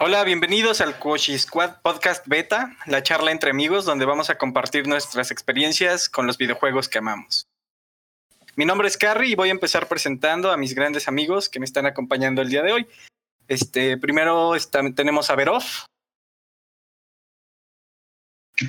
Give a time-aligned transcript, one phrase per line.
[0.00, 4.88] Hola, bienvenidos al Koshi Squad Podcast Beta, la charla entre amigos donde vamos a compartir
[4.88, 7.46] nuestras experiencias con los videojuegos que amamos.
[8.56, 11.64] Mi nombre es Carrie y voy a empezar presentando a mis grandes amigos que me
[11.64, 12.86] están acompañando el día de hoy.
[13.46, 15.62] Este, primero está, tenemos a Verov.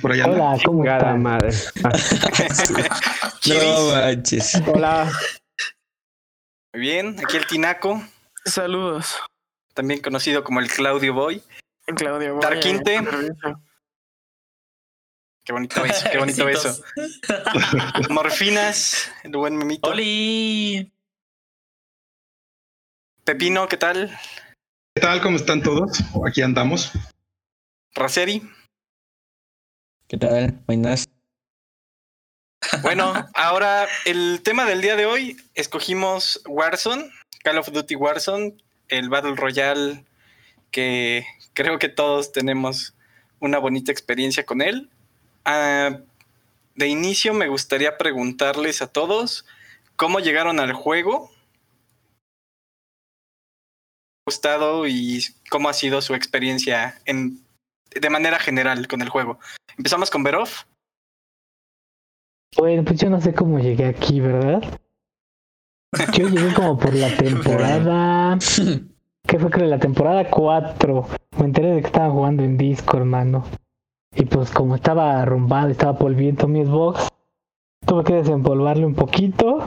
[0.00, 0.52] Por allá anda.
[0.52, 1.50] Hola, ¿cómo madre.
[3.46, 4.60] No manches.
[4.66, 5.10] Hola.
[6.72, 8.02] Muy bien, aquí el Tinaco,
[8.44, 9.16] Saludos.
[9.76, 11.42] También conocido como el Claudio Boy.
[11.94, 12.34] Claudio.
[12.34, 13.02] Boya, Darquinte.
[13.02, 13.62] permiso.
[15.44, 16.82] Qué bonito beso, qué bonito beso.
[18.10, 19.88] Morfinas, el buen memito.
[19.88, 20.92] ¡Oli!
[23.22, 24.18] Pepino, ¿qué tal?
[24.94, 25.20] ¿Qué tal?
[25.22, 26.00] ¿Cómo están todos?
[26.26, 26.90] Aquí andamos.
[27.94, 28.42] Raceri.
[30.08, 30.58] ¿Qué tal?
[30.66, 31.04] Buenas.
[32.82, 37.08] Bueno, ahora el tema del día de hoy, escogimos Warzone,
[37.44, 38.56] Call of Duty Warzone,
[38.88, 40.04] el Battle Royale
[40.70, 42.94] que creo que todos tenemos
[43.40, 44.90] una bonita experiencia con él.
[45.44, 46.00] Ah,
[46.74, 49.46] de inicio me gustaría preguntarles a todos
[49.96, 51.30] cómo llegaron al juego,
[54.26, 57.42] gustado y cómo ha sido su experiencia en,
[57.90, 59.38] de manera general con el juego.
[59.78, 60.50] Empezamos con Verov.
[62.56, 64.80] Bueno, pues yo no sé cómo llegué aquí, ¿verdad?
[66.12, 68.38] Yo llegué como por la temporada.
[69.26, 69.50] ¿Qué fue?
[69.50, 71.08] Creo la temporada 4.
[71.38, 73.44] Me enteré de que estaban jugando en disco, hermano.
[74.14, 77.08] Y pues como estaba arrumbado, estaba polviento mi Xbox,
[77.84, 79.66] tuve que desempolvarle un poquito.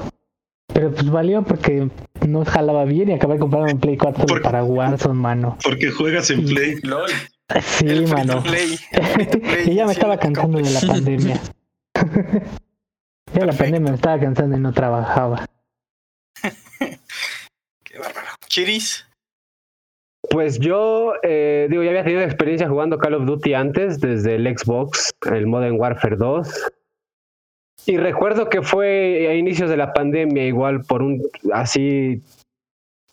[0.74, 1.90] Pero pues valió porque
[2.28, 4.44] no jalaba bien y acabé de comprarme un Play 4 ¿Por qué?
[4.44, 5.58] para Warzone, mano.
[5.64, 6.76] Porque juegas en Play.
[6.84, 7.10] LOL.
[7.62, 8.44] Sí, el mano.
[8.44, 11.42] play, el y ya me sí, estaba cansando de la pandemia.
[13.34, 15.46] ya la pandemia me estaba cansando y no trabajaba.
[18.48, 19.06] Chiris.
[20.30, 24.46] Pues yo, eh, digo, ya había tenido experiencia jugando Call of Duty antes, desde el
[24.58, 26.72] Xbox, el Modern Warfare 2.
[27.86, 31.24] Y recuerdo que fue a inicios de la pandemia, igual por un,
[31.54, 32.22] así,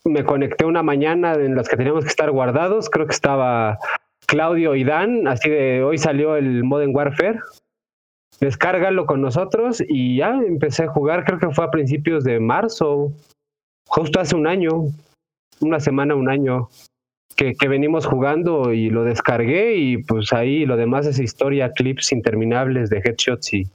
[0.03, 2.89] me conecté una mañana en las que teníamos que estar guardados.
[2.89, 3.79] Creo que estaba
[4.27, 7.39] Claudio y Dan, así de hoy salió el Modern Warfare.
[8.39, 13.13] Descárgalo con nosotros y ya empecé a jugar, creo que fue a principios de marzo,
[13.87, 14.71] justo hace un año,
[15.59, 16.69] una semana, un año
[17.35, 22.11] que, que venimos jugando y lo descargué y pues ahí lo demás es historia, clips
[22.11, 23.67] interminables de headshots y,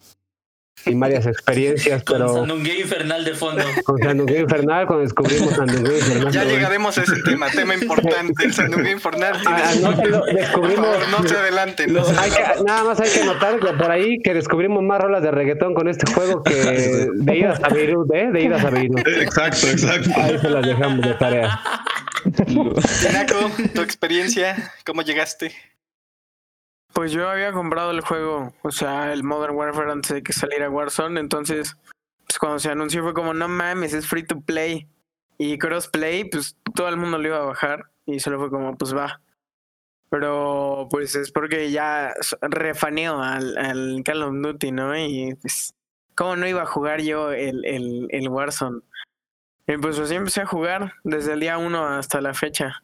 [0.86, 3.62] y varias experiencias, Con pero Sandungue Infernal de fondo.
[3.84, 6.32] con Sandungue Infernal, cuando descubrimos Sandungue Infernal.
[6.32, 6.50] Ya ¿no?
[6.50, 9.34] llegaremos a ese tema, tema importante, el Sandungue Infernal.
[9.46, 11.92] Ah, anótelo, Por descubrimos favor, no se adelanten.
[11.92, 15.22] no hay que- nada más hay que notar que por ahí que descubrimos más rolas
[15.22, 18.30] de reggaetón con este juego que de idas a Beirut, ¿eh?
[18.32, 19.06] De idas a Beirut.
[19.06, 20.10] Exacto, exacto.
[20.16, 21.60] Ahí se las dejamos de tarea.
[22.46, 25.52] Tinaco, tu experiencia, ¿cómo llegaste?
[26.94, 30.68] Pues yo había comprado el juego, o sea, el Modern Warfare antes de que saliera
[30.68, 31.76] Warzone, entonces,
[32.26, 34.86] pues cuando se anunció fue como, no mames, es free to play.
[35.38, 38.94] Y crossplay, pues todo el mundo lo iba a bajar y solo fue como, pues
[38.94, 39.20] va.
[40.10, 44.96] Pero pues es porque ya refaneo al, al Call of Duty, ¿no?
[44.96, 45.74] Y pues,
[46.14, 48.82] ¿cómo no iba a jugar yo el, el, el Warzone?
[49.66, 52.82] Y pues así empecé a jugar desde el día uno hasta la fecha.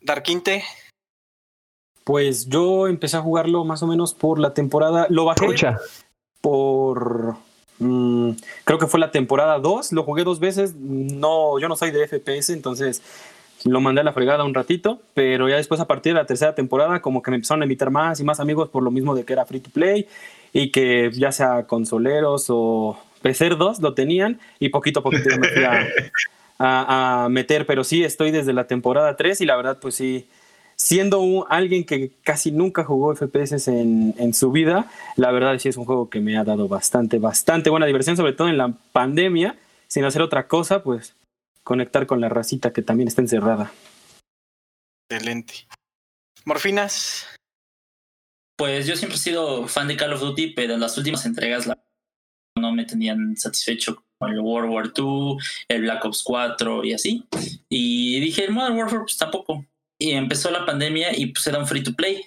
[0.00, 0.62] Darquinte,
[2.08, 5.06] Pues yo empecé a jugarlo más o menos por la temporada.
[5.10, 5.44] Lo bajé
[6.40, 7.36] por.
[7.80, 8.30] mm,
[8.64, 9.92] creo que fue la temporada 2.
[9.92, 10.74] Lo jugué dos veces.
[10.74, 13.02] No, yo no soy de FPS, entonces
[13.64, 15.00] lo mandé a la fregada un ratito.
[15.12, 17.90] Pero ya después, a partir de la tercera temporada, como que me empezaron a invitar
[17.90, 20.06] más y más amigos por lo mismo de que era free to play
[20.54, 24.40] y que ya sea consoleros o pecerdos lo tenían.
[24.60, 25.86] Y poquito a poquito me fui a,
[26.58, 27.66] a- a meter.
[27.66, 30.26] Pero sí, estoy desde la temporada 3 y la verdad, pues sí
[30.80, 35.68] siendo un- alguien que casi nunca jugó FPS en, en su vida, la verdad sí
[35.68, 38.72] es un juego que me ha dado bastante, bastante buena diversión, sobre todo en la
[38.92, 41.14] pandemia, sin hacer otra cosa, pues
[41.64, 43.72] conectar con la racita que también está encerrada.
[45.10, 45.66] excelente.
[46.44, 47.26] Morfinas,
[48.56, 51.66] Pues yo siempre he sido fan de Call of Duty, pero en las últimas entregas
[51.66, 51.78] la-
[52.58, 55.36] no me tenían satisfecho con el World War II,
[55.68, 57.24] el Black Ops 4 y así.
[57.68, 59.64] Y dije, el Modern Warfare pues tampoco.
[59.98, 62.22] Y empezó la pandemia y pues era un free to play.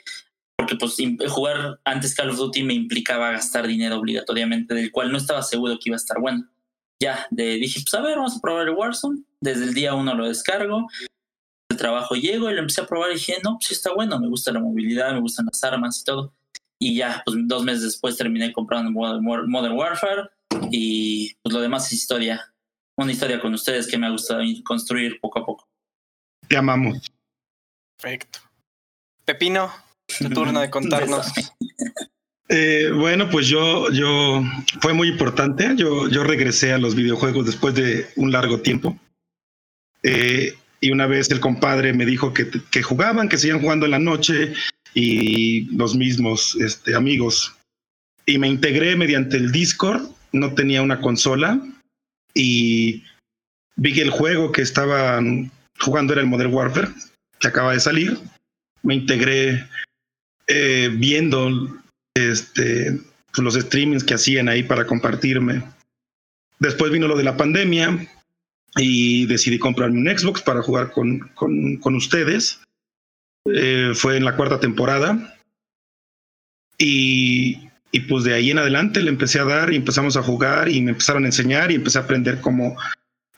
[0.58, 0.98] Porque pues
[1.30, 5.76] jugar antes Call of Duty me implicaba gastar dinero obligatoriamente, del cual no estaba seguro
[5.76, 6.48] que iba a estar bueno.
[7.02, 9.24] Ya, de, dije, pues a ver, vamos a probar el Warzone.
[9.40, 10.88] Desde el día uno lo descargo.
[11.70, 14.20] El trabajo llego y lo empecé a probar y dije, no, pues sí está bueno,
[14.20, 16.34] me gusta la movilidad, me gustan las armas y todo.
[16.80, 20.30] Y ya, pues dos meses después terminé comprando Modern Warfare
[20.72, 22.54] y pues lo demás es historia.
[22.98, 25.68] Una historia con ustedes que me ha gustado construir poco a poco.
[26.48, 27.12] te amamos.
[28.02, 28.40] Perfecto.
[29.26, 29.72] Pepino,
[30.20, 31.28] tu turno de contarnos.
[32.50, 34.44] Eh, bueno, pues yo, yo,
[34.82, 35.74] fue muy importante.
[35.76, 38.98] Yo, yo regresé a los videojuegos después de un largo tiempo.
[40.04, 43.92] Eh, y una vez el compadre me dijo que, que jugaban, que seguían jugando en
[43.92, 44.54] la noche
[44.96, 47.56] y los mismos este, amigos.
[48.26, 50.10] Y me integré mediante el Discord.
[50.34, 51.62] No tenía una consola
[52.34, 53.04] y
[53.76, 56.88] vi que el juego que estaban jugando era el Modern Warfare,
[57.42, 58.18] que acaba de salir.
[58.84, 59.68] Me integré
[60.48, 61.50] eh, viendo
[62.14, 63.00] este,
[63.32, 65.64] pues, los streamings que hacían ahí para compartirme.
[66.60, 68.08] Después vino lo de la pandemia
[68.78, 72.62] y decidí comprarme un Xbox para jugar con, con, con ustedes.
[73.54, 75.38] Eh, fue en la cuarta temporada.
[76.78, 80.70] Y, y, pues de ahí en adelante le empecé a dar y empezamos a jugar
[80.70, 82.76] y me empezaron a enseñar y empecé a aprender cómo,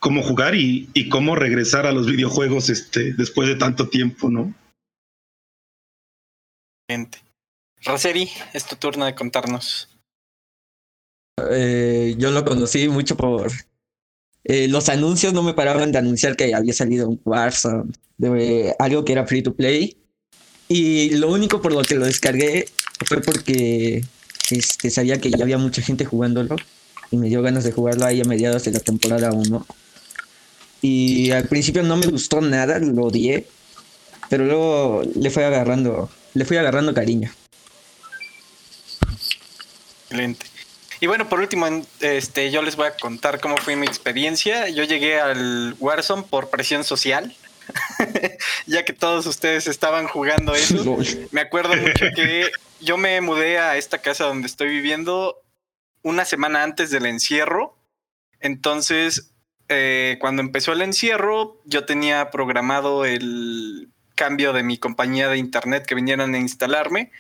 [0.04, 4.54] cómo jugar y, y cómo regresar a los videojuegos este, después de tanto tiempo, ¿no?
[6.90, 7.20] Gente.
[7.86, 9.88] Roseri, es tu turno de contarnos.
[11.50, 13.50] Eh, yo lo conocí mucho por
[14.44, 19.06] eh, los anuncios, no me paraban de anunciar que había salido un Warzone, de, algo
[19.06, 19.96] que era free to play.
[20.68, 22.66] Y lo único por lo que lo descargué
[23.06, 24.04] fue porque
[24.52, 26.58] este, sabía que ya había mucha gente jugándolo
[27.10, 29.66] y me dio ganas de jugarlo ahí a mediados de la temporada 1.
[30.84, 33.48] Y al principio no me gustó nada, lo odié,
[34.30, 37.32] pero luego le fui agarrando, le fui agarrando cariño.
[40.02, 40.46] Excelente.
[41.00, 41.68] Y bueno, por último,
[42.02, 44.68] este, yo les voy a contar cómo fue mi experiencia.
[44.68, 47.34] Yo llegué al Warzone por presión social,
[48.68, 50.98] ya que todos ustedes estaban jugando eso.
[51.32, 52.52] Me acuerdo mucho que
[52.82, 55.42] yo me mudé a esta casa donde estoy viviendo
[56.02, 57.78] una semana antes del encierro.
[58.42, 59.33] Entonces,
[59.74, 65.86] eh, cuando empezó el encierro, yo tenía programado el cambio de mi compañía de internet
[65.86, 67.12] que vinieran a instalarme.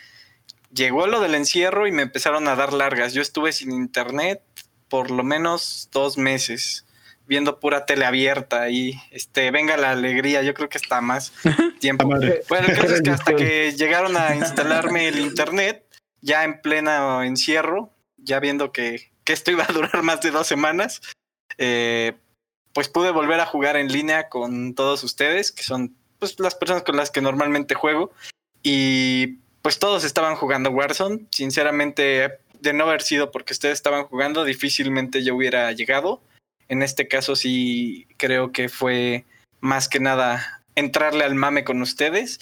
[0.73, 3.13] Llegó lo del encierro y me empezaron a dar largas.
[3.13, 4.41] Yo estuve sin internet
[4.89, 6.85] por lo menos dos meses
[7.25, 11.33] viendo pura tele abierta y este venga la alegría yo creo que está más
[11.79, 12.05] tiempo.
[12.05, 15.85] Bueno el caso es que hasta que llegaron a instalarme el internet
[16.21, 20.47] ya en plena encierro ya viendo que, que esto iba a durar más de dos
[20.47, 21.01] semanas
[21.57, 22.13] eh,
[22.73, 26.83] pues pude volver a jugar en línea con todos ustedes que son pues las personas
[26.83, 28.11] con las que normalmente juego
[28.63, 31.25] y pues todos estaban jugando Warzone.
[31.31, 36.21] Sinceramente, de no haber sido porque ustedes estaban jugando, difícilmente yo hubiera llegado.
[36.67, 39.25] En este caso sí creo que fue
[39.59, 42.39] más que nada entrarle al mame con ustedes.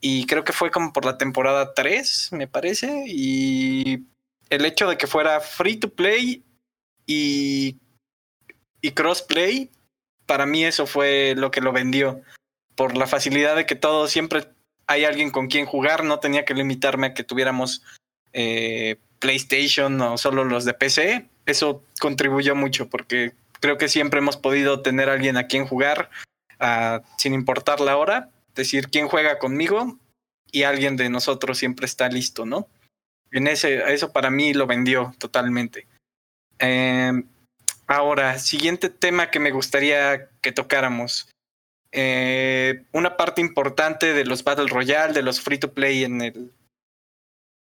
[0.00, 3.04] Y creo que fue como por la temporada 3, me parece.
[3.06, 4.06] Y
[4.48, 6.42] el hecho de que fuera free to play
[7.06, 7.76] y,
[8.80, 9.70] y crossplay,
[10.26, 12.22] para mí eso fue lo que lo vendió.
[12.74, 14.46] Por la facilidad de que todos siempre
[14.86, 17.82] hay alguien con quien jugar, no tenía que limitarme a que tuviéramos
[18.32, 21.28] eh, PlayStation o solo los de PC.
[21.46, 26.10] Eso contribuyó mucho porque creo que siempre hemos podido tener a alguien a quien jugar
[27.16, 29.98] sin importar la hora, decir quién juega conmigo
[30.52, 32.68] y alguien de nosotros siempre está listo, ¿no?
[33.30, 35.86] En ese, eso para mí lo vendió totalmente.
[36.58, 37.12] Eh,
[37.90, 41.28] ahora, siguiente tema que me gustaría que tocáramos.
[41.92, 46.52] Eh, una parte importante de los Battle Royale, de los free to play en el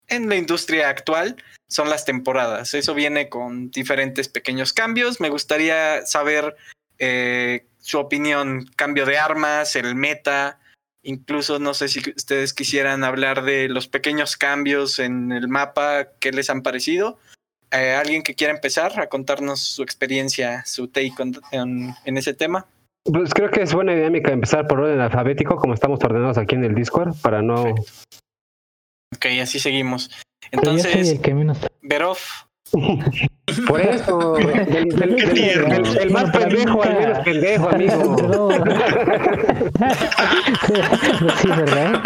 [0.09, 1.35] en la industria actual
[1.67, 2.73] son las temporadas.
[2.73, 5.19] Eso viene con diferentes pequeños cambios.
[5.19, 6.55] Me gustaría saber
[6.97, 10.59] eh, su opinión, cambio de armas, el meta.
[11.03, 16.31] Incluso no sé si ustedes quisieran hablar de los pequeños cambios en el mapa, qué
[16.31, 17.19] les han parecido.
[17.71, 21.13] Eh, ¿Alguien que quiera empezar a contarnos su experiencia, su take
[21.51, 22.65] en, en ese tema?
[23.03, 26.65] Pues creo que es buena dinámica empezar por orden alfabético, como estamos ordenados aquí en
[26.65, 27.63] el Discord, para no.
[29.15, 30.11] Ok, así seguimos.
[30.51, 31.19] Entonces,
[31.81, 32.17] Verov.
[33.67, 35.01] Por eso, del,
[36.01, 38.49] el más pendejo al menos pendejo, amigo.
[41.41, 42.01] sí, ¿verdad?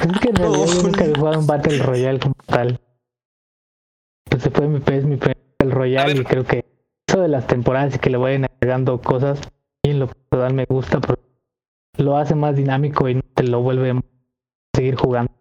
[0.00, 2.80] Es que en realidad yo nunca he jugado un Battle Royale como tal.
[4.42, 6.64] Pues después mi es mi Battle Royale y creo que
[7.06, 9.40] eso de las temporadas y que le vayan agregando cosas
[9.84, 11.22] en lo personal me gusta porque
[11.98, 14.00] lo hace más dinámico y te lo vuelve a
[14.74, 15.32] seguir jugando.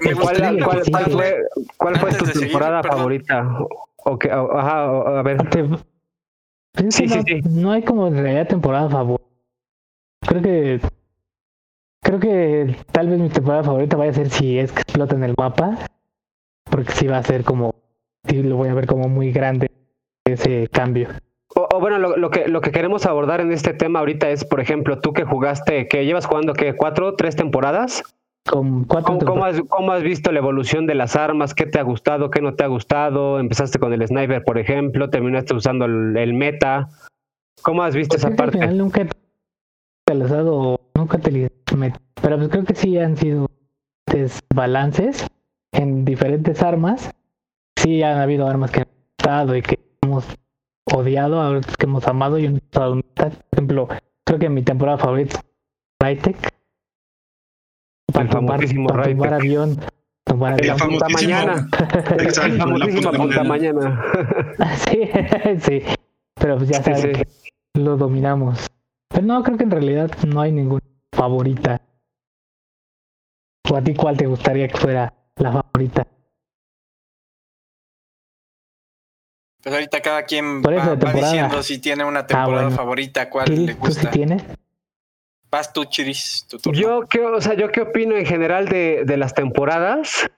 [0.00, 1.36] ¿Cuál, cuál, cuál, fue,
[1.76, 3.58] cuál fue tu temporada favorita?
[4.04, 5.36] O que, ajá, a ver.
[6.72, 7.40] Pues sí, no, sí, sí.
[7.48, 9.24] no hay como en realidad temporada favorita.
[10.26, 10.80] Creo que
[12.02, 15.24] creo que tal vez mi temporada favorita vaya a ser si es que explota en
[15.24, 15.78] el mapa,
[16.68, 17.74] porque sí va a ser como
[18.28, 19.70] sí lo voy a ver como muy grande
[20.24, 21.08] ese cambio.
[21.54, 24.44] O, o bueno, lo, lo que, lo que queremos abordar en este tema ahorita es,
[24.44, 28.02] por ejemplo, tú que jugaste, que llevas jugando, que ¿Cuatro, tres temporadas?
[28.46, 31.54] Con cuatro ¿Cómo, cómo has, cómo has visto la evolución de las armas?
[31.54, 32.30] ¿Qué te ha gustado?
[32.30, 33.40] ¿Qué no te ha gustado?
[33.40, 36.88] Empezaste con el sniper, por ejemplo, terminaste usando el, el meta.
[37.62, 38.58] ¿Cómo has visto Pues esa al parte?
[38.58, 39.08] final nunca he
[40.06, 41.98] utilizado, nunca he utilizado meta.
[42.22, 43.48] Pero pues creo que sí han sido
[44.54, 45.27] balances
[45.72, 47.10] en diferentes armas.
[47.76, 50.24] Sí han habido armas que han gustado y que hemos
[50.92, 52.60] odiado, a otras que hemos amado y hemos
[52.96, 53.30] meta.
[53.30, 53.88] Por ejemplo,
[54.24, 55.44] creo que mi temporada favorita es
[56.00, 56.54] Rytek.
[58.18, 59.78] El famosísimo para tumbar avión.
[60.24, 60.88] Tumbar El avión.
[60.88, 61.68] punta mañana.
[62.18, 63.80] Exacto, la famosísimo punta punta mañana.
[63.80, 64.04] mañana.
[64.90, 65.10] Sí,
[65.60, 65.82] sí.
[66.40, 67.22] Pero pues ya Sí, saben sí.
[67.22, 68.66] que lo dominamos.
[69.08, 70.82] Pero no, creo que en realidad no hay ninguna
[71.14, 71.80] favorita.
[73.70, 76.06] ¿O a ti cuál te gustaría que fuera la favorita?
[79.62, 82.76] Pues ahorita cada quien Por eso, va, diciendo si tiene una temporada bueno.
[82.76, 84.10] favorita, cuál le ¿tú sí gusta.
[84.10, 84.42] tienes?
[85.50, 86.78] Vas tú, Chiris, tu turno.
[86.78, 90.30] Yo qué, o sea, yo qué opino en general de, de las temporadas.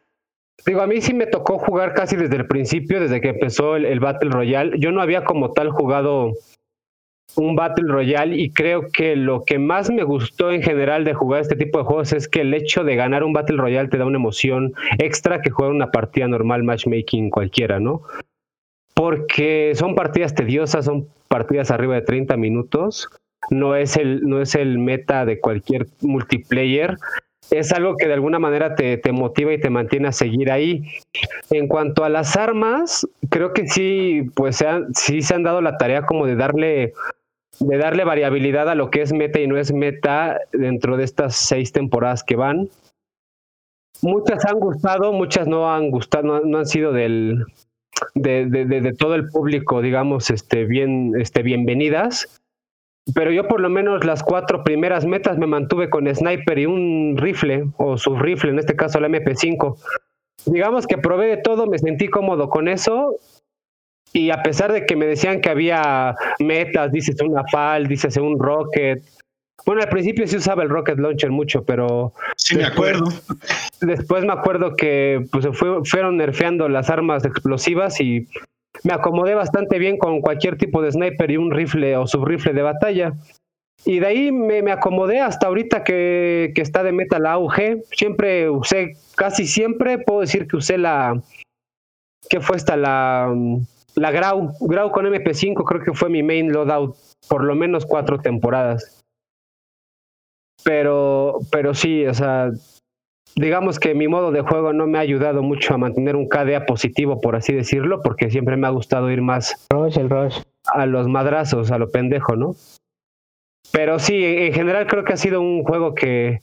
[0.64, 3.86] Digo, a mí sí me tocó jugar casi desde el principio, desde que empezó el,
[3.86, 4.78] el Battle Royale.
[4.78, 6.32] Yo no había como tal jugado
[7.36, 11.42] un Battle Royale y creo que lo que más me gustó en general de jugar
[11.42, 14.06] este tipo de juegos es que el hecho de ganar un Battle Royale te da
[14.06, 18.02] una emoción extra que jugar una partida normal matchmaking cualquiera, ¿no?
[18.94, 23.08] Porque son partidas tediosas, son partidas arriba de 30 minutos
[23.48, 26.96] no es el, no es el meta de cualquier multiplayer.
[27.50, 30.84] Es algo que de alguna manera te, te motiva y te mantiene a seguir ahí.
[31.50, 35.60] En cuanto a las armas, creo que sí, pues se han, sí se han dado
[35.60, 36.92] la tarea como de darle,
[37.60, 41.36] de darle variabilidad a lo que es meta y no es meta dentro de estas
[41.36, 42.68] seis temporadas que van.
[44.02, 47.44] Muchas han gustado, muchas no han gustado, no, han sido del,
[48.14, 52.40] de, de, de, de todo el público, digamos, este, bien, este, bienvenidas.
[53.14, 57.16] Pero yo por lo menos las cuatro primeras metas me mantuve con sniper y un
[57.18, 59.76] rifle, o su rifle, en este caso la MP5.
[60.46, 63.16] Digamos que probé de todo, me sentí cómodo con eso.
[64.12, 68.38] Y a pesar de que me decían que había metas, dices una FAL, dices un
[68.38, 69.02] rocket.
[69.66, 73.04] Bueno, al principio sí usaba el rocket launcher mucho, pero Sí, me acuerdo.
[73.80, 78.26] después me acuerdo que pues, se fue- fueron nerfeando las armas explosivas y
[78.84, 82.62] me acomodé bastante bien con cualquier tipo de sniper y un rifle o subrifle de
[82.62, 83.12] batalla.
[83.84, 87.82] Y de ahí me, me acomodé hasta ahorita que, que está de meta la AUG.
[87.92, 91.20] Siempre usé, casi siempre puedo decir que usé la.
[92.28, 92.76] ¿Qué fue esta?
[92.76, 93.34] La,
[93.94, 94.52] la Grau.
[94.60, 96.96] Grau con MP5 creo que fue mi main loadout
[97.28, 99.02] por lo menos cuatro temporadas.
[100.64, 102.50] Pero, pero sí, o sea,
[103.36, 106.66] digamos que mi modo de juego no me ha ayudado mucho a mantener un KDA
[106.66, 110.40] positivo, por así decirlo, porque siempre me ha gustado ir más Rush, el Rush.
[110.66, 112.54] a los madrazos, a lo pendejo, ¿no?
[113.72, 116.40] Pero sí, en general creo que ha sido un juego que,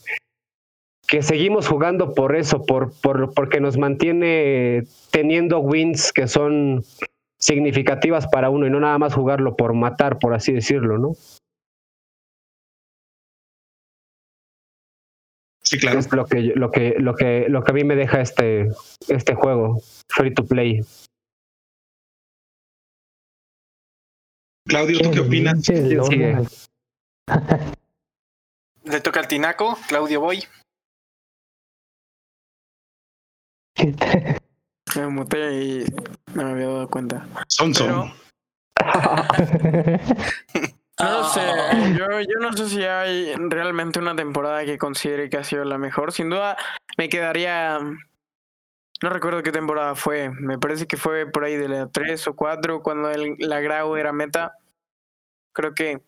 [1.08, 6.84] que seguimos jugando por eso, por, por, porque nos mantiene teniendo wins que son
[7.40, 11.14] significativas para uno y no nada más jugarlo por matar, por así decirlo, ¿no?
[15.64, 16.00] Sí, claro.
[16.00, 18.70] Es lo que, lo que, lo que, lo que a mí me deja este,
[19.10, 20.82] este juego, free to play.
[24.66, 25.54] Claudio, ¿tú qué opinas?
[25.56, 26.08] Pinche ¿Quién lobo.
[26.10, 26.38] sigue?
[28.86, 30.44] Le toca al Tinaco, Claudio Boy.
[34.96, 35.86] Me muté y
[36.34, 37.26] no me había dado cuenta.
[37.48, 38.12] Son Pero-
[41.00, 45.38] No sé, Ah, yo, yo no sé si hay realmente una temporada que considere que
[45.38, 46.12] ha sido la mejor.
[46.12, 46.58] Sin duda
[46.98, 47.80] me quedaría...
[49.04, 50.32] No recuerdo qué temporada fue.
[50.32, 53.96] Me parece que fue por ahí de la 3 o 4 cuando el, la Grau
[53.96, 54.54] era meta.
[55.54, 56.02] Creo que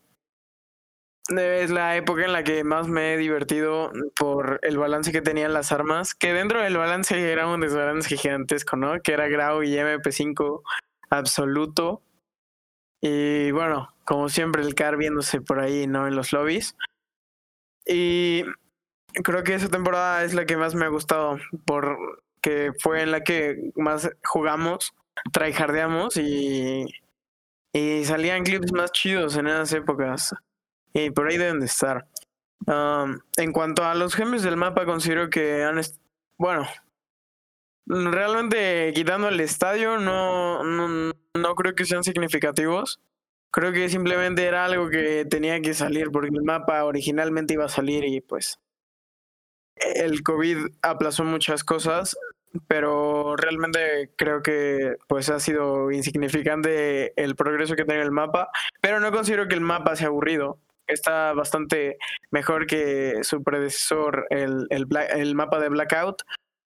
[1.37, 5.53] es la época en la que más me he divertido por el balance que tenían
[5.53, 6.15] las armas.
[6.15, 8.99] Que dentro del balance era un desbalance gigantesco, ¿no?
[9.01, 10.61] Que era Grau y MP5
[11.09, 12.01] absoluto.
[13.01, 16.07] Y bueno, como siempre, el car viéndose por ahí, ¿no?
[16.07, 16.75] En los lobbies.
[17.85, 18.43] Y
[19.23, 23.21] creo que esa temporada es la que más me ha gustado, porque fue en la
[23.21, 24.93] que más jugamos,
[25.31, 26.85] tryhardeamos y,
[27.73, 30.33] y salían clips más chidos en esas épocas.
[30.93, 32.07] Y por ahí deben de estar.
[32.65, 35.79] Um, en cuanto a los gems del mapa, considero que han...
[36.37, 36.67] Bueno,
[37.85, 42.99] realmente quitando el estadio, no, no, no creo que sean significativos.
[43.51, 47.69] Creo que simplemente era algo que tenía que salir porque el mapa originalmente iba a
[47.69, 48.59] salir y pues
[49.75, 52.15] el COVID aplazó muchas cosas
[52.67, 58.49] pero realmente creo que pues ha sido insignificante el progreso que tiene el mapa,
[58.81, 60.59] pero no considero que el mapa sea aburrido.
[60.89, 61.97] Está bastante
[62.31, 66.23] mejor que su predecesor, el, el, mapa de Blackout,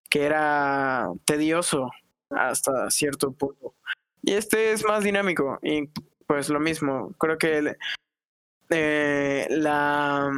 [0.09, 1.91] que era tedioso
[2.29, 3.75] hasta cierto punto.
[4.21, 5.89] Y este es más dinámico y
[6.25, 7.13] pues lo mismo.
[7.19, 7.75] Creo que
[8.69, 10.31] eh, la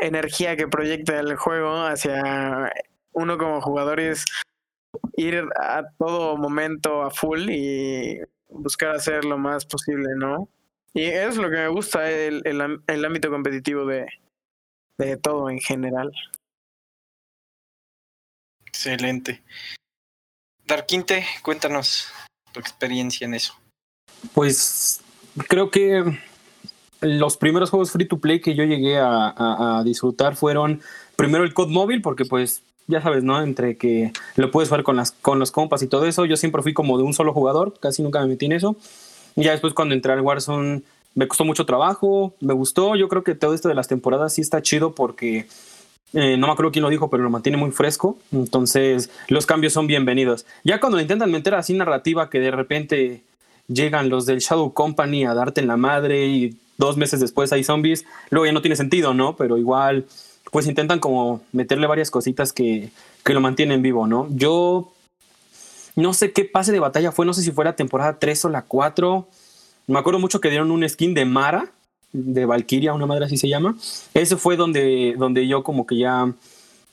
[0.00, 2.72] energía que proyecta el juego hacia
[3.12, 4.24] uno como jugador es
[5.16, 10.48] ir a todo momento a full y buscar hacer lo más posible, ¿no?
[10.94, 14.06] Y eso es lo que me gusta, el, el, el ámbito competitivo de,
[14.98, 16.12] de todo en general.
[18.66, 19.42] Excelente.
[20.66, 22.08] Darkinte, cuéntanos
[22.52, 23.54] tu experiencia en eso.
[24.34, 25.00] Pues
[25.48, 26.18] creo que
[27.00, 30.82] los primeros juegos free to play que yo llegué a, a- a disfrutar fueron
[31.16, 33.40] primero el COD móvil, porque pues ya sabes, ¿no?
[33.42, 36.62] Entre que lo puedes jugar con, las, con los compas y todo eso, yo siempre
[36.62, 38.76] fui como de un solo jugador, casi nunca me metí en eso.
[39.38, 40.82] Ya después cuando entré al Warzone
[41.14, 44.40] me costó mucho trabajo, me gustó, yo creo que todo esto de las temporadas sí
[44.40, 45.46] está chido porque
[46.12, 48.18] eh, no me acuerdo quién lo dijo, pero lo mantiene muy fresco.
[48.32, 50.44] Entonces, los cambios son bienvenidos.
[50.64, 53.22] Ya cuando intentan meter así narrativa que de repente
[53.68, 57.62] llegan los del Shadow Company a darte en la madre y dos meses después hay
[57.62, 59.36] zombies, luego ya no tiene sentido, ¿no?
[59.36, 60.06] Pero igual,
[60.50, 62.90] pues intentan como meterle varias cositas que,
[63.24, 64.26] que lo mantienen vivo, ¿no?
[64.30, 64.92] Yo
[65.98, 68.48] no sé qué pase de batalla fue, no sé si fue la temporada 3 o
[68.50, 69.28] la 4.
[69.88, 71.72] Me acuerdo mucho que dieron un skin de Mara,
[72.12, 73.76] de Valkyria, una madre así se llama.
[74.14, 76.32] Ese fue donde, donde yo como que ya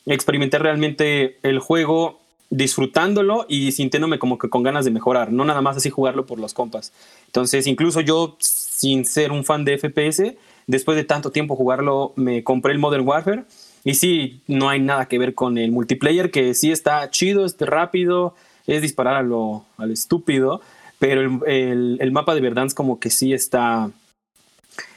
[0.08, 2.20] experimenté realmente el juego
[2.50, 6.40] disfrutándolo y sintiéndome como que con ganas de mejorar, no nada más así jugarlo por
[6.40, 6.92] los compas.
[7.28, 10.34] Entonces, incluso yo, sin ser un fan de FPS,
[10.66, 13.44] después de tanto tiempo jugarlo, me compré el Modern Warfare.
[13.84, 17.56] Y sí, no hay nada que ver con el multiplayer, que sí está chido, es
[17.60, 18.34] rápido,
[18.68, 20.62] es disparar a lo, estúpido,
[21.00, 23.90] pero el, el- el mapa de Verdansk como que sí está,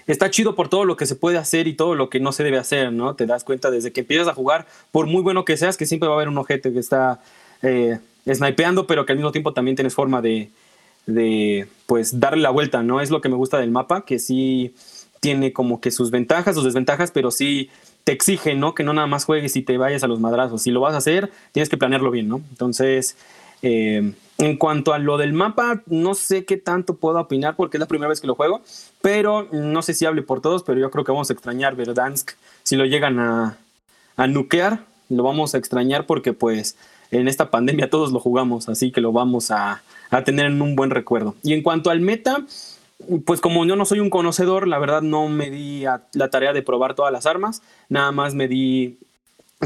[0.06, 2.44] está chido por todo lo que se puede hacer y todo lo que no se
[2.44, 3.14] debe hacer, ¿no?
[3.14, 6.08] Te das cuenta desde que empiezas a jugar, por muy bueno que seas, que siempre
[6.08, 7.20] va a haber un ojete que está
[7.62, 7.98] eh,
[8.32, 10.50] snipeando, pero que al mismo tiempo también tienes forma de,
[11.06, 13.00] de, pues, darle la vuelta, ¿no?
[13.00, 14.74] Es lo que me gusta del mapa, que sí
[15.20, 17.70] tiene como que sus ventajas, sus desventajas, pero sí
[18.04, 18.74] te exige, ¿no?
[18.74, 20.62] Que no nada más juegues y te vayas a los madrazos.
[20.62, 22.40] Si lo vas a hacer, tienes que planearlo bien, ¿no?
[22.50, 23.16] Entonces,
[23.62, 27.80] eh, en cuanto a lo del mapa, no sé qué tanto puedo opinar porque es
[27.80, 28.62] la primera vez que lo juego,
[29.02, 32.30] pero no sé si hable por todos, pero yo creo que vamos a extrañar Verdansk
[32.62, 33.58] si lo llegan a,
[34.16, 36.76] a lo vamos a extrañar porque pues
[37.10, 39.82] en esta pandemia todos lo jugamos, así que lo vamos a,
[40.24, 41.34] tener en un buen recuerdo.
[41.42, 42.44] Y en cuanto al meta,
[43.24, 46.62] pues como yo no soy un conocedor, la verdad no me di la tarea de
[46.62, 48.98] probar todas las armas, nada más me di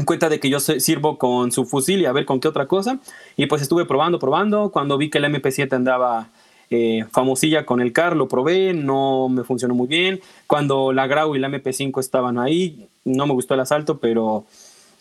[0.05, 2.99] cuenta de que yo sirvo con su fusil y a ver con qué otra cosa.
[3.37, 4.71] Y pues estuve probando, probando.
[4.71, 6.29] Cuando vi que el MP7 andaba
[6.69, 10.19] eh, famosilla con el CAR, lo probé, no me funcionó muy bien.
[10.47, 14.45] Cuando la Grau y la MP5 estaban ahí, no me gustó el asalto, pero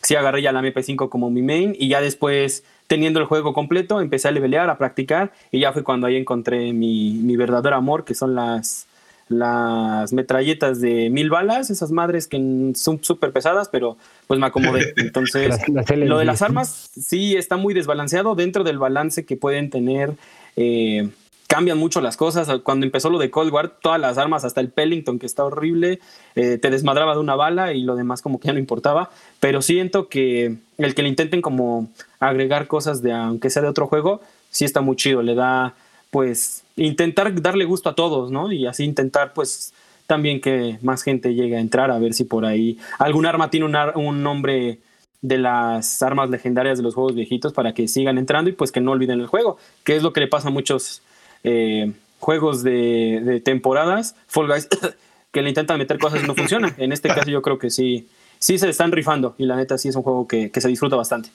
[0.02, 1.74] sí agarré ya la MP5 como mi main.
[1.78, 5.33] Y ya después, teniendo el juego completo, empecé a levelear, a practicar.
[5.50, 8.87] Y ya fue cuando ahí encontré mi, mi verdadero amor, que son las
[9.33, 12.38] las metralletas de mil balas, esas madres que
[12.75, 14.92] son súper pesadas, pero pues me acomodé.
[14.97, 19.37] Entonces, Las- las lo de las armas sí está muy desbalanceado dentro del balance que
[19.37, 20.12] pueden tener.
[20.57, 21.09] eh,
[21.49, 22.49] cambian mucho las cosas.
[22.62, 26.01] Cuando empezó lo de Cold War, todas las armas, hasta el Pellington, que está horrible,
[26.35, 29.11] eh, te desmadraba de una bala y lo demás como que ya no importaba.
[29.38, 31.90] Pero siento que el que le intenten como
[32.21, 35.21] agregar cosas de, aunque sea de otro juego, sí está muy chido.
[35.23, 35.75] Le da,
[36.12, 38.53] pues, intentar darle gusto a todos, ¿no?
[38.53, 39.72] Y así intentar, pues,
[40.07, 43.64] también que más gente llegue a entrar a ver si por ahí algún arma tiene
[43.64, 44.79] un, ar- un nombre
[45.22, 48.83] de las armas legendarias de los juegos viejitos para que sigan entrando y pues que
[48.83, 51.01] no olviden el juego, que es lo que le pasa a muchos
[51.44, 54.68] eh, juegos de, de temporadas, Fall Guys,
[55.33, 56.75] que le intentan meter cosas y no funcionan.
[56.77, 58.07] En este caso yo creo que sí,
[58.38, 61.31] sí se están rifando y la neta sí es un juego que, se disfruta bastante.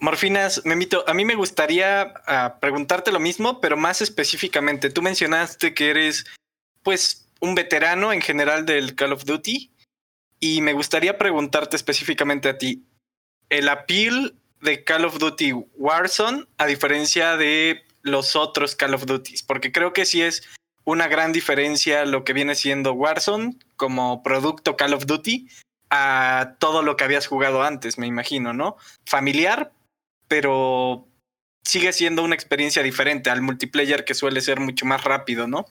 [0.00, 4.90] Morfinas, Memito, a mí me gustaría ah, preguntarte lo mismo, pero más específicamente.
[4.90, 6.24] Tú mencionaste que eres,
[6.82, 9.70] pues, un veterano en general del Call of Duty.
[10.40, 12.82] Y me gustaría preguntarte específicamente a ti.
[13.50, 19.42] El appeal de Call of Duty Warzone, a diferencia de los otros Call of Duties,
[19.42, 20.42] porque creo que sí es
[20.84, 25.48] una gran diferencia lo que viene siendo Warzone como producto Call of Duty
[25.90, 28.76] a todo lo que habías jugado antes, me imagino, ¿no?
[29.04, 29.72] Familiar,
[30.30, 31.08] pero
[31.66, 35.66] sigue siendo una experiencia diferente al multiplayer que suele ser mucho más rápido, ¿no?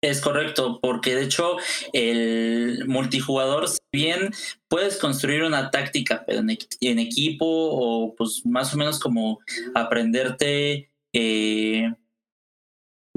[0.00, 1.56] Es correcto, porque de hecho
[1.92, 4.30] el multijugador, si bien
[4.68, 9.40] puedes construir una táctica pero en, equi- en equipo o pues más o menos como
[9.74, 11.92] aprenderte eh,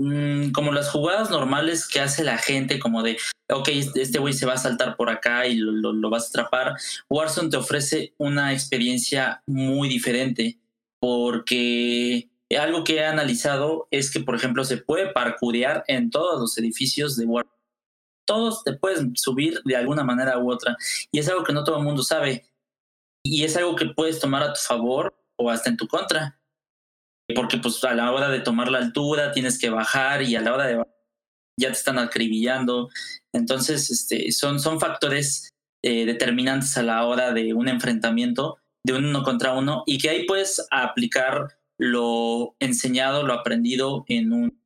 [0.02, 3.18] mm, como las jugadas normales que hace la gente, como de,
[3.50, 6.30] ok, este este güey se va a saltar por acá y lo, lo- vas a
[6.30, 6.74] atrapar,
[7.10, 10.60] Warzone te ofrece una experiencia muy diferente
[11.00, 16.58] porque algo que he analizado es que, por ejemplo, se puede parkurear en todos los
[16.58, 17.52] edificios de Warzone.
[18.28, 20.76] Todos te puedes subir de alguna manera u otra.
[21.12, 22.46] Y es algo que no todo el mundo sabe.
[23.24, 26.40] Y es algo que puedes tomar a tu favor o hasta en tu contra.
[27.36, 30.54] Porque pues a la hora de tomar la altura tienes que bajar y a la
[30.54, 30.92] hora de bajar
[31.60, 32.90] ya te están acribillando.
[33.34, 35.50] Entonces, este, son, son factores
[35.84, 40.10] eh, determinantes a la hora de un enfrentamiento de un uno contra uno y que
[40.10, 44.62] ahí puedes aplicar lo enseñado, lo aprendido en un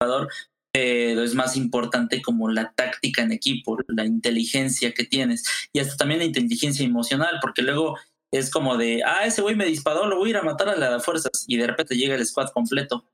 [0.00, 0.28] jugador,
[0.72, 5.96] pero es más importante como la táctica en equipo, la inteligencia que tienes y hasta
[5.96, 7.98] también la inteligencia emocional, porque luego
[8.32, 10.76] es como de, ah, ese güey me disparó, lo voy a ir a matar a
[10.76, 13.04] las fuerzas y de repente llega el squad completo.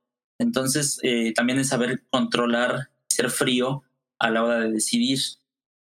[0.40, 3.83] Entonces, eh, también es saber controlar, ser frío
[4.18, 5.18] a la hora de decidir.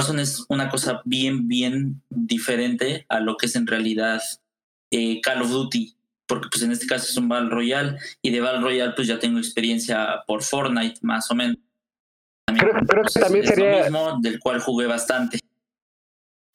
[0.00, 4.22] Warzone es una cosa bien, bien diferente a lo que es en realidad
[4.92, 5.96] eh, Call of Duty,
[6.28, 9.18] porque pues en este caso es un Battle Royale y de Battle Royale pues ya
[9.18, 11.56] tengo experiencia por Fortnite más o menos.
[12.56, 15.40] Creo- creo que también es lo sería- mismo, del cual jugué bastante.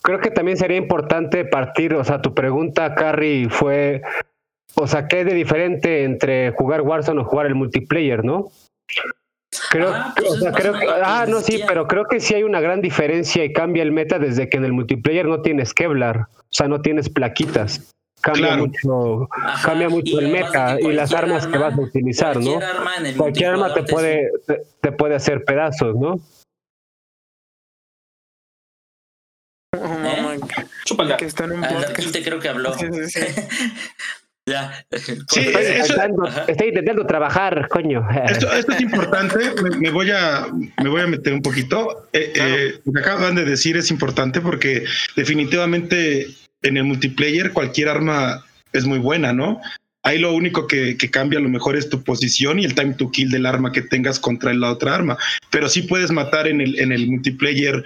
[0.03, 4.01] Creo que también sería importante partir, o sea, tu pregunta, Carrie, fue,
[4.75, 8.49] o sea, ¿qué es de diferente entre jugar Warzone o jugar el multiplayer, no?
[9.69, 12.33] Creo, Ah, pues o sea, creo que, que ah, no, sí, pero creo que sí
[12.33, 15.73] hay una gran diferencia y cambia el meta desde que en el multiplayer no tienes
[15.73, 17.89] Kevlar, o sea, no tienes plaquitas.
[18.19, 18.67] Cambia Claro.
[18.67, 22.51] mucho, Ajá, cambia mucho el meta y las armas que arma- vas a utilizar, ¿no?
[22.53, 26.19] Cualquier arma en el Cualquier arma te puede, te, te puede hacer pedazos, ¿no?
[30.85, 31.17] Chúpala.
[31.17, 31.89] que está en un Ah, podcast.
[31.97, 32.73] Darkinte creo que habló.
[32.77, 33.41] Sí, sí, sí.
[34.45, 34.85] ya.
[34.91, 38.05] Sí, Estoy eso- intentando, estoy intentando trabajar, coño.
[38.29, 40.47] Esto, esto es importante, me, me voy a,
[40.83, 42.09] me voy a meter un poquito.
[42.13, 44.83] Eh, eh, lo que acaban de decir es importante porque
[45.15, 46.27] definitivamente
[46.61, 49.61] en el multiplayer cualquier arma es muy buena, ¿no?
[50.05, 52.93] Ahí lo único que, que cambia a lo mejor es tu posición y el time
[52.95, 55.17] to kill del arma que tengas contra la otra arma.
[55.49, 57.83] Pero sí puedes matar en el, en el multiplayer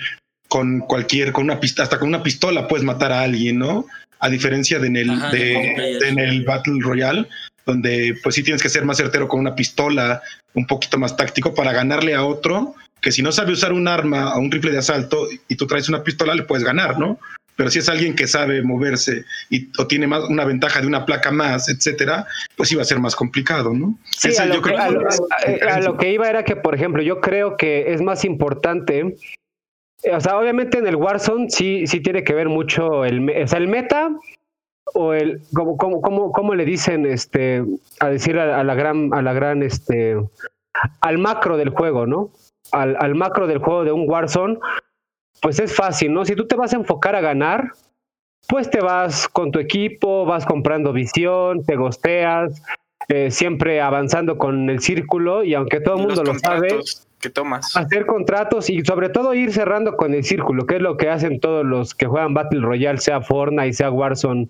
[0.47, 3.85] con cualquier, con una pistola, hasta con una pistola puedes matar a alguien, ¿no?
[4.19, 7.27] A diferencia de en el, Ajá, de, en el Battle Royale,
[7.65, 10.21] donde pues sí tienes que ser más certero con una pistola,
[10.53, 14.31] un poquito más táctico para ganarle a otro, que si no sabe usar un arma
[14.31, 17.19] a un rifle de asalto y tú traes una pistola, le puedes ganar, ¿no?
[17.55, 21.05] Pero si es alguien que sabe moverse y, o tiene más una ventaja de una
[21.05, 23.97] placa más, etcétera, pues iba a ser más complicado, ¿no?
[24.15, 26.73] Sí, Esa a yo que, creo a, lo, a- lo que iba era que, por
[26.75, 29.15] ejemplo, yo creo que es más importante.
[30.03, 33.47] Eh, O sea, obviamente en el Warzone sí, sí tiene que ver mucho el, o
[33.47, 34.09] sea, el meta
[34.93, 37.63] o el como, como, como, como le dicen este
[37.99, 40.15] a decir a, a la gran a la gran este
[41.01, 42.31] al macro del juego, ¿no?
[42.71, 44.59] Al, al macro del juego de un Warzone,
[45.41, 46.25] pues es fácil, ¿no?
[46.25, 47.71] Si tú te vas a enfocar a ganar,
[48.47, 52.61] pues te vas con tu equipo, vas comprando visión, te gosteas,
[53.09, 56.79] eh, siempre avanzando con el círculo y aunque todo el mundo Los lo sabe,
[57.19, 57.75] que tomas.
[57.75, 61.39] hacer contratos y sobre todo ir cerrando con el círculo, que es lo que hacen
[61.39, 64.47] todos los que juegan Battle Royale, sea Fortnite, sea Warzone,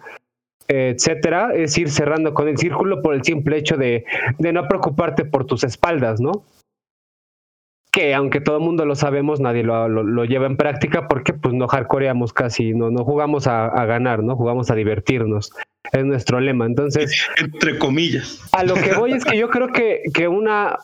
[0.68, 4.04] etcétera, es ir cerrando con el círculo por el simple hecho de,
[4.38, 6.44] de no preocuparte por tus espaldas, ¿no?
[7.92, 11.34] Que aunque todo el mundo lo sabemos, nadie lo, lo- lo lleva en práctica porque
[11.34, 14.36] pues no hardcoreamos casi, no, no jugamos a, a ganar, ¿no?
[14.36, 15.52] Jugamos a divertirnos.
[15.94, 16.66] Es nuestro lema.
[16.66, 18.42] Entonces, Entre comillas.
[18.52, 20.78] a lo que voy es que yo creo que, que una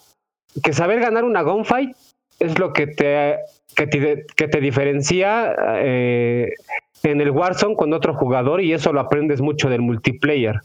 [0.61, 1.95] que saber ganar una gunfight
[2.39, 3.37] es lo que te
[3.75, 6.49] que te, que te diferencia eh,
[7.03, 10.59] en el Warzone con otro jugador y eso lo aprendes mucho del multiplayer.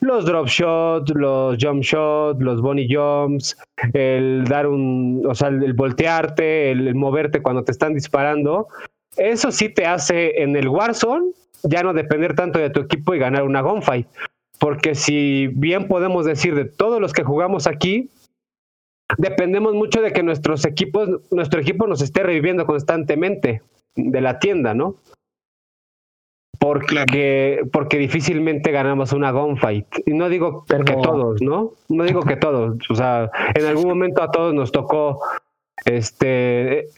[0.00, 3.56] Los drop shots, los jump shots, los bunny jumps,
[3.92, 8.66] el dar un, o sea, el, voltearte, el, el moverte cuando te están disparando,
[9.16, 13.18] eso sí te hace en el Warzone ya no depender tanto de tu equipo y
[13.18, 14.06] ganar una gunfight.
[14.58, 18.10] Porque si bien podemos decir de todos los que jugamos aquí,
[19.18, 23.62] dependemos mucho de que nuestros equipos, nuestro equipo nos esté reviviendo constantemente
[23.94, 24.96] de la tienda, ¿no?
[26.58, 29.86] Porque, porque difícilmente ganamos una gunfight.
[30.06, 31.72] Y no digo Pero- que todos, ¿no?
[31.88, 32.78] No digo que todos.
[32.90, 35.20] O sea, en algún momento a todos nos tocó
[35.84, 36.88] este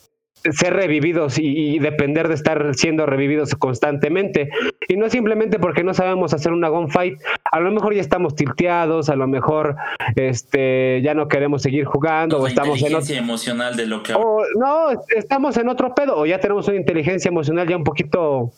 [0.53, 4.51] ser revividos y, y depender de estar siendo revividos constantemente.
[4.89, 9.09] Y no simplemente porque no sabemos hacer una gunfight, a lo mejor ya estamos tilteados,
[9.09, 9.77] a lo mejor
[10.17, 14.43] este ya no queremos seguir jugando o estamos en otro emocional de lo que o
[14.57, 18.53] no, estamos en otro pedo, o ya tenemos una inteligencia emocional ya un poquito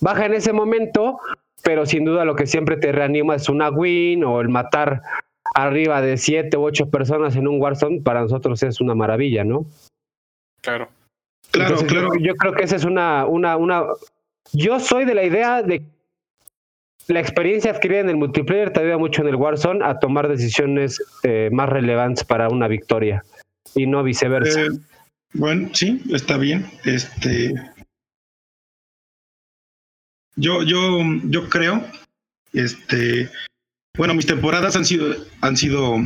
[0.00, 1.18] baja en ese momento,
[1.62, 5.02] pero sin duda lo que siempre te reanima es una win o el matar
[5.54, 9.66] arriba de siete u ocho personas en un Warzone, para nosotros es una maravilla, ¿no?
[10.66, 10.88] Claro.
[11.52, 12.08] Claro, Entonces, claro.
[12.18, 13.84] Yo, yo creo que esa es una, una, una.
[14.52, 15.82] Yo soy de la idea de
[17.06, 21.00] la experiencia adquirida en el multiplayer te ayuda mucho en el Warzone a tomar decisiones
[21.22, 23.24] eh, más relevantes para una victoria
[23.76, 24.62] y no viceversa.
[24.62, 24.68] Eh,
[25.34, 26.66] bueno, sí, está bien.
[26.84, 27.54] Este.
[30.34, 31.84] Yo, yo, yo creo.
[32.52, 33.30] Este.
[33.96, 35.96] Bueno, mis temporadas han sido, han sido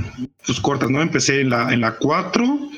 [0.47, 1.01] pues, cortas, ¿no?
[1.01, 2.71] Empecé en la, en la 4.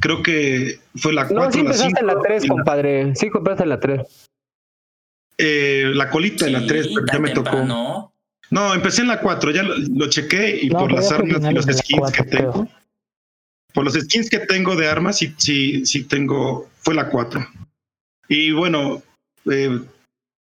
[0.00, 1.44] Creo que fue la 4.
[1.44, 3.14] no, sí la empezaste en la 5, 3, y la- compadre.
[3.16, 4.00] Sí, empezaste en la 3.
[5.38, 7.44] eh, la colita de la 3, Sí, pero ya me tocó.
[7.50, 8.12] temprano.
[8.50, 11.54] No, empecé en la 4, ya lo, lo chequé y No, por las armas y
[11.54, 12.52] los skins 4, que tengo.
[12.52, 12.68] creo.
[13.72, 17.46] Por los skins que tengo de armas, sí, sí, sí tengo, fue la 4.
[18.28, 19.02] Y bueno,
[19.50, 19.80] eh,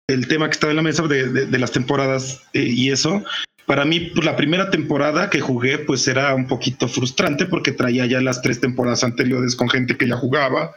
[0.09, 3.23] el tema que estaba en la mesa de, de- de las temporadas eh, y eso,
[3.73, 8.05] para mí, pues, la primera temporada que jugué, pues era un poquito frustrante porque traía
[8.05, 10.75] ya las tres temporadas anteriores con gente que ya jugaba,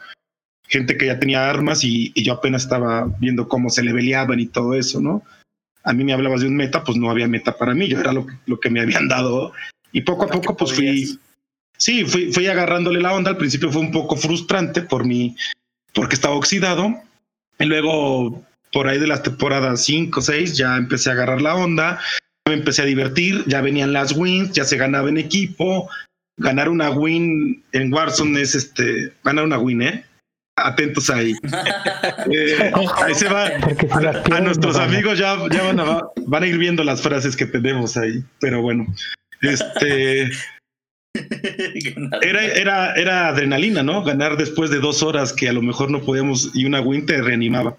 [0.66, 4.46] gente que ya tenía armas y, y yo apenas estaba viendo cómo se leveleaban y
[4.46, 5.22] todo eso, ¿no?
[5.84, 8.14] A mí me hablabas de un meta, pues no había meta para mí, yo era
[8.14, 9.52] lo, que- lo que me habían dado.
[9.92, 11.18] Y poco a poco, pues fui.
[11.76, 13.30] Sí, fui, fui agarrándole la onda.
[13.30, 15.36] Al principio fue un poco frustrante por mi,
[15.92, 16.94] porque estaba oxidado.
[17.58, 21.56] Y luego, por ahí de las temporadas 5 o 6, ya empecé a agarrar la
[21.56, 22.00] onda.
[22.46, 23.44] Me empecé a divertir.
[23.46, 25.88] Ya venían las wins, ya se ganaba en equipo.
[26.38, 30.04] Ganar una win en Warzone es este, ganar una win, ¿eh?
[30.58, 31.34] Atentos ahí.
[32.28, 33.46] Eh, ahí se va.
[33.46, 37.46] A, a nuestros amigos ya, ya van, a, van a ir viendo las frases que
[37.46, 38.24] tenemos ahí.
[38.40, 38.86] Pero bueno,
[39.42, 40.28] este.
[42.22, 44.02] Era, era, era adrenalina, ¿no?
[44.02, 47.22] Ganar después de dos horas que a lo mejor no podíamos y una win te
[47.22, 47.76] reanimaba.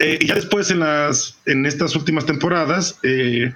[0.00, 3.52] Eh, y ya después en las en estas últimas temporadas, eh,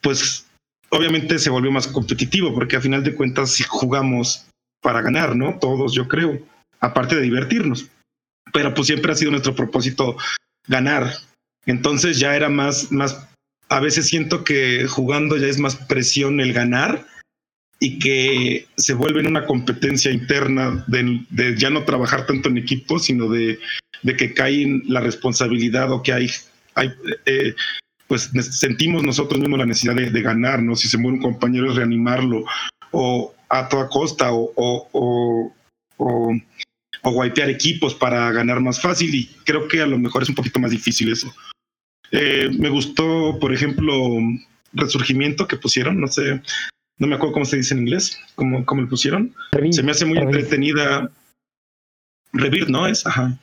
[0.00, 0.46] pues
[0.90, 4.46] obviamente se volvió más competitivo porque a final de cuentas sí jugamos
[4.82, 5.58] para ganar, ¿no?
[5.58, 6.38] Todos, yo creo,
[6.80, 7.86] aparte de divertirnos.
[8.52, 10.16] Pero pues siempre ha sido nuestro propósito
[10.66, 11.12] ganar.
[11.64, 13.28] Entonces ya era más, más,
[13.68, 17.06] a veces siento que jugando ya es más presión el ganar
[17.82, 23.00] y que se vuelve en una competencia interna de, ya no trabajar tanto en equipo,
[23.00, 23.58] sino de,
[24.04, 26.30] de que cae la responsabilidad o que hay,
[26.76, 26.92] hay
[27.26, 27.56] eh,
[28.06, 30.76] pues sentimos nosotros mismos la necesidad de, ganar, ¿no?
[30.76, 32.44] Si se muere un compañero es reanimarlo
[32.92, 35.52] o a toda costa o, o,
[35.96, 36.32] o,
[37.02, 40.60] o, equipos para ganar más fácil y creo que a lo mejor es un poquito
[40.60, 41.34] más difícil eso.
[42.12, 43.92] Eh, me gustó, por ejemplo,
[44.72, 46.40] Resurgimiento que pusieron, no sé,
[46.98, 49.34] no me acuerdo cómo se dice en inglés, cómo, cómo le pusieron.
[49.70, 50.40] Se me hace muy revive.
[50.40, 51.10] entretenida.
[52.32, 52.86] Rebirth, ¿no?
[52.86, 53.38] Es, ajá.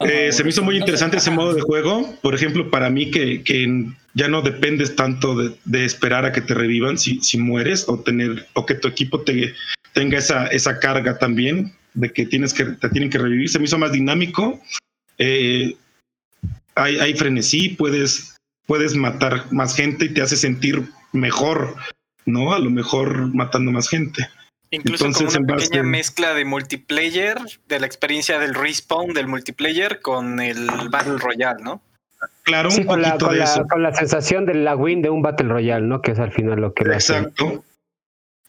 [0.00, 2.18] Eh, se me hizo muy interesante ese modo de juego.
[2.22, 6.40] Por ejemplo, para mí que, que ya no dependes tanto de, de esperar a que
[6.40, 9.54] te revivan si, si mueres o tener o que tu equipo te
[9.92, 13.48] tenga esa, esa carga también de que tienes que te tienen que revivir.
[13.48, 14.60] Se me hizo más dinámico.
[15.18, 15.76] Eh,
[16.74, 20.82] hay, hay frenesí, puedes, puedes matar más gente y te hace sentir
[21.12, 21.76] mejor,
[22.26, 22.52] ¿no?
[22.54, 24.28] A lo mejor matando más gente.
[24.70, 27.36] Incluso Entonces, como en una base- pequeña mezcla de multiplayer,
[27.68, 31.82] de la experiencia del respawn del multiplayer con el Battle Royale, ¿no?
[32.44, 33.66] Claro, Sí, un con la, poquito con, de la, eso.
[33.68, 36.00] con la sensación de la win de un Battle Royale, ¿no?
[36.00, 37.18] Que es al final lo que lo hace.
[37.18, 37.64] Exacto.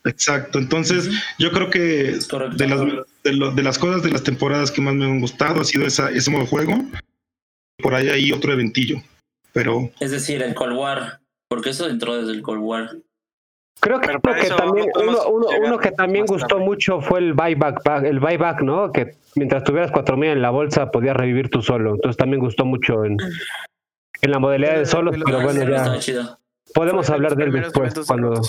[0.05, 0.59] Exacto.
[0.59, 1.09] Entonces,
[1.39, 1.79] yo creo que
[2.57, 2.81] de las,
[3.23, 5.85] de, lo- de las cosas de las temporadas que más me han gustado ha sido
[5.85, 6.73] esa, ese modo de juego.
[7.81, 8.97] Por ahí hay otro eventillo.
[9.53, 11.19] Pero Es decir, el Cold War.
[11.47, 12.89] Porque eso entró desde el Cold War.
[13.79, 16.63] Creo que uno que también, uno, uno- uno que también gustó tarde.
[16.63, 18.91] mucho fue el buyback, back- el buyback, ¿no?
[18.91, 21.95] Que mientras tuvieras 4000 en la bolsa podías revivir tú solo.
[21.95, 23.17] Entonces también gustó mucho en,
[24.21, 26.37] en la modalidad de solos, pero bueno, sí, ya
[26.73, 28.41] podemos hablar de él después cuando.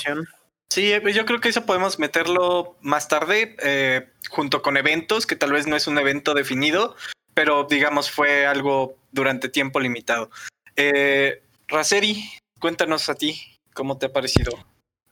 [0.71, 5.37] Sí, eh, yo creo que eso podemos meterlo más tarde, eh, junto con eventos, que
[5.37, 6.97] tal vez no es un evento definido,
[7.35, 10.31] pero digamos fue algo durante tiempo limitado.
[10.77, 12.25] Eh, Raseri,
[12.61, 13.41] cuéntanos a ti
[13.73, 14.53] cómo te ha parecido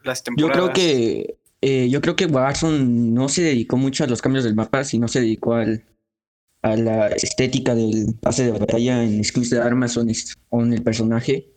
[0.05, 0.53] las Yo temporadas.
[0.53, 4.55] creo que eh, yo creo que Warzone no se dedicó mucho a los cambios del
[4.57, 5.85] mapa, sino se dedicó al,
[6.63, 10.13] a la estética del pase de batalla en skills de armas o en,
[10.51, 11.49] o en el personaje.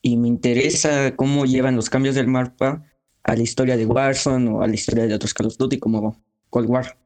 [0.00, 2.84] Y me interesa cómo llevan los cambios del mapa
[3.24, 6.22] a la historia de Warzone o a la historia de otros Call of Duty como
[6.50, 6.98] Cold War.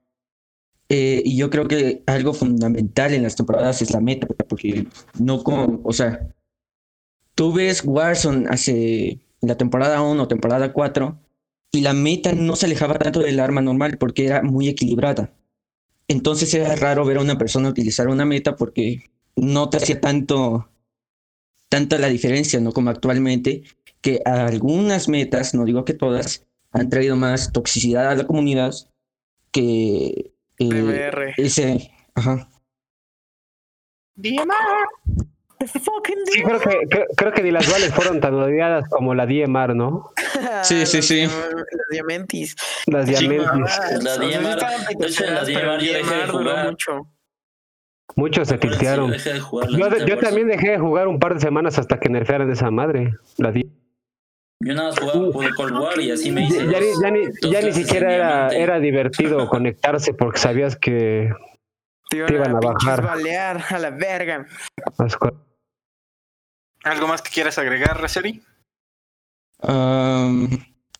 [0.89, 4.87] Eh, y yo creo que algo fundamental en las temporadas es la meta, porque
[5.19, 6.29] no como, o sea,
[7.35, 11.19] tú ves Warzone hace la temporada 1, temporada 4,
[11.73, 15.33] y la meta no se alejaba tanto del arma normal porque era muy equilibrada.
[16.09, 20.69] Entonces era raro ver a una persona utilizar una meta porque no te hacía tanto,
[21.69, 22.73] tanta la diferencia, ¿no?
[22.73, 23.65] Como actualmente,
[24.01, 28.75] que algunas metas, no digo que todas, han traído más toxicidad a la comunidad
[29.51, 31.35] que eh, DMR.
[31.37, 32.49] ese, ajá.
[35.65, 39.75] Sí, creo que, creo, creo que ni las duales fueron tan odiadas como la DMR,
[39.75, 40.11] ¿no?
[40.63, 41.23] Sí, sí, sí.
[41.23, 42.57] Las diamantis.
[42.87, 44.05] Las Diamantis.
[44.05, 46.67] La sí de hecho, la peteadas, pero DMR yo dejé de jugar.
[46.71, 47.07] mucho.
[48.17, 49.11] Muchos se sí, tiltearon.
[49.11, 52.09] de la Yo, de- yo también dejé de jugar un par de semanas hasta que
[52.09, 53.15] nerfearan esa madre.
[53.39, 53.71] La di-
[54.61, 56.67] Yo nada más jugaba por Cold War y así me ya, hice.
[56.67, 61.31] ya ni, dos- ya ni- ya ni siquiera era, era divertido conectarse porque sabías que
[62.09, 63.03] Te Te iban a bajar.
[63.03, 64.47] balear a la verga.
[66.85, 68.43] ¿Algo más que quieras agregar, Raceri?
[69.61, 70.49] Am,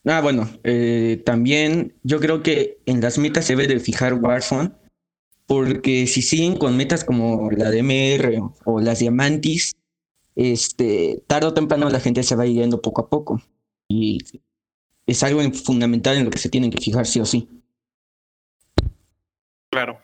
[0.05, 4.73] ah, bueno, eh, también yo creo que en las metas se debe de fijar Warzone,
[5.47, 9.77] porque si siguen con metas como la de MR o las Diamantis,
[10.35, 13.41] este, tarde o temprano la gente se va yendo poco a poco.
[13.89, 14.19] Y
[15.07, 17.49] es algo fundamental en lo que se tienen que fijar sí o sí.
[19.71, 20.01] Claro.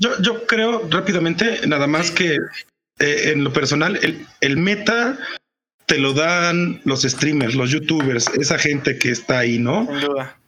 [0.00, 2.34] Yo, yo creo rápidamente, nada más que
[2.98, 5.18] eh, en lo personal, el, el meta
[5.86, 9.86] te lo dan los streamers, los youtubers, esa gente que está ahí, ¿no?
[9.86, 10.38] Sin duda.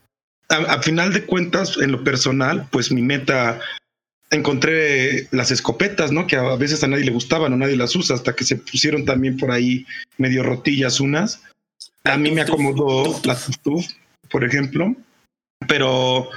[0.49, 3.61] A, a final de cuentas, en lo personal, pues mi meta,
[4.31, 6.27] encontré las escopetas, ¿no?
[6.27, 9.05] Que a veces a nadie le gustaban o nadie las usa, hasta que se pusieron
[9.05, 9.87] también por ahí
[10.17, 11.43] medio rotillas unas.
[12.05, 13.87] A mí me acomodó la Tuf Tuf,
[14.31, 14.97] por ejemplo,
[15.69, 16.31] pero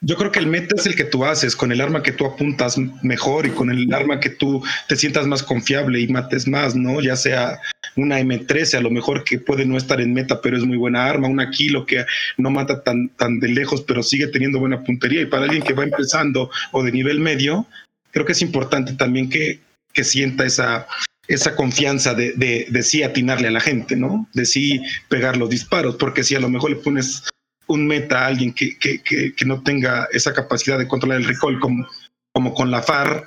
[0.00, 2.26] yo creo que el meta es el que tú haces, con el arma que tú
[2.26, 6.76] apuntas mejor y con el arma que tú te sientas más confiable y mates más,
[6.76, 7.00] ¿no?
[7.00, 7.58] Ya sea
[7.96, 11.06] una M13, a lo mejor que puede no estar en meta, pero es muy buena
[11.06, 12.04] arma, una kilo que
[12.36, 15.22] no mata tan, tan de lejos, pero sigue teniendo buena puntería.
[15.22, 17.66] Y para alguien que va empezando o de nivel medio,
[18.10, 19.60] creo que es importante también que,
[19.94, 20.86] que sienta esa,
[21.26, 24.28] esa confianza de, de, de sí atinarle a la gente, ¿no?
[24.34, 27.24] De sí pegar los disparos, porque si a lo mejor le pones
[27.68, 31.58] un meta a alguien que, que, que, no tenga esa capacidad de controlar el recall
[31.58, 31.86] como,
[32.32, 33.26] como con la FAR,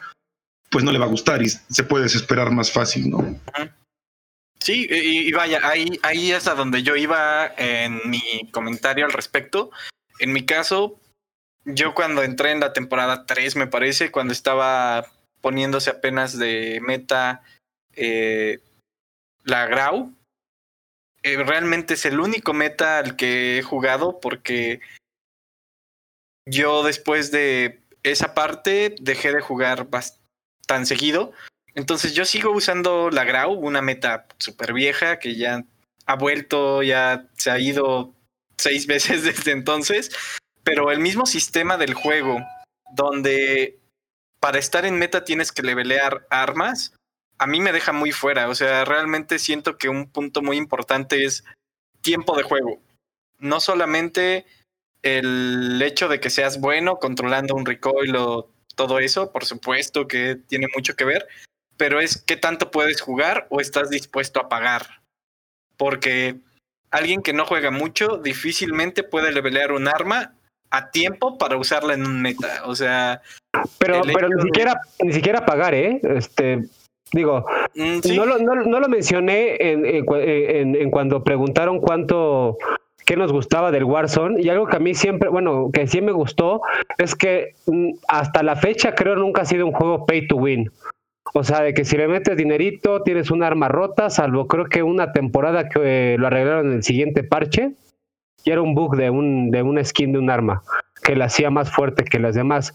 [0.70, 3.40] pues no le va a gustar y se puede desesperar más fácil, ¿no?
[4.60, 9.14] Sí, y, y vaya, ahí, ahí es a donde yo iba en mi comentario al
[9.14, 9.72] respecto.
[10.20, 11.00] En mi caso,
[11.66, 15.06] yo cuando entré en la temporada 3, me parece, cuando estaba
[15.42, 17.42] poniéndose apenas de meta
[17.96, 18.60] eh,
[19.44, 20.14] la Grau,
[21.24, 24.82] eh, realmente es el único meta al que he jugado porque
[26.46, 29.88] yo después de esa parte dejé de jugar
[30.66, 31.34] tan seguido.
[31.76, 35.64] Entonces yo sigo usando la Grau, una meta súper vieja que ya
[36.06, 38.14] ha vuelto, ya se ha ido
[38.58, 40.12] seis veces desde entonces,
[40.64, 42.40] pero el mismo sistema del juego,
[42.94, 43.80] donde
[44.40, 46.94] para estar en meta tienes que levelear armas,
[47.40, 48.50] a mí me deja muy fuera.
[48.50, 51.44] O sea, realmente siento que un punto muy importante es
[52.02, 52.80] tiempo de juego.
[53.40, 54.46] No solamente
[55.02, 60.36] el hecho de que seas bueno controlando un recoil o todo eso, por supuesto que
[60.36, 61.28] tiene mucho que ver,
[61.78, 65.02] pero es qué tanto puedes jugar o estás dispuesto a pagar.
[65.78, 66.36] Porque
[66.92, 70.34] alguien que no juega mucho difícilmente puede levelear un arma
[70.72, 72.64] a tiempo para usarla en un meta.
[72.66, 73.22] O sea,
[73.78, 76.00] Pero, pero ni de- siquiera, ni siquiera pagar, ¿eh?
[76.04, 76.64] Este,
[77.14, 77.46] digo,
[77.76, 82.58] mm, sí, no, lo, no, no lo mencioné en, en en- cuando preguntaron cuánto,
[83.06, 84.42] qué nos gustaba del Warzone.
[84.42, 86.62] Y algo que a mí siempre, bueno, que sí me gustó,
[86.98, 90.72] es que mm, hasta la fecha creo nunca ha sido un juego pay to win.
[91.34, 94.82] O sea, de que si le metes dinerito, tienes un arma rota, salvo creo que
[94.82, 97.72] una temporada que eh, lo arreglaron en el siguiente parche,
[98.44, 100.64] y era un bug de un, de una skin de un arma,
[101.04, 102.74] que la hacía más fuerte que las demás.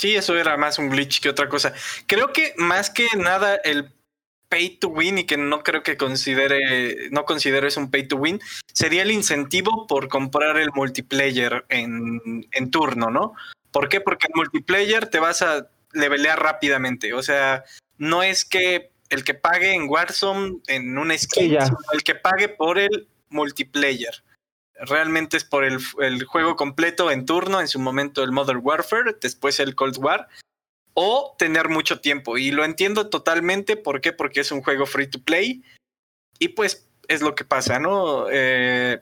[0.00, 1.74] Sí, eso era más un glitch que otra cosa.
[2.06, 3.92] Creo que más que nada el
[4.48, 8.16] pay to win y que no creo que considere, no considero es un pay to
[8.16, 8.40] win,
[8.72, 13.34] sería el incentivo por comprar el multiplayer en, en turno, ¿no?
[13.72, 14.00] ¿Por qué?
[14.00, 17.12] Porque el multiplayer te vas a levelear rápidamente.
[17.12, 17.64] O sea,
[17.98, 22.14] no es que el que pague en Warzone en una skin, Sí, sino el que
[22.14, 24.22] pague por el multiplayer.
[24.80, 25.78] Realmente es por el,
[26.24, 30.28] juego completo en turno, en su momento el Modern Warfare, después el Cold War,
[30.94, 32.38] o tener mucho tiempo.
[32.38, 34.12] Y lo entiendo totalmente, ¿por qué?
[34.12, 35.62] Porque es un juego free to play
[36.38, 38.26] y pues es lo que pasa, ¿no?
[38.30, 39.00] Eh,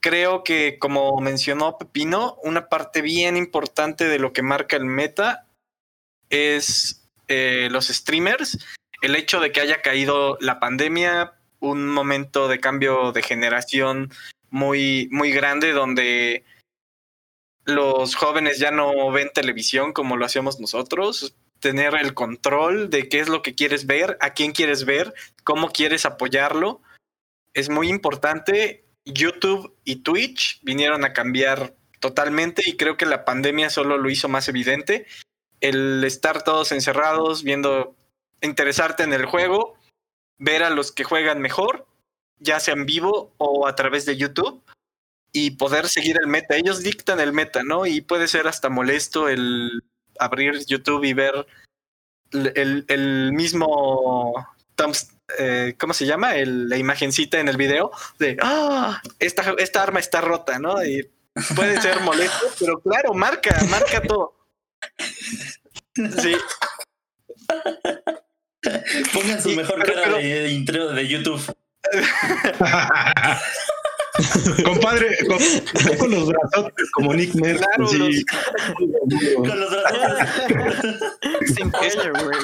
[0.00, 5.46] creo que como mencionó Pepino, una parte bien importante de lo que marca el meta
[6.30, 8.58] es eh, los streamers,
[9.02, 14.10] el hecho de que haya caído la pandemia, un momento de cambio de generación
[14.50, 16.44] muy, muy grande donde
[17.64, 23.20] los jóvenes ya no ven televisión como lo hacíamos nosotros, tener el control de qué
[23.20, 26.80] es lo que quieres ver, a quién quieres ver, cómo quieres apoyarlo,
[27.54, 28.84] es muy importante.
[29.04, 34.28] YouTube y Twitch vinieron a cambiar totalmente y creo que la pandemia solo lo hizo
[34.28, 35.06] más evidente.
[35.60, 37.96] El estar todos encerrados, viendo,
[38.40, 39.74] interesarte en el juego,
[40.38, 41.86] ver a los que juegan mejor,
[42.40, 44.62] ya sea en vivo o a través de YouTube,
[45.32, 46.56] y poder seguir el meta.
[46.56, 47.86] Ellos dictan el meta, ¿no?
[47.86, 49.84] Y puede ser hasta molesto el
[50.18, 51.46] abrir YouTube y ver
[52.32, 54.34] el, el mismo
[55.38, 56.36] eh, ¿cómo se llama?
[56.36, 60.82] El, la imagencita en el video de, ah, esta, esta arma está rota, ¿no?
[60.84, 61.08] Y
[61.54, 64.34] puede ser molesto, pero claro, marca, marca todo.
[65.94, 66.36] Sí.
[69.12, 71.42] Pongan su mejor cara de intro de YouTube.
[74.64, 75.38] Compadre, con,
[75.98, 77.56] con, los brazos como Nick Mer.
[77.56, 78.22] Claro, sí.
[79.36, 80.18] con los brazos.
[81.54, 82.38] Sin cuello, güey.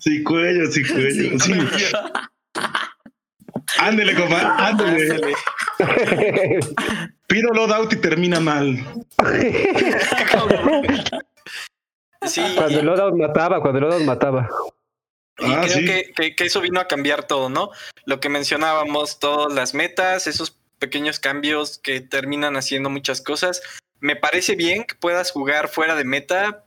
[0.00, 1.38] Sí, cuello, sí, cuello.
[1.38, 1.52] Sí.
[3.78, 5.34] Ándele, compadre, ándele.
[7.26, 8.78] Pido loadout y termina mal.
[12.26, 12.42] Sí.
[12.56, 14.48] Cuando el loadout mataba, cuando el loadout mataba.
[15.38, 15.84] Y ah, creo sí.
[15.84, 17.70] que, que, que, eso vino a cambiar todo, ¿no?
[18.04, 23.62] Lo que mencionábamos, todas las metas, esos pequeños cambios que terminan haciendo muchas cosas.
[24.00, 26.64] Me parece bien que puedas jugar fuera de meta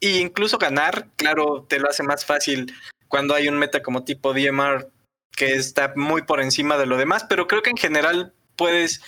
[0.00, 1.08] e incluso ganar.
[1.16, 2.74] Claro, te lo hace más fácil
[3.08, 4.90] cuando hay un meta como tipo DMR
[5.36, 9.02] que está muy por encima de lo demás, pero creo que en general puedes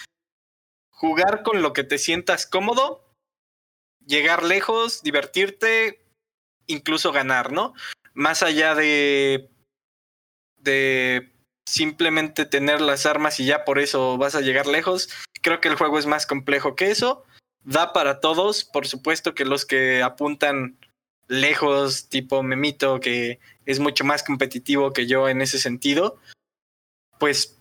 [0.91, 3.05] jugar con lo que te sientas cómodo,
[4.07, 6.03] llegar lejos, divertirte,
[6.67, 7.75] incluso ganar, ¿no?
[8.15, 9.51] Más allá de
[10.65, 11.31] de
[11.67, 15.09] simplemente tener las armas y ya por eso vas a llegar lejos.
[15.43, 17.25] Creo que el juego es más complejo que eso.
[17.65, 20.79] Da para todos, por supuesto que los que apuntan
[21.29, 26.19] lejos, tipo Memito, que es mucho más competitivo que yo en ese sentido,
[27.19, 27.59] pues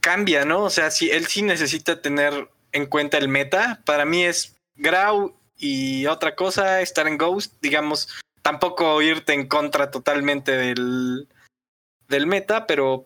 [0.00, 0.64] cambia, ¿no?
[0.64, 3.82] O sea, si él sí necesita tener en cuenta el meta.
[3.84, 8.08] Para mí es Grau y otra cosa, estar en Ghost, digamos,
[8.48, 11.28] tampoco irte en contra totalmente del,
[12.08, 13.04] del meta, pero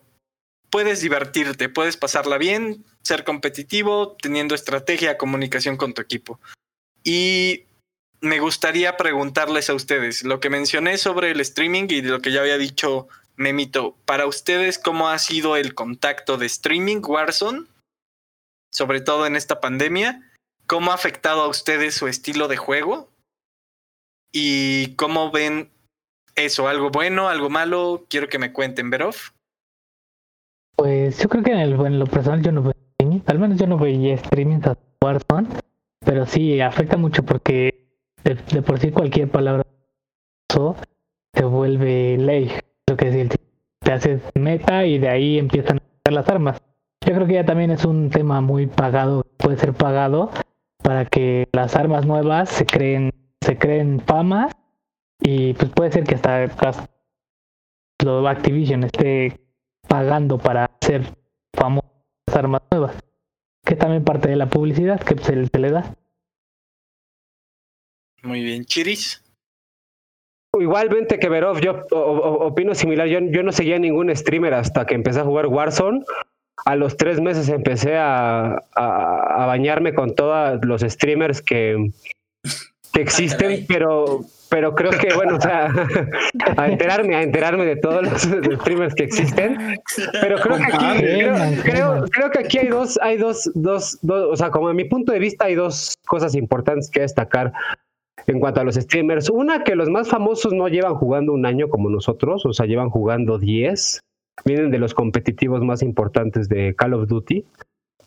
[0.69, 6.39] puedes divertirte, puedes pasarla bien, ser competitivo, teniendo estrategia, comunicación con tu equipo.
[7.03, 7.65] Y
[8.21, 12.39] me gustaría preguntarles a ustedes, lo que mencioné sobre el streaming y lo que ya
[12.39, 17.65] había dicho Memito, para ustedes, ¿cómo ha sido el contacto de streaming Warzone?
[18.71, 20.31] Sobre todo en esta pandemia.
[20.67, 23.09] ¿Cómo ha afectado a ustedes su estilo de juego?
[24.33, 25.69] ¿Y cómo ven
[26.35, 29.15] eso, algo bueno, algo malo, quiero que me cuenten, Verov.
[30.75, 33.67] Pues yo creo que en, el, en lo personal yo no streaming, al menos yo
[33.67, 35.47] no veía streaming a Warzone,
[36.03, 37.87] pero sí afecta mucho porque
[38.23, 39.63] de, por sí cualquier palabra
[41.35, 42.51] se vuelve ley,
[42.87, 43.35] lo que decir,
[43.79, 46.61] te haces meta y de ahí empiezan a las armas.
[47.05, 50.31] Yo creo que ya también es un tema muy pagado, puede ser pagado
[50.83, 53.11] para que las armas nuevas se creen,
[53.43, 54.49] se creen fama
[55.19, 56.89] y pues puede ser que hasta,
[58.03, 59.39] lo Activision esté
[59.87, 61.03] pagando para hacer
[61.53, 61.91] famosas
[62.33, 62.95] armas nuevas.
[63.65, 65.95] Que también parte de la publicidad que se, se le da.
[68.23, 69.23] Muy bien, Chiris.
[70.59, 73.07] Igualmente que Verov, yo opino similar.
[73.07, 76.03] Yo, yo no seguía ningún streamer hasta que empecé a jugar Warzone.
[76.65, 81.91] A los tres meses empecé a, a, a bañarme con todos los streamers que,
[82.93, 84.21] que existen, pero
[84.53, 85.67] pero creo que, bueno, o sea,
[86.57, 88.21] a enterarme, a enterarme de todos los
[88.59, 89.57] streamers que existen.
[90.21, 90.99] Pero creo que aquí,
[91.63, 94.85] creo, creo, que aquí hay dos, hay dos, dos, dos, o sea, como a mi
[94.85, 97.51] punto de vista hay dos cosas importantes que destacar
[98.27, 99.31] en cuanto a los streamers.
[99.31, 102.91] Una, que los más famosos no llevan jugando un año como nosotros, o sea, llevan
[102.91, 104.01] jugando 10.
[104.45, 107.43] Vienen de los competitivos más importantes de Call of Duty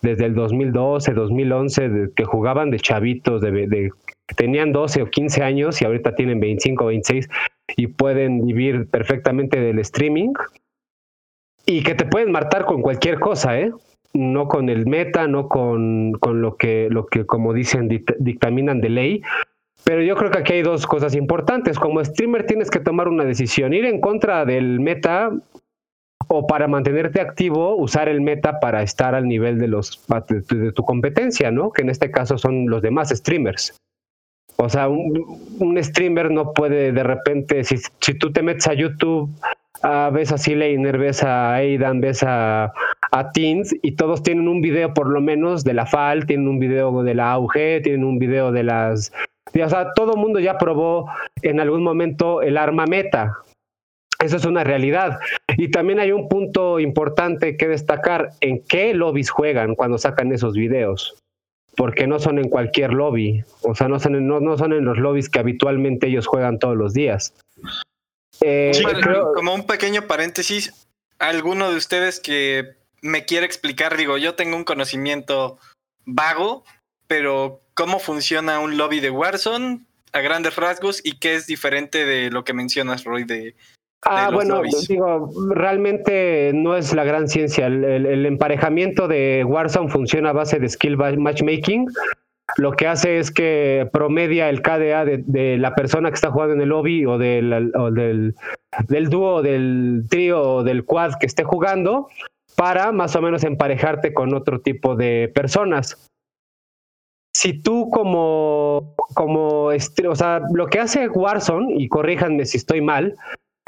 [0.03, 3.91] desde el 2012, 2011, de, que jugaban de chavitos, de, de,
[4.37, 7.29] tenían 12 o 15 años y ahorita tienen 25 o 26
[7.77, 10.33] y pueden vivir perfectamente del streaming
[11.67, 13.73] y que te pueden matar con cualquier cosa, ¿eh?
[14.15, 17.89] No con el meta, no con, con lo, que, lo que, como dicen,
[18.19, 19.23] dictaminan de ley.
[19.85, 21.79] Pero yo creo que aquí hay dos cosas importantes.
[21.79, 23.75] Como streamer tienes que tomar una decisión.
[23.75, 25.31] Ir en contra del meta
[26.29, 30.83] o para mantenerte activo, usar el meta para estar al nivel de los de, tu
[30.85, 31.73] competencia, ¿no?
[31.73, 33.77] Que en este caso son los demás streamers.
[34.57, 37.79] O sea, un, streamer no puede de repente, si,
[38.15, 39.31] tú te metes a YouTube,
[39.83, 42.73] ah, ves a Laner, ves a Aidan, ves a,
[43.11, 46.59] a Teens y todos tienen un video por lo menos de la FAL, tienen un
[46.59, 47.53] video de la AUG,
[47.83, 49.13] tienen un video de las...
[49.55, 51.07] O sea, todo el mundo ya probó
[51.43, 53.39] en algún momento el arma meta.
[54.19, 55.19] Eso es una realidad.
[55.57, 60.55] Y también hay un punto importante que destacar, en qué lobbies juegan cuando sacan esos
[60.55, 61.17] videos
[61.77, 64.87] porque no son en cualquier lobby, o sea, no son en, no, no son en
[64.87, 67.35] los lobbies que habitualmente ellos juegan todos los días.
[68.41, 70.87] Eh, Sí, creo- Como un pequeño paréntesis,
[71.19, 75.59] alguno de ustedes que me quiere explicar, digo, yo tengo un conocimiento
[76.07, 76.65] vago,
[77.07, 79.81] pero ¿cómo funciona un lobby de Warzone
[80.13, 83.55] a grandes rasgos y qué es diferente de lo que mencionas, Roy, de...
[84.03, 87.67] Ah, bueno, digo, realmente no es la gran ciencia.
[87.67, 91.87] El, el- el emparejamiento de Warzone funciona a base de skill matchmaking.
[92.59, 96.55] Lo que hace es que promedia el KDA de, de la persona que está jugando
[96.55, 98.37] en el lobby o del, o del,
[98.87, 102.09] del dúo, del trío o del quad que esté jugando
[102.55, 106.09] para más o menos emparejarte con otro tipo de personas.
[107.37, 113.17] Si tú como, como, o sea, lo que hace Warzone, y corríjanme si estoy mal,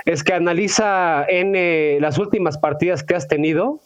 [0.05, 3.80] es que analiza N las últimas partidas que has tenido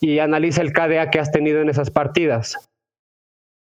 [0.00, 2.68] y analiza el KDA que has tenido en esas partidas.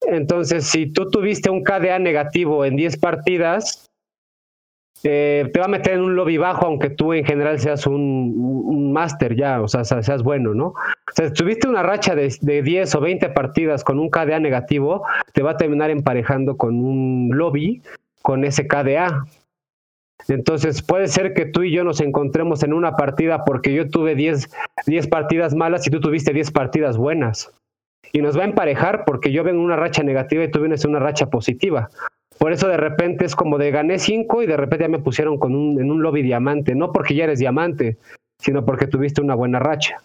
[0.02, 3.86] Entonces, si tú tuviste un KDA negativo en 10 partidas,
[5.04, 8.34] eh, te va a meter en un lobby bajo, aunque tú en general seas un,
[8.36, 10.68] un máster ya, o sea, se- seas bueno, ¿no?
[10.68, 14.40] O sea, si tuviste una racha de, de 10 o 20 partidas con un KDA
[14.40, 15.04] negativo,
[15.34, 17.82] te va a terminar emparejando con un lobby
[18.22, 19.26] con ese KDA.
[20.28, 24.16] Entonces puede ser que tú y yo nos encontremos en una partida porque yo tuve
[24.16, 24.50] 10,
[24.88, 27.52] 10 partidas malas y tú tuviste 10 partidas buenas.
[28.12, 30.84] Y nos va a emparejar porque yo vengo en una racha negativa y tú vienes
[30.84, 31.90] en una racha positiva.
[32.38, 35.38] Por eso de repente es como de gané 5 y de repente ya me pusieron
[35.38, 36.76] con un, en un lobby diamante.
[36.76, 37.98] No porque ya eres diamante,
[38.40, 39.98] sino porque tuviste una buena racha.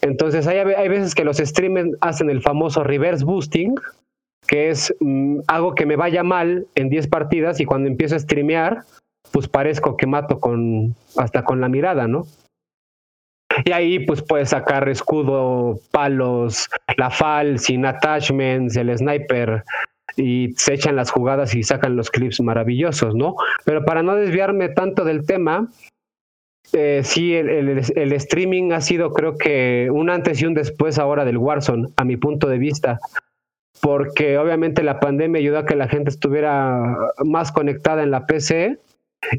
[0.00, 3.74] Entonces hay, hay veces que los streamers hacen el famoso reverse boosting,
[4.46, 8.20] que es mm, hago que me vaya mal en 10 partidas y cuando empiezo a
[8.20, 8.84] streamear,
[9.32, 12.26] pues parezco que mato con hasta con la mirada, ¿no?
[13.64, 19.64] Y ahí pues puedes sacar escudo, palos, la fal, sin attachments, el sniper
[20.16, 23.34] y se echan las jugadas y sacan los clips maravillosos, ¿no?
[23.64, 25.68] Pero para no desviarme tanto del tema,
[26.72, 30.98] eh, sí, el, el- el streaming ha sido creo que un antes y un después
[30.98, 32.98] ahora del Warzone, a mi punto de vista
[33.80, 38.78] porque obviamente la pandemia ayudó a que la gente estuviera más conectada en la PC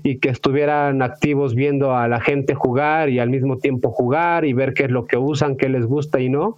[0.04, 4.54] y que estuvieran activos viendo a la gente jugar y al mismo tiempo jugar y
[4.54, 6.56] ver qué es lo que usan, qué les gusta y no.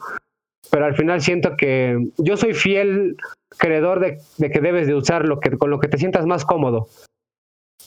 [0.70, 3.18] Pero al final siento que yo soy fiel
[3.58, 4.18] creedor de,
[4.50, 6.88] que debes de usar lo que, con lo que te sientas más cómodo.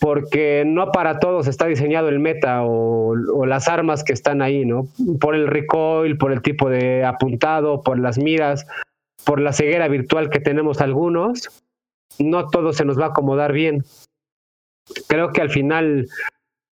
[0.00, 4.64] Porque no para todos está diseñado el meta o, o las armas que están ahí,
[4.64, 4.88] ¿no?
[5.20, 8.66] Por el recoil, por el tipo de apuntado, por las miras,
[9.24, 11.62] por la ceguera virtual que tenemos algunos,
[12.18, 13.84] no todo se nos va a acomodar bien.
[15.08, 16.06] Creo que al final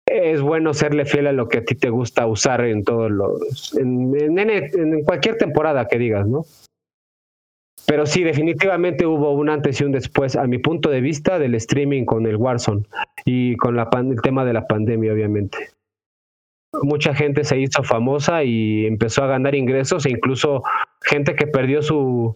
[0.05, 3.77] es bueno serle fiel a lo que a ti te gusta usar en todos los,
[3.77, 6.43] en, en, en- cualquier temporada que digas, ¿no?
[7.87, 11.55] Pero sí, definitivamente hubo un antes y un después, a mi punto de vista, del
[11.55, 12.83] streaming con el Warzone
[13.25, 15.69] y con el tema de la pandemia, obviamente.
[16.83, 20.63] Mucha gente se hizo famosa y empezó a ganar ingresos e incluso
[21.01, 22.35] gente que perdió su,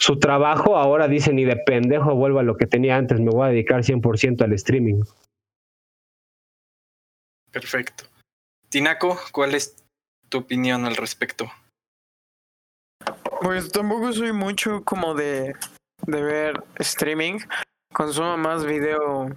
[0.00, 3.46] su trabajo ahora dice ni de pendejo vuelvo a lo que tenía antes, me voy
[3.46, 5.02] a dedicar 100% al streaming.
[7.52, 8.04] Perfecto.
[8.70, 9.84] Tinaco, ¿cuál es
[10.30, 11.50] tu opinión al respecto?
[13.42, 15.54] Pues tampoco soy mucho como de,
[16.06, 17.40] de ver streaming.
[17.92, 19.36] Consumo más video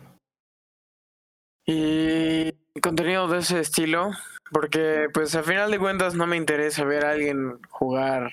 [1.66, 4.12] y contenido de ese estilo.
[4.52, 8.32] Porque pues al final de cuentas no me interesa ver a alguien jugar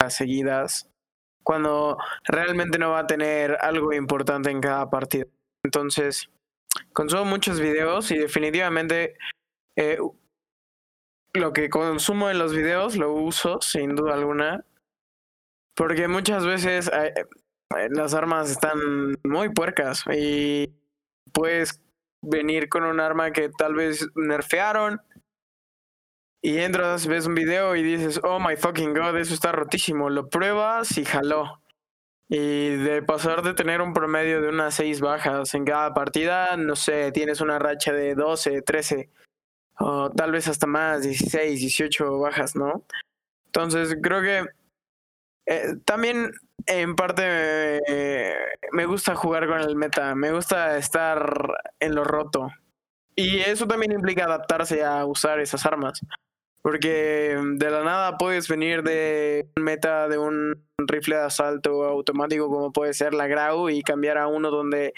[0.00, 0.93] a seguidas
[1.44, 5.28] cuando realmente no va a tener algo importante en cada partido.
[5.62, 6.28] Entonces,
[6.92, 9.16] consumo muchos videos y definitivamente
[9.76, 9.98] eh,
[11.34, 14.64] lo que consumo en los videos lo uso sin duda alguna.
[15.76, 18.78] Porque muchas veces eh, eh, las armas están
[19.24, 20.72] muy puercas y
[21.32, 21.80] puedes
[22.22, 25.00] venir con un arma que tal vez nerfearon
[26.44, 30.10] y entras, ves un video y dices, oh my fucking god, eso está rotísimo.
[30.10, 31.62] Lo pruebas y jaló.
[32.28, 36.76] Y de pasar de tener un promedio de unas 6 bajas en cada partida, no
[36.76, 39.08] sé, tienes una racha de 12, 13
[39.78, 42.84] o tal vez hasta más, 16, 18 bajas, ¿no?
[43.46, 44.44] Entonces creo que
[45.46, 46.30] eh, también
[46.66, 47.22] en parte
[47.88, 48.36] eh,
[48.72, 52.50] me gusta jugar con el meta, me gusta estar en lo roto.
[53.16, 56.02] Y eso también implica adaptarse a usar esas armas.
[56.64, 62.48] Porque de la nada puedes venir de un meta de un rifle de asalto automático
[62.48, 64.94] como puede ser la Grau y cambiar a uno donde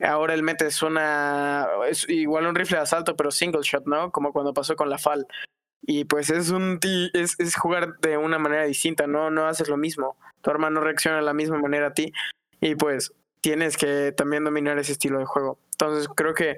[0.00, 4.10] ahora el meta es una es igual un rifle de asalto pero single shot, ¿no?
[4.10, 5.26] Como cuando pasó con la FAL.
[5.82, 6.80] Y pues es un
[7.12, 10.16] es, es jugar de una manera distinta, no no haces lo mismo.
[10.40, 12.10] Tu arma no reacciona de la misma manera a ti
[12.58, 15.58] y pues tienes que también dominar ese estilo de juego.
[15.72, 16.56] Entonces creo que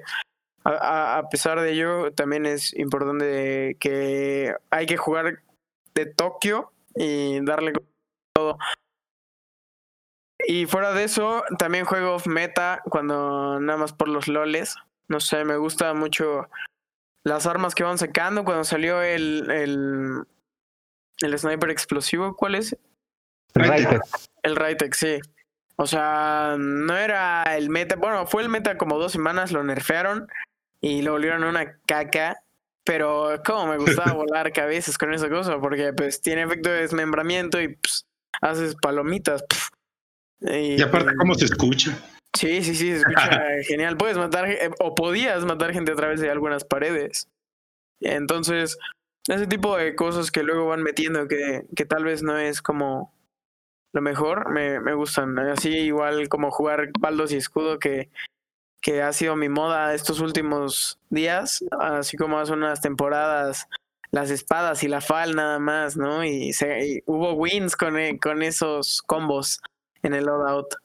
[0.65, 5.41] a, a- pesar de ello, también es importante que hay que jugar
[5.93, 7.73] de Tokio y darle
[8.33, 8.57] todo.
[10.47, 14.75] Y fuera de eso, también juego off meta cuando nada más por los loles.
[15.07, 16.49] No sé, me gusta mucho
[17.23, 18.43] las armas que van sacando.
[18.43, 20.23] Cuando salió el, el,
[21.21, 22.77] el sniper explosivo, ¿cuál es?
[23.55, 23.99] Raite.
[24.43, 25.19] El Raytec, sí.
[25.77, 27.95] O sea, no era el meta.
[27.95, 30.27] Bueno, fue el meta como dos semanas, lo nerfearon
[30.85, 32.37] y lo volvieron una caca.
[32.83, 37.59] Pero como me gustaba volar cabezas con esa cosa, porque pues tiene efecto de desmembramiento
[37.59, 38.05] y pues,
[38.39, 39.43] haces palomitas.
[40.41, 41.97] Y aparte, ¿cómo se escucha?
[42.33, 43.97] Sí, sí, sí, se escucha genial.
[43.97, 47.27] Puedes matar, eh, o podías matar gente a través de algunas paredes.
[47.99, 48.77] Entonces,
[49.27, 53.11] ese tipo de cosas que luego van metiendo que, que tal vez no es como
[53.93, 55.39] lo mejor, me, me gustan.
[55.39, 58.11] Así igual como jugar baldos y escudo que,
[58.85, 63.67] que ha sido mi moda estos últimos días, así como hace unas temporadas
[64.11, 66.23] las espadas y la fal nada más, ¿no?
[66.23, 66.51] Y,
[67.07, 69.59] hubo wins con, e- con esos combos
[70.03, 70.75] en el loadout.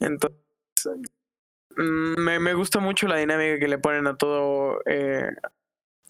[0.00, 0.38] Entonces,
[1.76, 5.28] mm, me, me gusta mucho la dinámica que le ponen a todo, eh,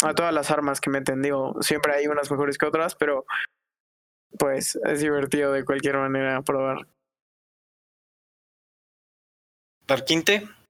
[0.05, 1.20] a todas las armas que meten.
[1.20, 3.26] Digo, siempre hay unas mejores que otras, pero
[4.38, 6.86] pues es divertido de cualquier manera probar.
[9.88, 10.62] Darkinte.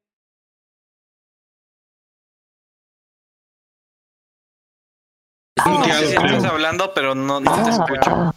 [5.67, 8.11] No sé si estás hablando, pero no, no te escucho.
[8.11, 8.35] Ah,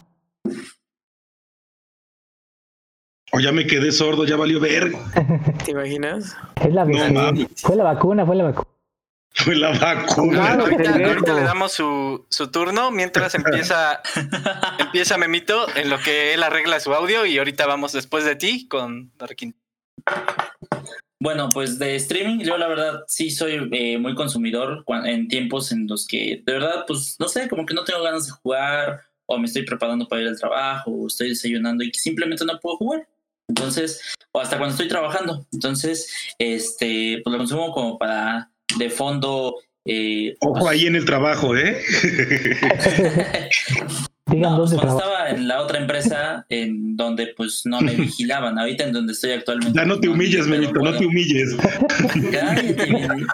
[3.32, 4.98] O ya me quedé sordo, ya valió verga.
[5.64, 6.36] ¿Te imaginas?
[6.62, 7.32] es la No.
[7.56, 8.68] Fue la vacuna, fue la vacuna.
[9.34, 10.32] Fue la vacuna.
[10.32, 14.00] Claro, ahorita, ahorita le damos su, su turno mientras empieza,
[14.78, 18.66] empieza Memito en lo que él arregla su audio y ahorita vamos después de ti
[18.68, 19.58] con Darkinte.
[21.18, 25.86] Bueno, pues de streaming, yo la verdad sí soy eh, muy consumidor en tiempos en
[25.86, 29.38] los que de verdad, pues no sé, como que no tengo ganas de jugar o
[29.38, 32.76] me estoy preparando para ir al trabajo o estoy desayunando y que simplemente no puedo
[32.76, 33.08] jugar.
[33.48, 34.00] Entonces,
[34.32, 35.46] o hasta cuando estoy trabajando.
[35.52, 39.56] Entonces, este, pues lo consumo como para de fondo.
[39.86, 41.80] Eh, Ojo pues, ahí en el trabajo, ¿eh?
[44.26, 48.58] Digan no, dónde cuando estaba en la otra empresa en donde pues no me vigilaban,
[48.58, 49.78] ahorita en donde estoy actualmente.
[49.78, 51.56] Ya no te humilles, Memito, no te humilles.
[52.32, 52.76] Cállate,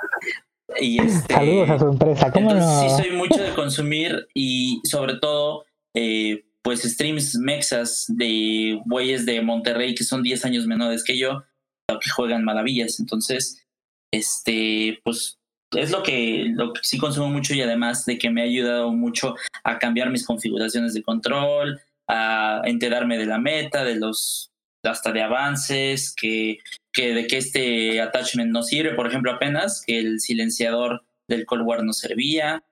[0.80, 1.34] Y este.
[1.34, 2.30] Saludos a su empresa.
[2.32, 2.96] ¿Cómo Entonces no?
[2.96, 5.64] sí soy mucho de consumir y sobre todo
[5.94, 11.42] eh, pues streams mexas de güeyes de Monterrey que son 10 años menores que yo,
[11.88, 13.00] que juegan maravillas.
[13.00, 13.66] Entonces,
[14.12, 15.38] este, pues
[15.74, 19.78] es lo que, sí consumo mucho y además de que me ha ayudado mucho a
[19.78, 24.50] cambiar mis configuraciones de control, a enterarme de la meta, de los
[24.84, 26.58] hasta de avances, que,
[26.92, 31.62] que de que este attachment no sirve, por ejemplo, apenas que el silenciador del Cold
[31.64, 32.64] War no servía,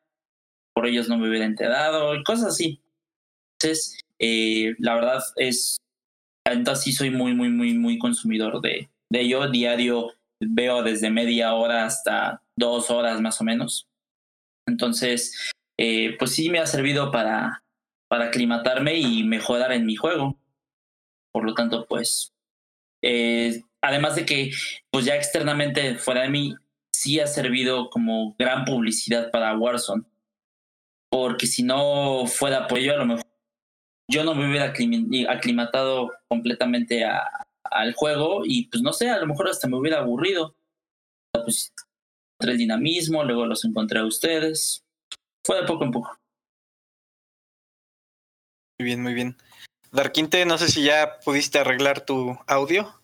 [0.75, 2.81] por ellos no me hubiera enterado, y cosas así.
[3.55, 5.77] Entonces, eh, la verdad es,
[6.45, 9.49] entonces sí soy muy, muy, muy, muy consumidor de, de ello.
[9.49, 13.89] Diario veo desde media hora hasta dos horas más o menos.
[14.69, 17.65] Entonces, eh, pues sí me ha servido para,
[18.09, 20.39] para aclimatarme y mejorar en mi juego.
[21.33, 22.33] Por lo tanto, pues,
[23.03, 24.53] eh, además de que,
[24.91, 26.55] pues ya externamente fuera de mí,
[26.93, 30.05] sí ha servido como gran publicidad para Warzone.
[31.11, 33.27] Porque si no fuera por ello, a lo mejor
[34.09, 34.73] yo no me hubiera
[35.33, 37.29] aclimatado completamente a-
[37.65, 40.57] al juego y pues no sé, a lo mejor hasta me hubiera aburrido.
[41.33, 41.73] Pues
[42.41, 44.83] encontré el dinamismo, luego los encontré a ustedes.
[45.47, 46.17] Fue de poco en poco.
[48.79, 49.37] Muy bien, muy bien.
[49.93, 52.95] Darkinte, no sé si ya pudiste arreglar tu audio.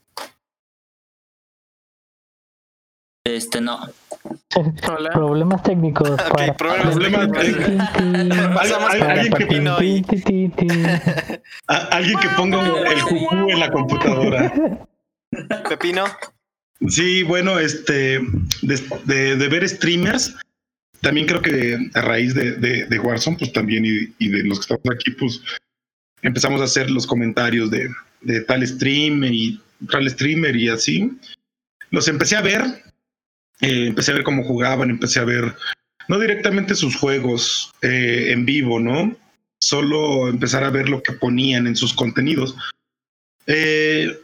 [3.26, 3.78] Este, no.
[4.89, 5.11] Hola.
[5.11, 6.09] Problemas técnicos.
[6.12, 8.55] Ok, para- problemas Problemas técnicos.
[8.55, 9.45] Pasamos Al- alguien que-
[11.66, 14.53] alguien que ponga el cucú en la computadora.
[15.68, 16.05] Pepino.
[16.89, 18.20] Sí, bueno, este,
[18.62, 20.35] de, ver streamers,
[21.01, 24.74] también creo que a raíz de, de, de Warzone, pues también y, de los que
[24.74, 25.41] estamos aquí, pues
[26.22, 27.89] empezamos a hacer los comentarios de,
[28.20, 29.61] de tal stream y
[29.91, 31.11] tal streamer y así.
[31.91, 32.62] Los empecé a ver,
[33.61, 35.55] eh, empecé a ver cómo jugaban, empecé a ver,
[36.09, 39.16] no directamente sus juegos eh, en vivo, ¿no?
[39.61, 42.55] Solo empezar a ver lo que ponían en sus contenidos.
[43.47, 44.14] Eh,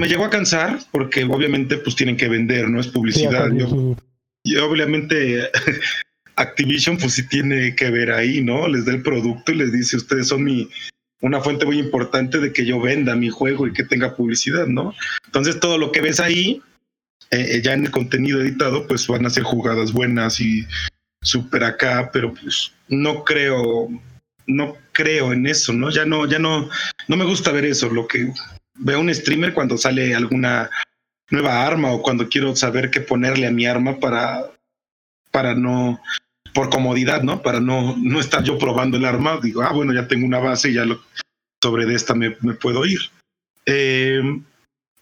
[0.00, 3.50] me llegó a cansar porque obviamente pues tienen que vender, no es publicidad.
[3.52, 5.50] Yo, obviamente
[6.36, 8.68] Activision pues sí tiene que ver ahí, ¿no?
[8.68, 10.68] Les da el producto y les dice, ustedes son mi,
[11.20, 14.94] una fuente muy importante de que yo venda mi juego y que tenga publicidad, ¿no?
[15.26, 16.60] Entonces todo lo que ves ahí,
[17.30, 20.66] eh, ya en el contenido editado, pues van a ser jugadas buenas y
[21.22, 23.88] súper acá, pero pues no creo,
[24.46, 25.90] no creo en eso, ¿no?
[25.90, 26.68] Ya no, ya no,
[27.08, 28.30] no me gusta ver eso, lo que
[28.76, 30.70] veo un streamer cuando sale alguna
[31.30, 34.50] nueva arma o cuando quiero saber qué ponerle a mi arma para,
[35.30, 36.00] para no,
[36.52, 37.42] por comodidad, ¿no?
[37.42, 40.70] Para no, no estar yo probando el arma, digo, ah, bueno, ya tengo una base
[40.70, 41.02] y ya lo,
[41.62, 43.00] sobre de esta me, puedo ir.
[43.66, 44.22] Eh,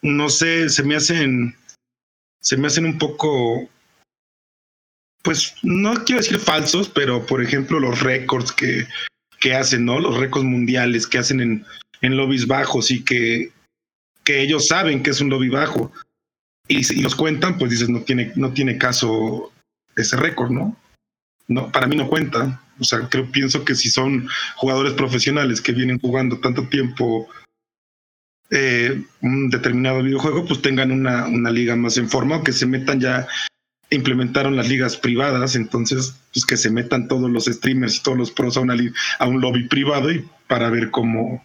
[0.01, 1.57] no sé, se me hacen,
[2.41, 3.68] se me hacen un poco,
[5.23, 8.87] pues no quiero decir falsos, pero por ejemplo los récords que,
[9.41, 9.99] que hacen, ¿no?
[9.99, 11.66] Los récords mundiales que hacen en,
[12.01, 13.53] en lobbies bajos y que,
[14.25, 15.93] que ellos saben que es un lobby bajo
[16.68, 19.53] y si los cuentan, pues dices, no tiene, no tiene caso
[19.97, 20.77] ese récord, ¿no?
[21.49, 22.62] No, para mí no cuenta.
[22.79, 27.29] O sea, creo, pienso que si son jugadores profesionales que vienen jugando tanto tiempo
[28.51, 32.66] eh, un determinado videojuego, pues tengan una, una liga más en forma o que se
[32.66, 33.27] metan ya,
[33.91, 38.31] implementaron las ligas privadas, entonces, pues que se metan todos los streamers y todos los
[38.31, 38.75] pros a, una,
[39.18, 41.45] a un lobby privado y para ver cómo,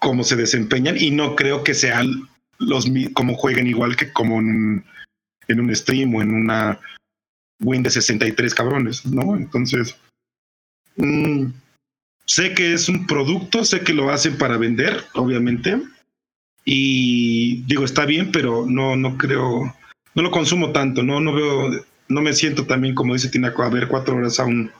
[0.00, 0.96] cómo se desempeñan.
[0.98, 2.28] Y no creo que sean
[2.58, 4.84] los como jueguen igual que como en,
[5.48, 6.78] en un stream o en una
[7.60, 9.36] win de 63 cabrones, ¿no?
[9.36, 9.96] Entonces,
[10.96, 11.46] mmm,
[12.24, 15.80] sé que es un producto, sé que lo hacen para vender, obviamente,
[16.64, 19.74] y digo, está bien, pero no, no creo,
[20.14, 23.70] no lo consumo tanto, no, no veo, no me siento también, como dice Tinaco, a
[23.70, 24.70] ver cuatro horas a un,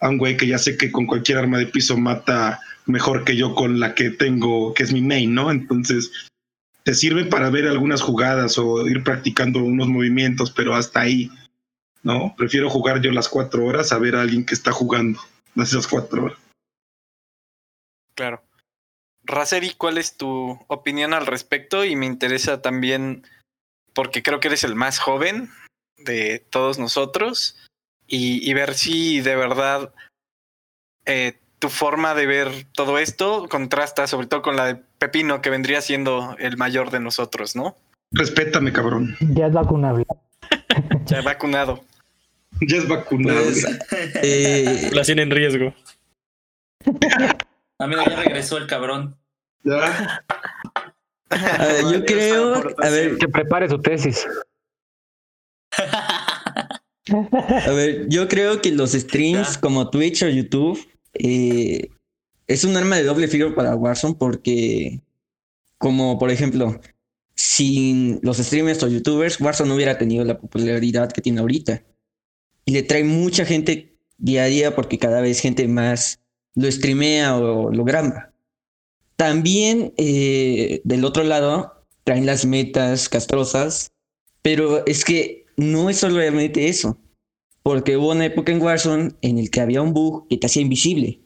[0.00, 3.36] a un güey que ya sé que con cualquier arma de piso mata mejor que
[3.36, 5.50] yo con la que tengo, que es mi main, ¿no?
[5.50, 6.10] Entonces,
[6.82, 11.30] te sirve para ver algunas jugadas o ir practicando unos movimientos, pero hasta ahí,
[12.02, 12.34] ¿no?
[12.36, 15.18] Prefiero jugar yo las cuatro horas a ver a alguien que está jugando
[15.56, 16.38] esas cuatro horas.
[18.14, 18.42] Claro.
[19.24, 21.84] Raseri, ¿cuál es tu opinión al respecto?
[21.84, 23.26] Y me interesa también,
[23.94, 25.50] porque creo que eres el más joven
[25.96, 27.56] de todos nosotros,
[28.06, 29.94] y, y ver si de verdad
[31.06, 35.48] eh, tu forma de ver todo esto contrasta sobre todo con la de Pepino, que
[35.48, 37.74] vendría siendo el mayor de nosotros, ¿no?
[38.10, 39.16] Respétame, cabrón.
[39.32, 40.04] Ya es vacunable.
[41.06, 41.82] ya vacunado.
[42.60, 43.42] Ya es vacunado.
[43.44, 43.64] Pues,
[44.22, 44.90] eh...
[44.92, 45.72] La tiene en riesgo.
[47.78, 49.16] A mí ya regresó el cabrón.
[49.62, 50.22] Ya.
[51.30, 52.62] A ver, yo creo.
[52.82, 54.28] A ver, que prepare su tesis.
[55.78, 59.60] A ver, yo creo que los streams ya.
[59.62, 60.78] como Twitch o YouTube
[61.14, 61.90] eh,
[62.46, 65.00] es un arma de doble filo para Warzone porque,
[65.78, 66.80] como por ejemplo,
[67.34, 71.82] sin los streamers o youtubers, Warzone no hubiera tenido la popularidad que tiene ahorita.
[72.64, 76.20] Y le trae mucha gente día a día porque cada vez gente más
[76.54, 78.32] lo streamea o lo graba.
[79.16, 83.92] También eh, del otro lado traen las metas castrosas,
[84.42, 86.98] pero es que no es solamente eso,
[87.64, 90.62] porque hubo una época en Warzone en el que había un bug que te hacía
[90.62, 91.22] invisible.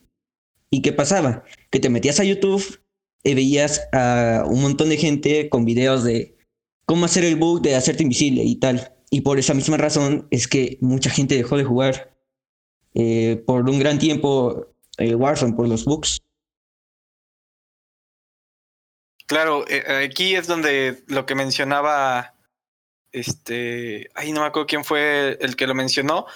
[0.71, 1.43] ¿Y qué pasaba?
[1.71, 2.81] Que te metías a YouTube
[3.25, 6.39] y veías a un montón de gente con videos de
[6.87, 8.95] cómo hacer el bug de hacerte invisible y tal.
[9.11, 12.17] Y por esa misma razón es que mucha gente dejó de jugar
[12.95, 16.23] eh, por un gran tiempo eh, Warzone, por los bugs.
[19.27, 22.38] Claro, eh, aquí es donde lo que mencionaba,
[23.21, 26.27] este, ay, no me acuerdo quién fue el que lo mencionó,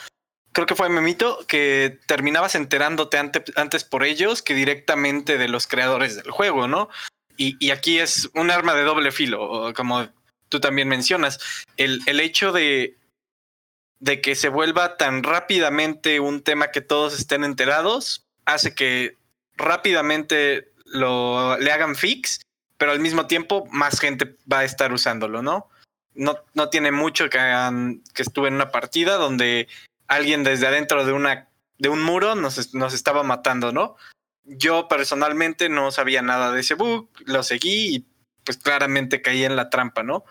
[0.52, 5.66] creo que fue Memito, que terminabas enterándote ante, antes por ellos que directamente de los
[5.66, 6.88] creadores del juego, ¿no?
[7.36, 10.06] Y, y, aquí es un arma de doble filo, como
[10.50, 11.40] tú también mencionas.
[11.78, 12.98] El, el hecho de,
[14.00, 19.16] de que se vuelva tan rápidamente un tema que todos estén enterados hace que
[19.56, 22.40] rápidamente lo, le hagan fix,
[22.76, 25.68] pero al mismo tiempo más gente va a estar usándolo, ¿no?
[26.14, 27.38] No, no tiene mucho que,
[28.14, 29.68] que estuve en una partida donde
[30.08, 31.48] alguien desde adentro de una
[31.78, 33.96] de un muro nos, nos estaba matando, ¿no?
[34.44, 38.06] Yo personalmente no sabía nada de ese bug, lo seguí y
[38.44, 40.24] pues claramente caí en la trampa, ¿no?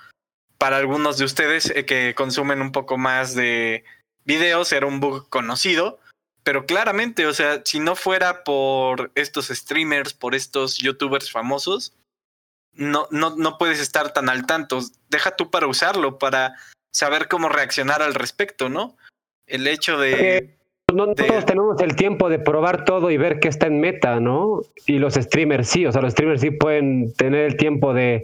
[0.58, 3.84] Para algunos de ustedes eh, que consumen un poco más de,
[4.26, 6.00] videos era un bug conocido,
[6.44, 11.94] pero claramente, o sea, si no fuera por estos streamers, por estos youtubers famosos,
[12.74, 14.80] no, no, no puedes estar tan al tanto.
[15.10, 16.56] Deja tú para usarlo, para
[16.94, 18.98] saber cómo reaccionar al respecto, ¿no?
[19.48, 20.58] El hecho de...
[20.94, 24.20] No de- todos tenemos el tiempo de probar todo y ver qué está en meta,
[24.20, 24.62] ¿no?
[24.86, 28.24] Y los streamers sí, o sea, los streamers sí pueden tener el tiempo de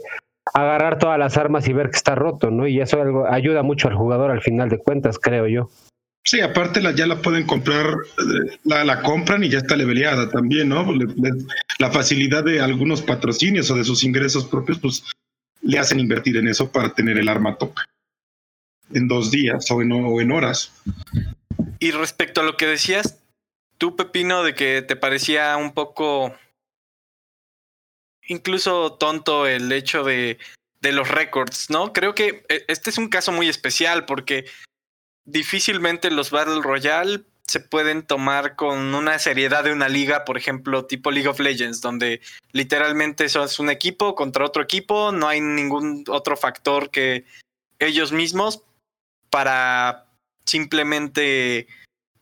[0.53, 2.67] agarrar todas las armas y ver que está roto, ¿no?
[2.67, 5.69] Y eso algo, ayuda mucho al jugador al final de cuentas, creo yo.
[6.27, 10.85] Sí, aparte ya la pueden comprar, eh, la, compran y ya está leveleada también, ¿no?
[11.79, 15.03] La facilidad de algunos patrocinios o de sus ingresos propios, pues
[15.61, 17.73] le hacen invertir en eso para tener el arma top
[18.93, 20.73] en dos días o en, o en horas.
[21.79, 23.23] Y respecto a lo que decías,
[23.77, 26.35] tú, Pepino, de que te parecía un poco
[28.27, 30.39] incluso tonto el hecho de,
[30.81, 31.93] de los récords, ¿no?
[31.93, 34.45] Creo que eh, este es un caso muy especial porque
[35.27, 40.85] difícilmente los Battle Royale se pueden tomar con una seriedad de una liga, por ejemplo,
[40.85, 42.21] tipo League of Legends, donde
[42.51, 47.25] literalmente sos un equipo contra otro equipo, no hay ningún otro factor que
[47.79, 48.63] ellos mismos
[49.29, 50.07] para
[50.45, 51.67] simplemente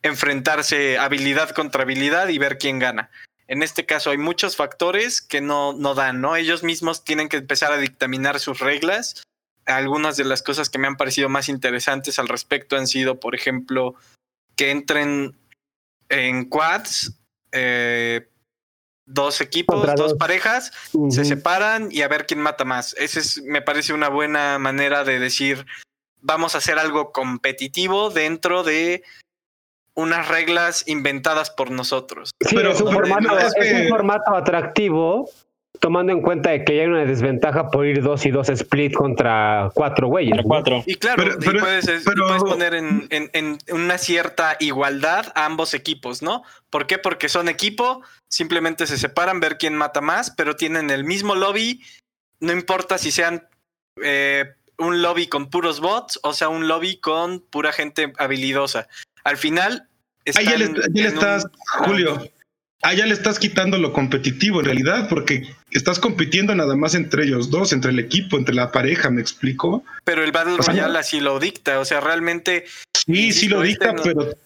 [0.04, 3.10] enfrentarse habilidad contra habilidad y ver quién gana.
[3.48, 6.36] En este caso hay muchos factores que no, no dan, ¿no?
[6.36, 9.24] Ellos mismos tienen que empezar a dictaminar sus reglas.
[9.66, 13.34] Algunas de las cosas que me han parecido más interesantes al respecto han sido, por
[13.36, 13.96] ejemplo,
[14.56, 15.36] que entren
[16.10, 17.14] en quads,
[17.52, 18.28] eh,
[19.08, 20.20] dos equipos, Contra dos dos.
[20.20, 20.72] parejas,
[21.10, 22.94] se separan y a ver quién mata más.
[22.98, 25.66] Ese es, me parece una buena manera de decir,
[26.22, 29.04] vamos a hacer algo competitivo dentro de
[29.96, 32.32] unas reglas inventadas por nosotros.
[32.48, 35.30] Sí, Pero, es, un hombre, formato, no, es es un que- formato atractivo,
[35.80, 38.94] tomando en cuenta de que ya hay una desventaja por ir dos y dos split
[38.94, 40.38] contra cuatro güeyes.
[40.44, 40.84] Cuatro.
[40.86, 44.58] Y claro, Pero- y pero- puedes, y pero- puedes poner en, en- en una cierta
[44.60, 46.44] igualdad a ambos equipos, ¿no?
[46.70, 46.98] ¿Por qué?
[46.98, 51.82] Porque son equipo, simplemente se separan, ver quién mata más, pero tienen el mismo lobby,
[52.40, 53.48] no importa si sean
[54.04, 58.88] eh, un lobby con puros bots o sea un lobby con pura gente habilidosa.
[59.24, 59.88] Al final...
[60.36, 61.48] Ah, ya le, están ya le en un- estás,
[61.86, 62.28] Julio,
[62.84, 67.24] ah, ya le estás quitando lo competitivo en realidad, porque estás compitiendo nada más entre
[67.26, 69.84] ellos dos, entre el equipo, entre la pareja, ¿me explico?
[70.04, 72.66] Pero el Battle O sea, Royale así lo dicta, o sea, realmente...
[73.06, 74.38] Sí, sí lo dicta, este no- pero,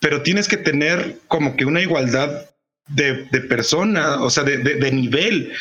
[0.00, 2.46] pero tienes que tener como que una igualdad
[2.88, 5.52] de, de persona, o sea, de, de- de nivel,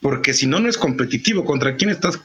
[0.00, 1.44] porque si no, no es competitivo.
[1.44, 2.18] ¿Contra quién estás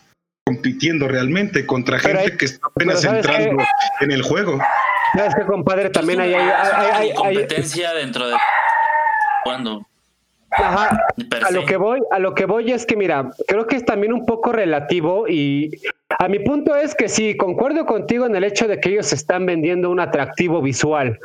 [0.46, 1.66] compitiendo realmente?
[1.66, 3.64] Contra Pero gente hay- que está apenas pero ¿sabes entrando
[4.02, 4.60] en el juego.
[5.14, 5.90] ¿Sabes qué, compadre?
[5.90, 8.36] También hay, hay, hay- hay- hay- competencia dentro de
[10.52, 10.98] Ajá,
[11.46, 14.14] a lo que voy, a lo que voy es que mira, creo que es también
[14.14, 15.72] un poco relativo y
[16.18, 19.46] a mi punto es que sí, concuerdo contigo en el hecho de que ellos están
[19.46, 21.20] vendiendo un atractivo visual.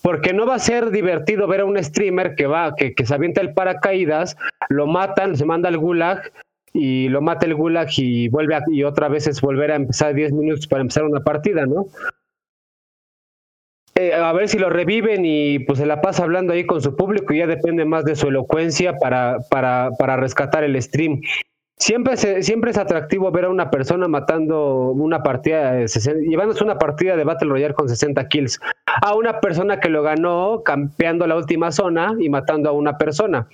[0.00, 3.12] Porque no va a ser divertido ver a un streamer que va, que, que se
[3.12, 4.36] avienta el paracaídas,
[4.68, 6.22] lo matan, se manda al gulag
[6.72, 10.14] y lo mata el gulag y vuelve a- y otra vez es volver a empezar
[10.14, 11.86] 10 minutos para empezar una partida, ¿no?
[14.00, 16.94] Eh, a ver si lo reviven y pues se la pasa hablando ahí con su
[16.94, 21.20] público y ya depende más de su elocuencia para, para, para rescatar el stream.
[21.80, 26.62] Siempre, se- siempre es atractivo ver a una persona matando una partida, de 60 llevándose
[26.62, 28.60] una partida de Battle Royale con 60 kills,
[29.02, 33.48] a una persona que lo ganó campeando la última zona y matando a una persona.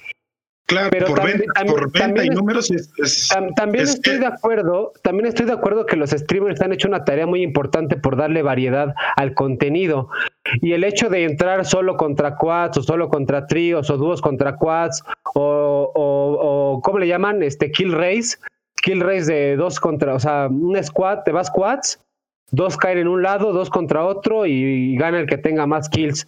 [0.66, 3.84] Claro, Pero por, también- venta, también- por venta también y números es, es- Tam- También
[3.84, 7.26] Es estoy de acuerdo, también estoy de acuerdo que los streamers han hecho una tarea
[7.26, 10.08] muy importante por darle variedad al contenido.
[10.62, 14.56] Y el hecho de entrar solo contra quads, o solo contra tríos, o dúos contra
[14.56, 15.02] quads,
[15.34, 17.42] o, o, o ¿cómo le llaman?
[17.42, 18.38] Este kill race,
[18.82, 22.00] kill race de dos contra, o sea, un squad, te vas quads,
[22.50, 26.26] dos caen en un lado, dos contra otro, y, gana el que tenga más kills.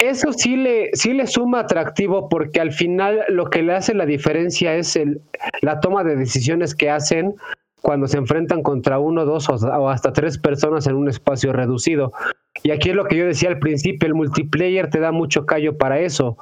[0.00, 4.06] Eso sí le, sí le suma atractivo porque al final lo que le hace la
[4.06, 5.20] diferencia es el,
[5.60, 7.34] la toma de decisiones que hacen
[7.82, 12.12] cuando se enfrentan contra uno, dos o, o hasta tres personas en un espacio reducido.
[12.62, 15.78] Y aquí es lo que yo decía al principio, el multiplayer te da mucho callo
[15.78, 16.36] para eso,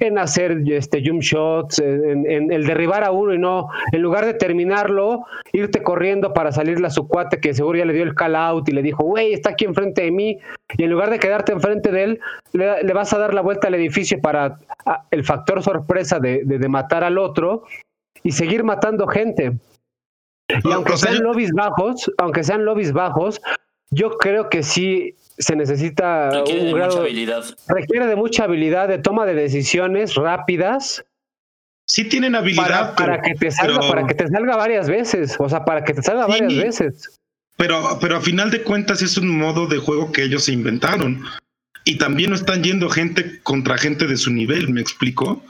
[0.00, 4.24] en hacer este jump shots, en, en el derribar a uno y no, en lugar
[4.24, 8.14] de terminarlo, irte corriendo para salirle a su cuate que seguro ya le dio el
[8.14, 10.38] call out y le dijo, güey, está aquí enfrente de mí,
[10.78, 12.20] y en lugar de quedarte enfrente de él,
[12.54, 16.44] le, le vas a dar la vuelta al edificio para ah, el factor sorpresa de,
[16.44, 17.64] de- de matar al otro
[18.22, 19.52] y seguir matando gente.
[20.64, 23.38] Y aunque sean lobbies bajos, aunque sean lobbies bajos,
[23.90, 27.44] yo creo que sí se necesita Requiere un de mucha habilidad.
[27.68, 31.04] requiere de mucha habilidad de toma de decisiones rápidas
[31.86, 35.36] sí tienen habilidad, para pero- que te salga, pero- para que te salga varias veces,
[35.38, 36.32] o sea, para que te salga Sí.
[36.32, 37.18] varias veces.
[37.56, 41.24] pero, pero a final de cuentas es un modo de juego que ellos se inventaron.
[41.84, 45.42] Y también no están yendo gente contra gente de su nivel, ¿me explico?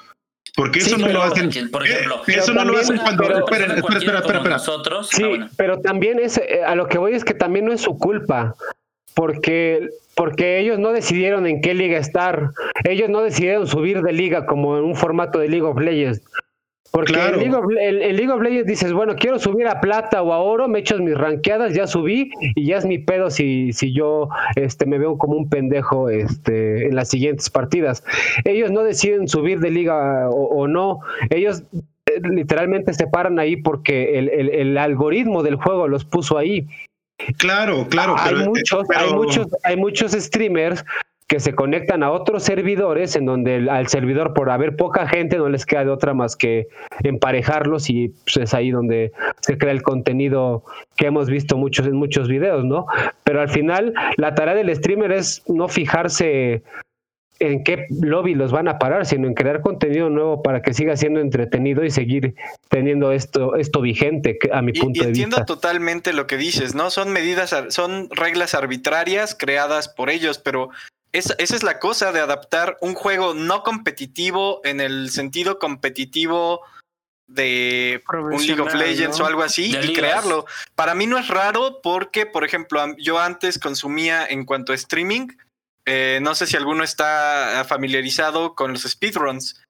[0.55, 1.70] Porque eso Sí, no pero- lo hacen.
[1.70, 3.24] Por ejemplo, eh, eso no lo hacen cuando.
[3.24, 4.57] pero- espera, espera, espera, espera, como espera.
[4.57, 5.09] nosotros.
[5.11, 5.49] Sí, ah, bueno.
[5.57, 8.55] pero también es eh, a lo que voy es que también no es su culpa,
[9.18, 12.50] porque porque ellos no decidieron en qué liga estar,
[12.84, 16.22] ellos no decidieron subir de liga como en un formato de League of Legends.
[16.90, 17.34] Porque Claro.
[17.34, 20.32] en, League of, en- en League of Legends dices, bueno, quiero subir a plata o
[20.32, 23.92] a oro, me echo mis ranqueadas, ya subí y ya es mi pedo si, si
[23.92, 28.02] yo este, me veo como un pendejo este, en las siguientes partidas.
[28.44, 30.98] Ellos no deciden subir de liga o, o no,
[31.30, 31.62] ellos
[32.06, 36.66] eh, literalmente se paran ahí porque el, el- el algoritmo del juego los puso ahí.
[37.36, 38.16] Claro, claro.
[38.18, 40.84] hay pero- muchos, pero- hay muchos, hay muchos streamers
[41.26, 45.36] que se conectan a otros servidores en donde el- al servidor por haber poca gente
[45.36, 46.68] no les queda de otra más que
[47.04, 49.12] emparejarlos y pues, es ahí donde
[49.42, 50.64] se crea el contenido
[50.96, 52.86] que hemos visto muchos en muchos videos, ¿no?
[53.24, 56.62] Pero al final la tarea del streamer es no fijarse
[57.41, 60.97] en qué lobby los van a parar, sino en crear contenido nuevo para que siga
[60.97, 62.34] siendo entretenido y seguir
[62.68, 65.47] teniendo esto esto vigente que- a mi Y, punto y de entiendo vista.
[65.47, 66.91] totalmente lo que dices, ¿no?
[66.91, 70.70] Son medidas, son reglas arbitrarias creadas por ellos, pero
[71.12, 76.61] esa, esa es la cosa de adaptar un juego no competitivo en el sentido competitivo
[77.28, 79.24] de un League of Legends ¿no?
[79.24, 79.99] o algo así De y ligas.
[79.99, 80.47] crearlo.
[80.74, 85.28] Para mí no es raro porque, por ejemplo, yo antes consumía en cuanto a streaming,
[85.91, 89.62] eh, no sé si alguno está familiarizado con los speedruns,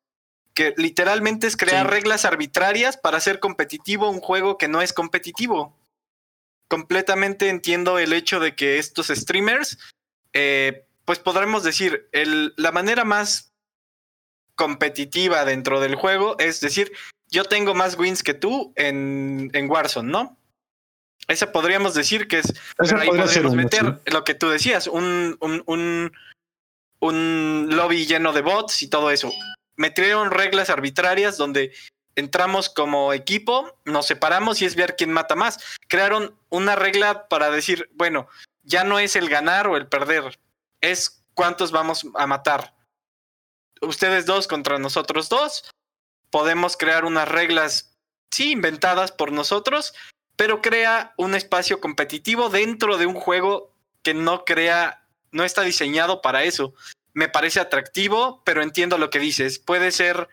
[0.52, 1.92] que literalmente es crear Sí.
[1.92, 5.76] reglas arbitrarias para hacer competitivo un juego que no es competitivo.
[6.66, 9.78] Completamente entiendo el hecho de que estos streamers,
[10.32, 13.52] eh, pues podremos decir, el, la manera más
[14.56, 16.92] competitiva dentro del juego es decir,
[17.30, 20.36] yo tengo más wins que tú en, en Warzone, ¿no?
[21.28, 25.62] Esa podríamos decir que es ahí ser uno, meter lo que tú decías, un, un,
[25.66, 26.12] un,
[27.00, 29.30] un lobby lleno de bots y todo eso.
[29.76, 31.72] Metieron reglas arbitrarias donde
[32.16, 35.58] entramos como equipo, nos separamos y es ver quién mata más.
[35.86, 38.26] Crearon una regla para decir, bueno,
[38.64, 40.38] ya no es el ganar o el perder,
[40.80, 42.74] es cuántos vamos a matar.
[43.80, 45.70] Ustedes dos contra nosotros dos.
[46.30, 47.96] Podemos crear unas reglas,
[48.30, 49.94] sí, inventadas por nosotros,
[50.38, 53.74] pero crea un espacio competitivo dentro de un juego
[54.04, 56.74] que no crea, no está diseñado para eso.
[57.12, 59.58] Me parece atractivo, pero entiendo lo que dices.
[59.58, 60.28] Puede ser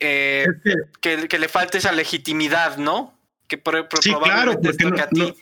[0.00, 3.18] eh, Es que- que, que le falte esa legitimidad, ¿no?
[3.48, 5.34] Que pro- pro- Sí, claro, porque no- a ti- no-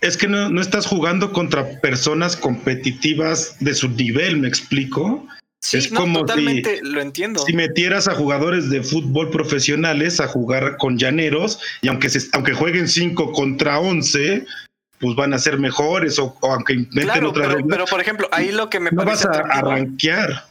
[0.00, 5.26] es que no, no estás jugando contra personas competitivas de su nivel, ¿me explico?
[5.60, 7.40] Sí, es no, como si- totalmente lo entiendo.
[7.44, 12.52] Si metieras a jugadores de fútbol profesionales a jugar con llaneros, y aunque, se, aunque
[12.52, 14.46] jueguen 5 contra 11,
[15.00, 18.00] pues van a ser mejores, o, o aunque inventen Claro, otra pero, regla, pero por
[18.00, 20.44] ejemplo, ahí lo que me no vas parece a, a atractivo rankear.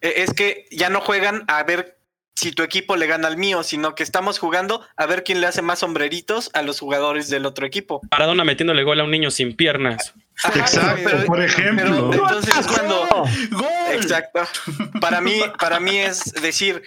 [0.00, 1.98] eh, es que ya no juegan a ver
[2.34, 5.46] si tu equipo le gana al mío, sino que estamos jugando a ver quién le
[5.46, 8.00] hace más sombreritos a los jugadores del otro equipo.
[8.10, 10.14] Maradona metiéndole gol a un niño sin piernas.
[10.44, 12.10] Ajá, Exacto, pero- por ejemplo.
[12.10, 13.06] pero entonces es cuando
[13.50, 13.66] ¡Gol!
[13.92, 14.40] Exacto.
[15.00, 16.82] Para mí, para mí es decir,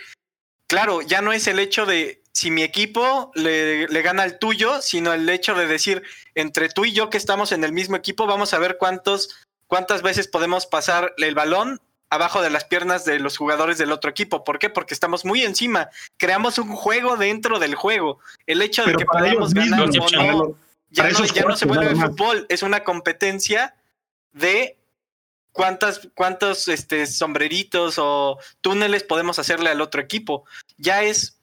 [0.67, 4.81] claro, ya no es el hecho de si mi equipo le, le gana al tuyo,
[4.81, 8.25] sino el hecho de decir, entre tú y yo que estamos en el mismo equipo,
[8.27, 9.29] vamos a ver cuántos,
[9.67, 11.79] cuántas veces podemos pasar el balón
[12.09, 14.43] abajo de las piernas de los jugadores del otro equipo.
[14.43, 14.69] ¿Por qué?
[14.69, 15.89] Porque estamos muy encima.
[16.17, 18.19] Creamos un juego dentro del juego.
[18.45, 20.57] El hecho de Pero que podamos ganar o no,
[20.95, 23.75] ya no, ya se vuelve fútbol, es una competencia
[24.31, 24.77] de
[25.51, 30.45] cuántas, cuántos este, sombreritos o túneles podemos hacerle al otro equipo.
[30.77, 31.37] Ya es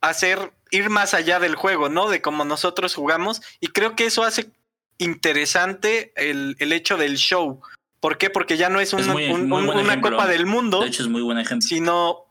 [0.00, 2.08] hacer, ir más allá del juego, ¿no?
[2.08, 3.42] De cómo nosotros jugamos.
[3.60, 4.50] Y creo que eso hace
[4.98, 7.60] interesante el, el hecho del show.
[8.00, 8.30] ¿Por qué?
[8.30, 10.10] Porque ya no es, Es un- muy- un- muy un- buen una ejemplo.
[10.12, 11.66] Copa del Mundo De hecho, es muy buen ejemplo.
[11.68, 12.24] sino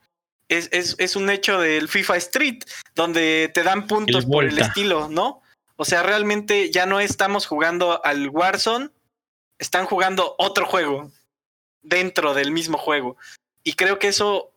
[0.49, 2.63] es, es, es un hecho del FIFA Street,
[2.93, 5.40] donde te dan puntos El por el estilo, ¿no?
[5.82, 8.91] O sea, realmente ya no estamos jugando al Warzone,
[9.57, 11.11] están jugando otro juego
[11.82, 13.17] dentro del mismo juego.
[13.63, 14.51] Y creo que eso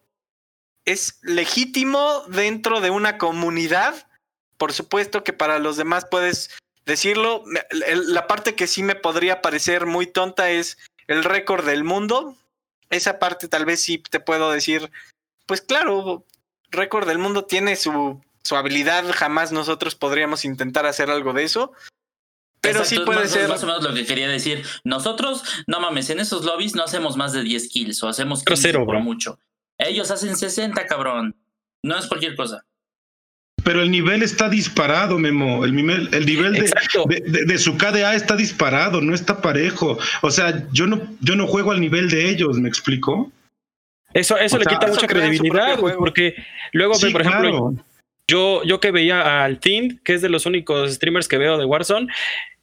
[0.85, 4.07] es legítimo dentro de una comunidad.
[4.59, 6.51] Por supuesto que para los demás puedes
[6.85, 7.43] decirlo.
[7.71, 12.37] La parte que sí me podría parecer muy tonta es el récord del mundo.
[12.91, 14.91] Esa parte tal vez sí te puedo decir,
[15.47, 16.27] pues claro,
[16.69, 21.73] récord del mundo tiene su, su habilidad, jamás nosotros podríamos intentar hacer algo de eso.
[22.61, 23.49] Pero Exacto, sí puede más, ser.
[23.49, 24.65] más o menos lo que quería decir.
[24.85, 28.63] Nosotros, no mames, en esos lobbies no hacemos más de 10 kills o hacemos 15
[28.63, 29.01] Cero, por bro.
[29.01, 29.39] mucho.
[29.79, 31.35] Ellos hacen 60, cabrón.
[31.83, 32.65] No es cualquier cosa.
[33.63, 35.65] pero el nivel está disparado, Memo.
[35.65, 37.05] El nivel, el nivel de, Exacto.
[37.09, 39.99] de, de- de su KDA está disparado, no está parejo.
[40.21, 43.33] O sea, yo no, yo no juego al nivel de ellos, ¿me explico?
[44.13, 45.99] Eso, eso O le sea, quita eso mucha credibilidad, juego.
[45.99, 46.35] porque
[46.73, 47.41] luego, Sí, por ejemplo,
[47.73, 47.75] claro.
[48.35, 51.65] Yo, yo que veía al Team, que es de los únicos streamers que veo de
[51.65, 52.09] Warzone,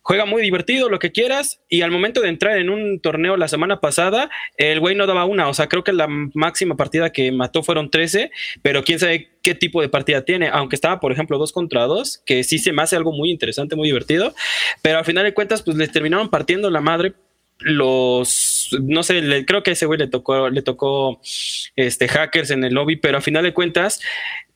[0.01, 3.47] juega muy divertido, lo que quieras, y al momento de entrar en un torneo la
[3.47, 7.31] semana pasada, el güey no daba una, o sea, creo que la máxima partida que
[7.31, 11.37] mató fueron 13, pero quién sabe qué tipo de partida tiene, aunque estaba, por ejemplo,
[11.37, 14.33] dos contra dos, que sí se me hace algo muy interesante, muy divertido,
[14.81, 17.13] pero al final de cuentas, pues les terminaron partiendo la madre
[17.61, 21.19] los no sé, le- creo que a ese güey le tocó, le tocó
[21.75, 24.01] este hackers en el lobby, pero a final de cuentas,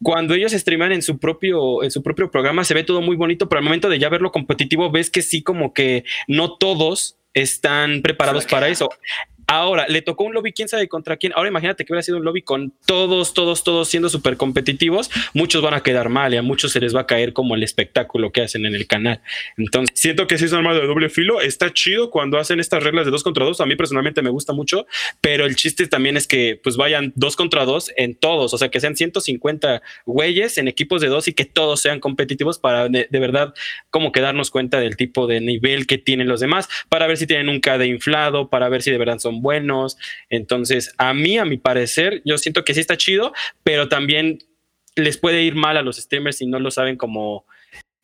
[0.01, 3.49] cuando ellos streaman en su propio, en su propio programa, se ve todo muy bonito,
[3.49, 8.01] pero al momento de ya verlo competitivo, ves que sí, como que no todos están
[8.01, 8.89] preparados para eso.
[9.47, 11.33] Ahora, le tocó un lobby, quién sabe contra quién.
[11.35, 15.09] Ahora imagínate que hubiera sido un lobby con todos, todos, todos siendo súper competitivos.
[15.33, 17.63] Muchos van a quedar mal y a muchos se les va a caer como el
[17.63, 19.21] espectáculo que hacen en el canal.
[19.57, 21.41] Entonces, siento que sí es un arma de doble filo.
[21.41, 23.61] Está chido cuando hacen estas reglas de dos contra dos.
[23.61, 24.87] A mí personalmente me gusta mucho,
[25.21, 28.53] pero el chiste también es que pues vayan dos contra dos en todos.
[28.53, 32.59] O sea, que sean 150 güeyes en equipos de dos y que todos sean competitivos
[32.59, 33.53] para de, verdad
[33.89, 37.27] como que darnos cuenta del tipo de nivel que tienen los demás, para ver si
[37.27, 39.97] tienen un KD inflado, para ver si de verdad son buenos.
[40.29, 43.33] Entonces, a mí, a mi parecer, yo siento que sí está chido,
[43.63, 44.39] pero también
[44.95, 47.45] les puede ir mal a los streamers si no lo saben cómo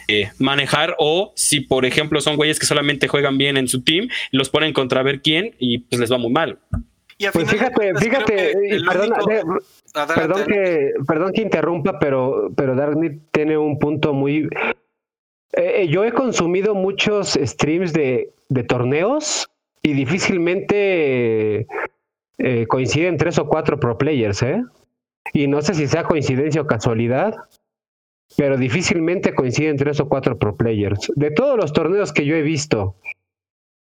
[0.07, 4.09] eh, manejar o si, por ejemplo, son güeyes que solamente juegan bien en su team,
[4.31, 6.59] los ponen contra ver quién y pues les va muy mal.
[7.17, 9.41] Y Pues fíjate, fíjate, que y el perdona, único- de-
[9.93, 10.53] Adelante, Perdón adelante.
[10.53, 14.47] que, perdón que interrumpa, pero, pero Darknit tiene un punto muy.
[15.53, 19.49] Eh, yo he consumido muchos streams de, de torneos
[19.83, 21.67] y difícilmente
[22.37, 24.63] eh, coinciden tres o cuatro pro players, ¿eh?
[25.33, 27.35] Y no sé si sea coincidencia o casualidad,
[28.37, 31.11] pero difícilmente coinciden tres o cuatro pro players.
[31.15, 32.95] De todos los torneos que yo he visto,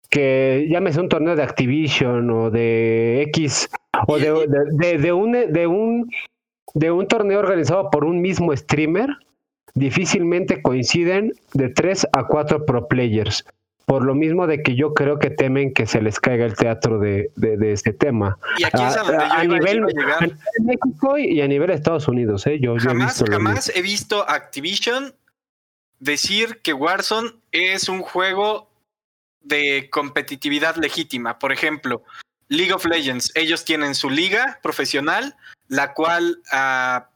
[0.09, 3.69] que llámese un torneo de Activision o de X
[4.07, 6.09] o de, de, de- de un de un
[6.73, 9.09] de un torneo organizado por un mismo streamer,
[9.75, 13.45] difícilmente coinciden de tres a cuatro pro players.
[13.85, 16.97] Por lo mismo de que yo creo que temen que se les caiga el teatro
[16.99, 18.37] de, de, de este tema.
[18.57, 20.17] Y aquí es a a- donde yo a nivel- a llegar.
[20.17, 22.59] A nivel México y a nivel Estados Unidos, ¿eh?
[22.59, 25.13] Yo, yo he Jamás, visto jamás he visto Activision
[25.99, 28.69] decir que Warzone es un juego
[29.41, 31.37] de competitividad legítima.
[31.37, 32.03] Por ejemplo,
[32.47, 35.35] League of Legends, ellos tienen su liga profesional,
[35.67, 37.09] la cual ah,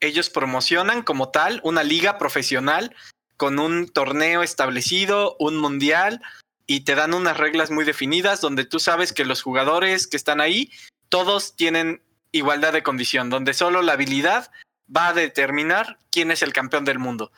[0.00, 2.94] ellos promocionan como tal, una liga profesional
[3.36, 6.22] con un torneo establecido, un mundial,
[6.66, 10.40] y te dan unas reglas muy definidas donde tú sabes que los jugadores que están
[10.40, 10.70] ahí,
[11.08, 14.50] todos tienen igualdad de condición, donde solo la habilidad
[14.94, 17.30] va a determinar quién es el campeón del mundo.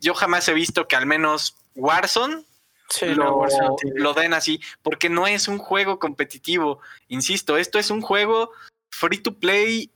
[0.00, 2.44] Yo jamás he visto que al menos Warzone
[2.90, 6.80] Sí, lo, no, Warzone tiene- lo den así, porque no es un juego competitivo.
[7.08, 8.50] Insisto, esto es un juego
[8.90, 9.90] free to play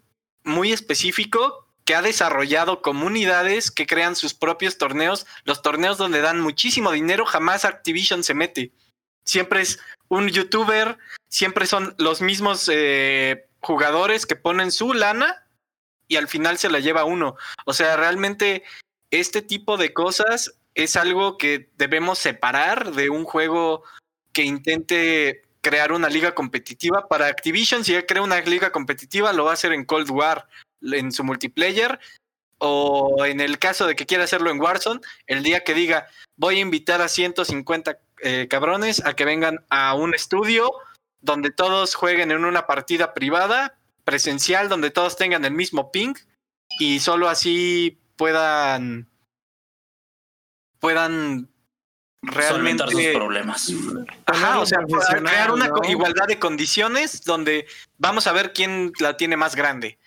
[0.44, 5.26] muy específico que ha desarrollado comunidades que crean sus propios torneos.
[5.44, 8.72] Los torneos donde dan muchísimo dinero, jamás Activision se mete.
[9.24, 9.78] Siempre es
[10.08, 15.46] un youtuber, siempre son los mismos eh, jugadores que ponen su lana
[16.08, 17.36] y al final se la lleva uno.
[17.64, 18.64] O sea, realmente
[19.10, 23.84] este tipo de cosas es algo que debemos separar de un juego
[24.32, 27.08] que intente crear una liga competitiva.
[27.08, 30.48] Para Activision, si él crea una liga competitiva, lo va a hacer en Cold War,
[30.82, 31.98] en su multiplayer,
[32.58, 36.06] o en el caso de que quiera hacerlo en Warzone, el día que diga,
[36.36, 40.72] voy a invitar a 150 eh, cabrones a que vengan a un estudio
[41.20, 46.14] donde todos jueguen en una partida privada, presencial, donde todos tengan el mismo ping
[46.78, 49.08] y solo así puedan
[50.78, 51.48] puedan
[52.22, 53.72] realmente Solventar sus problemas.
[54.26, 54.80] Ajá, o sea,
[55.10, 57.66] crear una igualdad de condiciones donde
[57.98, 59.98] vamos a ver quién la tiene más grande.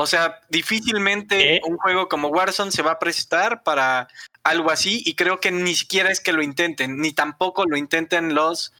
[0.00, 1.60] O sea, difícilmente ¿Eh?
[1.62, 4.08] un juego como Warzone se va a prestar para
[4.42, 8.34] algo así y creo que ni siquiera es que lo intenten, ni tampoco lo intenten
[8.34, 8.72] los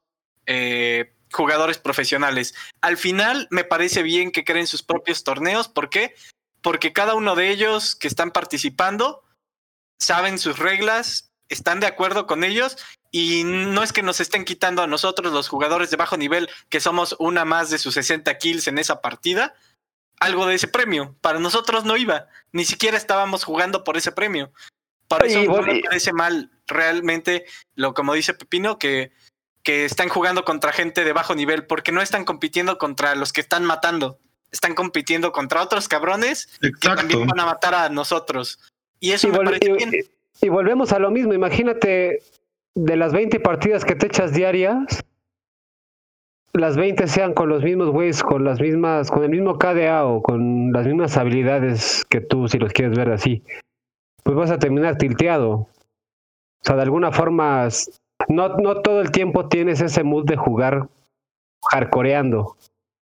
[0.46, 2.54] eh, jugadores profesionales.
[2.80, 5.68] Al final me parece bien que creen sus propios torneos.
[5.68, 6.14] ¿Por qué?
[6.62, 9.22] Porque cada uno de ellos que están participando
[9.98, 12.78] saben sus reglas, están de acuerdo con ellos
[13.10, 16.80] y no es que nos estén quitando a nosotros los jugadores de bajo nivel, que
[16.80, 19.52] somos una más de sus 60 kills en esa partida,
[20.20, 21.16] algo de ese premio.
[21.20, 24.52] Para nosotros no iba, ni siquiera estábamos jugando por ese premio.
[25.08, 27.44] Por Oye, eso no me parece mal realmente
[27.74, 29.10] lo como dice Pepino, que,
[29.64, 33.40] que están jugando contra gente de bajo nivel, porque no están compitiendo contra los que
[33.40, 34.20] están matando.
[34.52, 38.58] Están compitiendo contra otros cabrones que también van a matar a nosotros.
[39.00, 39.90] Y eso Y, me parece y- bien.
[40.42, 41.32] y volvemos a lo mismo.
[41.32, 42.22] Imagínate
[42.74, 45.02] de las 20 partidas que te echas diarias,
[46.52, 50.22] las 20 sean con los mismos güeyes, con las mismas, con el mismo KDA o
[50.22, 53.42] con las mismas habilidades que tú, si los quieres ver así.
[54.24, 55.50] Pues vas a terminar tilteado.
[55.52, 55.68] O
[56.62, 57.68] sea, de alguna forma,
[58.28, 60.88] no, no todo el tiempo tienes ese mood de jugar
[61.70, 62.56] hardcoreando.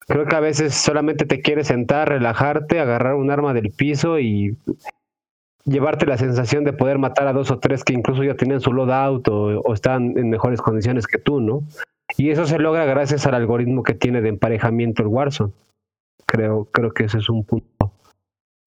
[0.07, 4.57] Creo que a veces solamente te quieres sentar, relajarte, agarrar un arma del piso y
[5.63, 8.73] llevarte la sensación de poder matar a dos o tres que incluso ya tienen su
[8.73, 11.63] loadout o, o están en mejores condiciones que tú, ¿no?
[12.17, 15.53] Y eso se logra gracias al algoritmo que tiene de emparejamiento el Warzone.
[16.25, 17.93] Creo, creo que ese es un punto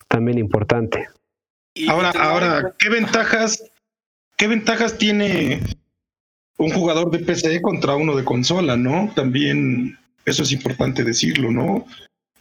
[0.08, 1.08] también importante.
[1.88, 3.64] Ahora, ahora, ¿qué ventajas,
[4.36, 5.60] qué ventajas tiene
[6.56, 9.12] un jugador de PC contra uno de consola, no?
[9.16, 11.84] También eso es importante decirlo, ¿no?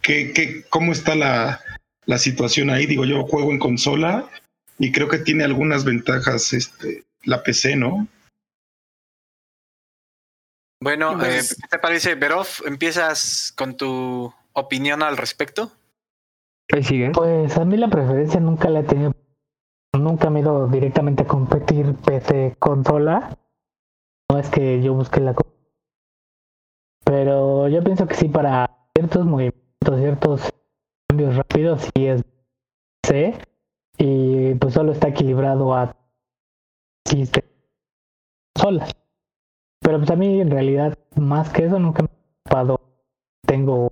[0.02, 1.60] ¿Qué, qué, ¿Cómo está la,
[2.06, 2.86] la situación ahí?
[2.86, 4.30] Digo, yo juego en consola
[4.78, 8.08] y creo que tiene algunas ventajas este, la PC, ¿no?
[10.84, 12.46] Bueno, eh, Pues- ¿qué te parece, Berov?
[12.66, 15.72] ¿Empiezas con tu opinión al respecto?
[16.82, 17.12] Sigue.
[17.14, 19.14] Pues a mí la preferencia nunca la he tenido.
[19.98, 23.38] Nunca me he ido directamente a competir PC consola.
[24.30, 25.36] No es que yo busque la
[27.06, 30.50] Pero yo pienso que sí, para ciertos movimientos, ciertos
[31.08, 32.24] cambios rápidos, sí es
[33.06, 33.38] C.
[33.98, 35.96] Y pues solo está equilibrado a
[37.08, 37.48] sistema
[38.56, 38.88] consola.
[39.84, 42.80] Pero pues a mí en realidad, más que eso, nunca me he ocupado.
[43.46, 43.92] Tengo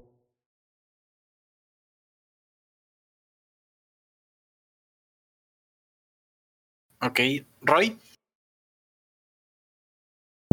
[7.04, 7.20] Ok,
[7.62, 7.98] Roy.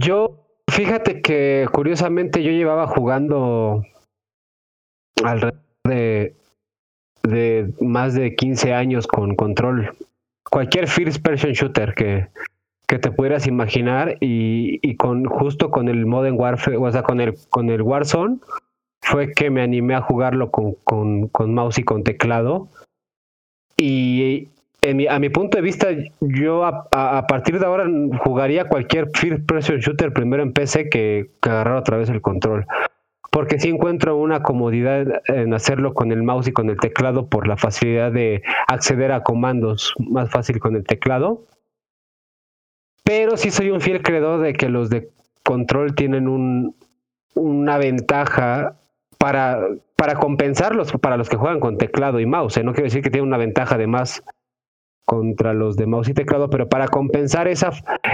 [0.00, 3.84] Yo, fíjate que curiosamente yo llevaba jugando
[5.22, 6.36] alrededor de,
[7.22, 9.94] de más de 15 años con control.
[10.50, 12.28] Cualquier first person shooter que,
[12.88, 17.20] que te pudieras imaginar y, y con justo con el Modern Warfare, o sea, con
[17.20, 18.38] el, con el Warzone,
[19.02, 22.68] fue que me animé a jugarlo con, con, con mouse y con teclado.
[23.76, 24.48] Y
[24.80, 25.88] en mi- a mi punto de vista,
[26.20, 27.84] yo a, partir de ahora
[28.24, 32.66] jugaría cualquier first person shooter primero en PC que, que agarrar otra vez el control.
[33.30, 37.46] Porque sí encuentro una comodidad en hacerlo con el mouse y con el teclado por
[37.46, 41.42] la facilidad de acceder a comandos más fácil con el teclado.
[43.08, 45.08] Pero sí soy un fiel creador de que los de
[45.42, 46.76] control tienen un,
[47.34, 48.76] una ventaja
[49.16, 49.66] para,
[49.96, 52.58] para compensarlos para los que juegan con teclado y mouse.
[52.58, 52.64] ¿eh?
[52.64, 54.22] No quiero decir que tienen una ventaja de más
[55.06, 57.70] contra los de mouse y teclado, pero para compensar esa,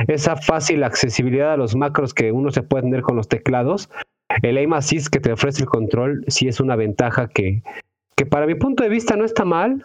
[0.06, 3.90] esa fácil accesibilidad a los macros que uno se puede tener con los teclados,
[4.44, 7.64] el aim assist que te ofrece el control sí es una ventaja que,
[8.14, 9.84] que para mi punto de vista no está mal.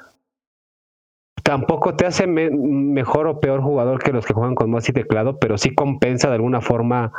[1.49, 4.93] Tampoco te hace me- mejor o peor jugador que los que juegan con mouse y
[4.93, 7.11] teclado, pero sí compensa de alguna forma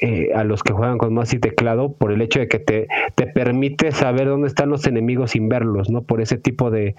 [0.00, 2.86] eh, a los que juegan con mouse y teclado por el hecho de que te,
[3.16, 6.02] te permite saber dónde están los enemigos sin verlos, ¿no?
[6.02, 6.94] Por ese tipo de,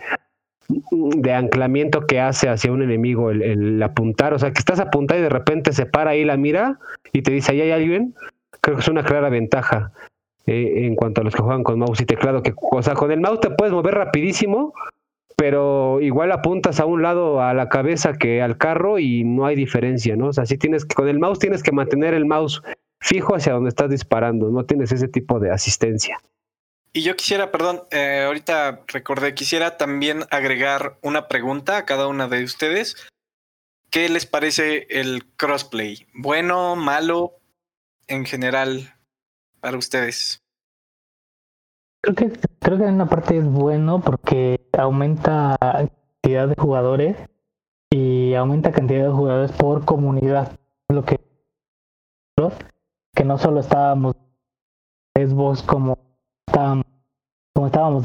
[0.68, 5.22] de anclamiento que hace hacia un enemigo el, el apuntar, o sea, que estás apuntando
[5.22, 6.78] y de repente se para ahí la mira
[7.14, 8.14] y te dice, ahí hay alguien,
[8.60, 9.94] creo que es una clara ventaja
[10.46, 13.12] eh, en cuanto a los que juegan con mouse y teclado, que, o sea, con
[13.14, 14.74] el mouse te puedes mover rapidísimo,
[15.40, 19.56] pero igual apuntas a un lado a la cabeza que al carro y no hay
[19.56, 20.28] diferencia, ¿no?
[20.28, 22.62] O sea, tienes que, con el mouse tienes que mantener el mouse
[23.00, 26.22] fijo hacia donde estás disparando, no tienes ese tipo de asistencia.
[26.92, 32.28] Y yo quisiera, perdón, eh, ahorita recordé, quisiera también agregar una pregunta a cada una
[32.28, 32.98] de ustedes.
[33.90, 36.06] ¿Qué les parece el crossplay?
[36.14, 37.40] ¿Bueno, malo,
[38.08, 38.94] en general,
[39.62, 40.44] para ustedes?
[42.02, 47.18] Creo que, creo que en una parte es bueno porque aumenta cantidad de jugadores
[47.92, 50.58] y aumenta cantidad de jugadores por comunidad.
[50.88, 51.20] Lo que
[53.20, 54.16] que no solo estábamos
[55.14, 55.98] Xbox como
[56.48, 56.86] estábamos,
[57.54, 58.04] como estábamos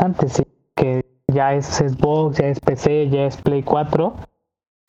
[0.00, 4.14] antes, sino que ya es Xbox, ya es PC, ya es Play 4,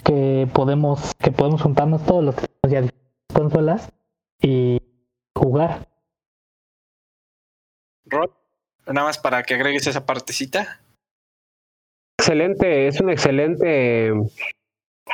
[0.04, 2.84] que podemos, que podemos juntarnos todos los que ya
[3.34, 3.92] consolas
[4.42, 4.82] y
[5.36, 5.90] jugar.
[8.06, 8.30] Rod,
[8.88, 10.82] nada más para que agregues esa partecita.
[12.20, 14.14] excelente, es una excelente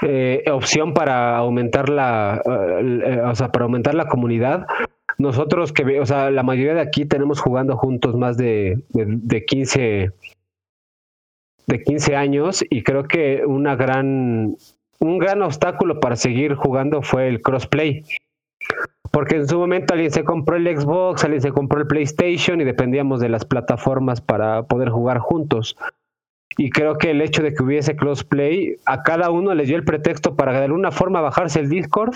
[0.02, 4.66] eh, opción para aumentar la, eh, eh, o sea, para aumentar la comunidad.
[5.18, 9.46] Nosotros que, o sea, la mayoría de aquí tenemos jugando juntos más de, de, de
[9.46, 10.12] 15
[11.68, 14.56] de 15 años y creo que una gran
[15.00, 18.04] un gran obstáculo para seguir jugando fue el crossplay.
[19.12, 22.64] Porque en su momento alguien se compró el Xbox, alguien se compró el PlayStation y
[22.64, 25.76] dependíamos de las plataformas para poder jugar juntos.
[26.58, 29.84] Y creo que el hecho de que hubiese crossplay, a cada uno les dio el
[29.86, 32.16] pretexto para de alguna forma bajarse el Discord,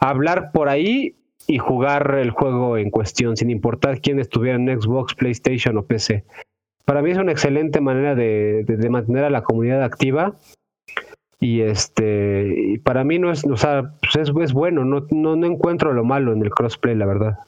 [0.00, 1.14] hablar por ahí
[1.48, 6.24] y jugar el juego en cuestión, sin importar quién estuviera en Xbox, PlayStation o PC.
[6.84, 10.34] Para mí es una excelente manera de, de- de mantener a la comunidad activa.
[11.38, 15.36] Y este, y para mí no es, o sea, pues es, es bueno, no, no,
[15.36, 17.38] no encuentro lo malo en el crossplay, la verdad.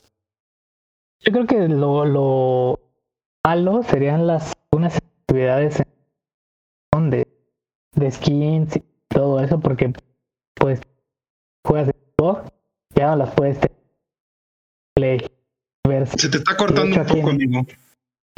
[1.21, 2.81] Yo creo que lo, lo
[3.45, 5.81] malo serían las unas actividades
[6.95, 7.27] en- de,
[8.11, 9.93] skins y todo eso, porque
[10.55, 10.81] pues
[11.67, 12.51] juegas Xbox,
[12.95, 13.59] ya no las puedes
[14.95, 15.21] Play.
[16.17, 17.67] Se te está cortando un poco, aquí- amigo.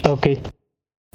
[0.09, 0.27] Ok.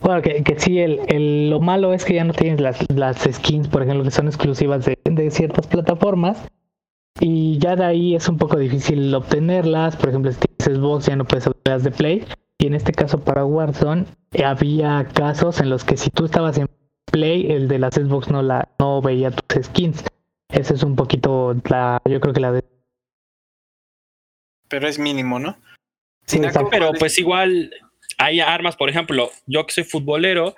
[0.01, 3.17] Bueno, que, que sí, el, el, lo malo es que ya no tienes las, las
[3.23, 6.45] skins, por ejemplo, que son exclusivas de, de ciertas plataformas.
[7.21, 9.95] Y ya de ahí es un poco difícil obtenerlas.
[9.95, 12.25] Por ejemplo, si tienes Xbox ya no puedes obtenerlas de Play.
[12.59, 16.57] Y en este caso para Warzone eh, había casos en los que si tú estabas
[16.57, 16.67] en
[17.11, 20.03] Play, el de las Xbox no la no veía tus skins.
[20.49, 22.63] Ese es un poquito la, yo creo que la de
[24.67, 25.57] Pero es mínimo, ¿no?
[26.25, 26.69] Sí, exacto.
[26.69, 27.71] Pero ¿cuál es- pues igual
[28.17, 30.55] hay armas, por ejemplo, yo que soy futbolero,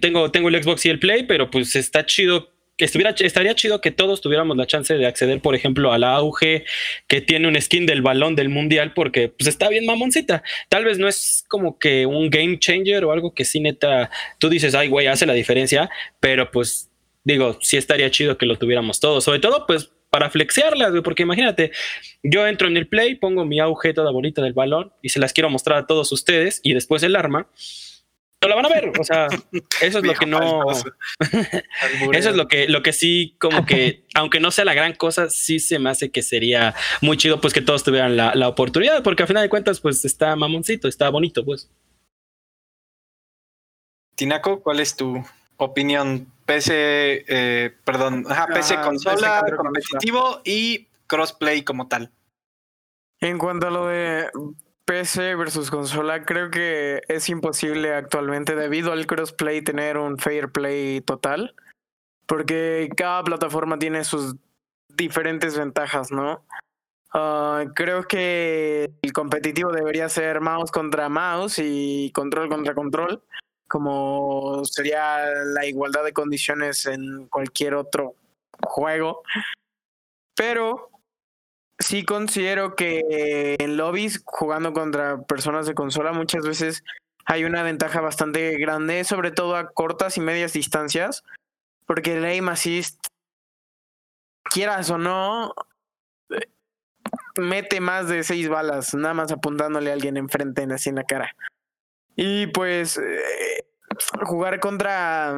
[0.00, 3.90] tengo, el Xbox y el Play, pero pues está chido, que estuviera, estaría chido que
[3.90, 6.64] todos tuviéramos la chance de acceder, por ejemplo, a la AUG
[7.06, 10.42] que tiene un skin del balón del mundial, porque pues está bien mamoncita.
[10.68, 14.48] Tal vez no es como que un game changer o algo que sí neta, tú
[14.48, 15.88] dices, ay güey, hace la diferencia,
[16.20, 16.90] pero pues
[17.22, 21.24] digo, sí estaría chido que lo tuviéramos todos, sobre todo pues para flexearlas, güey, porque
[21.24, 21.72] imagínate,
[22.22, 25.32] yo entro en el play, pongo mi AUG toda bonita del balón y se las
[25.32, 27.48] quiero mostrar a todos ustedes y después el arma.
[28.40, 29.26] No la van a ver, o sea,
[29.82, 30.66] eso es lo que no.
[32.12, 35.30] Eso es lo que, lo que sí, como que, aunque no sea la gran cosa,
[35.30, 39.02] sí se me hace que sería muy chido, pues que todos tuvieran la, la oportunidad,
[39.02, 41.68] porque al final de cuentas, pues está mamoncito, está bonito, pues.
[44.14, 45.24] Tinaco, ¿cuál es tu
[45.56, 46.32] opinión?
[46.46, 52.12] PC, eh, perdón, ajá, PC Ajá, consola, PC competitivo y crossplay como tal.
[53.20, 54.30] En cuanto a lo de
[54.84, 61.00] PC versus consola, creo que es imposible actualmente debido al crossplay tener un fair play
[61.00, 61.54] total,
[62.26, 64.36] porque cada plataforma tiene sus
[64.94, 66.44] diferentes ventajas, ¿no?
[67.14, 73.22] Ah, creo que el competitivo debería ser mouse contra mouse y control contra control,
[73.74, 78.14] como sería la igualdad de condiciones en cualquier otro
[78.62, 79.24] juego.
[80.36, 80.90] Pero
[81.80, 86.84] sí considero que en lobbies jugando contra personas de consola muchas veces
[87.24, 91.24] hay una ventaja bastante grande, sobre todo a cortas y medias distancias,
[91.84, 93.08] porque el aim assist,
[94.44, 95.52] quieras o no,
[96.30, 96.46] eh,
[97.40, 101.34] mete más de seis balas, nada más apuntándole a alguien enfrente, así en la cara.
[102.16, 103.66] Y pues eh,
[104.22, 105.36] jugar contra,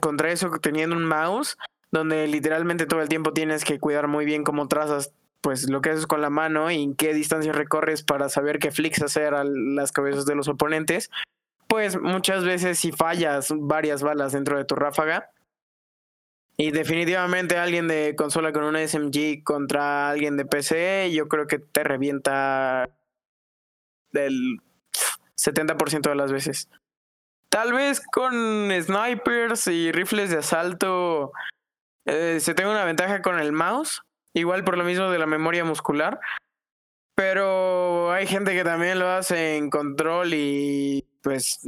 [0.00, 1.56] contra eso teniendo un mouse,
[1.90, 5.90] donde literalmente todo el tiempo tienes que cuidar muy bien cómo trazas pues lo que
[5.90, 9.44] haces con la mano y en qué distancia recorres para saber qué flicks hacer a
[9.44, 11.10] las cabezas de los oponentes,
[11.68, 15.30] pues muchas veces si fallas varias balas dentro de tu ráfaga
[16.56, 21.58] y definitivamente alguien de consola con una SMG contra alguien de PC, yo creo que
[21.58, 22.88] te revienta
[24.10, 24.60] del
[25.46, 26.68] 70% de las veces.
[27.48, 31.32] Tal vez con snipers y rifles de asalto
[32.04, 34.02] eh, se tenga una ventaja con el mouse,
[34.34, 36.20] igual por lo mismo de la memoria muscular,
[37.14, 41.60] pero hay gente que también lo hace en control y pues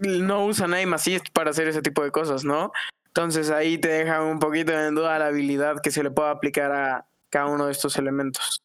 [0.00, 2.72] no usan aim assist para hacer ese tipo de cosas, ¿no?
[3.06, 6.72] Entonces ahí te deja un poquito en duda la habilidad que se le pueda aplicar
[6.72, 8.62] a cada uno de estos elementos.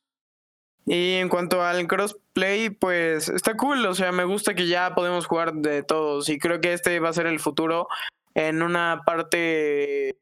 [0.89, 5.25] Y en cuanto al crossplay, pues está cool, o sea, me gusta que ya podemos
[5.25, 7.89] jugar de todos y creo que este va a ser el futuro
[8.35, 10.17] en una parte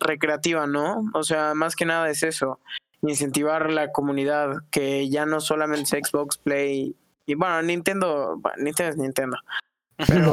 [0.00, 1.04] recreativa, ¿no?
[1.14, 2.58] O sea, más que nada es eso,
[3.02, 6.96] incentivar la comunidad, que ya no solamente es Xbox Play
[7.26, 9.36] y bueno, Nintendo, bueno, Nintendo es Nintendo.
[10.08, 10.32] Pero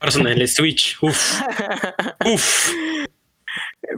[0.26, 1.40] el Switch, uff,
[2.26, 2.72] uff.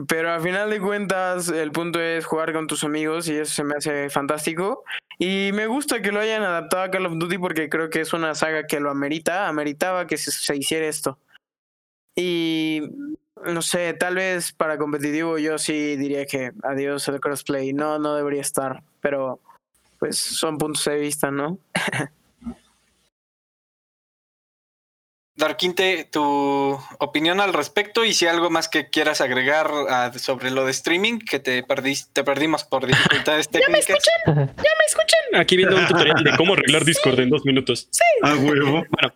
[0.07, 3.63] Pero al final de cuentas, el punto es jugar con tus amigos y eso se
[3.63, 4.83] me hace fantástico.
[5.17, 8.13] Y me gusta que lo hayan adaptado a Call of Duty porque creo que es
[8.13, 11.17] una saga que lo amerita, ameritaba que se, se hiciera esto.
[12.15, 12.81] Y
[13.43, 17.73] no sé, tal vez para competitivo yo sí diría que adiós el crossplay.
[17.73, 19.39] No, no debería estar, pero
[19.99, 21.59] pues son puntos de vista, ¿no?
[25.41, 30.65] Darkinte, tu opinión al respecto y si algo más que quieras agregar ah, sobre lo
[30.65, 33.97] de streaming, que te, perdis- te perdimos por dificultades técnicas.
[34.27, 34.53] Ajá.
[34.87, 35.19] escuchen.
[35.39, 37.87] Aquí viendo un tutorial de cómo arreglar Discord en dos minutos.
[37.89, 38.03] Sí.
[38.21, 38.85] A huevo.
[38.89, 39.13] Bueno,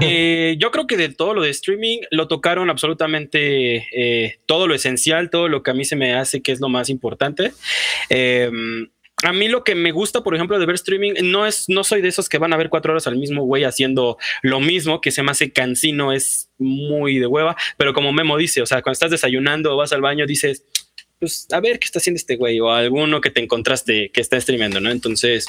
[0.00, 4.74] eh, yo creo que de todo lo de streaming lo tocaron absolutamente eh, todo lo
[4.74, 7.52] esencial, todo lo que a mí se me hace que es lo más importante.
[8.10, 8.50] Eh,
[9.22, 12.00] a mí lo que me gusta, por ejemplo, de ver streaming, no es, no soy
[12.00, 15.10] de esos que van a ver cuatro horas al mismo güey haciendo lo mismo, que
[15.10, 18.94] se me hace cansino, es muy de hueva, pero como Memo dice, o sea, cuando
[18.94, 20.64] estás desayunando o vas al baño, dices,
[21.18, 24.40] pues a ver qué está haciendo este güey, o alguno que te encontraste que está
[24.40, 24.90] streamando, ¿no?
[24.90, 25.46] Entonces,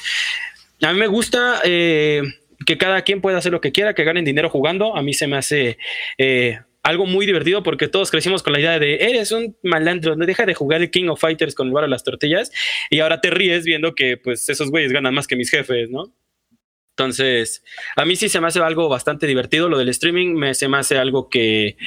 [0.81, 2.23] a mí me gusta eh,
[2.65, 5.27] que cada quien pueda hacer lo que quiera, que ganen dinero jugando, a mí se
[5.27, 5.77] me hace...
[6.17, 10.25] eh, algo muy divertido porque todos crecimos con la idea de eres un malandro, no
[10.25, 12.51] deja de jugar el King of Fighters con el bar a las tortillas
[12.89, 16.13] y ahora te ríes viendo que pues esos güeyes ganan más que mis jefes, ¿no?
[16.97, 17.63] Entonces,
[17.95, 19.69] a mí sí se me hace algo bastante divertido.
[19.69, 21.77] Lo del streaming me, se me hace algo que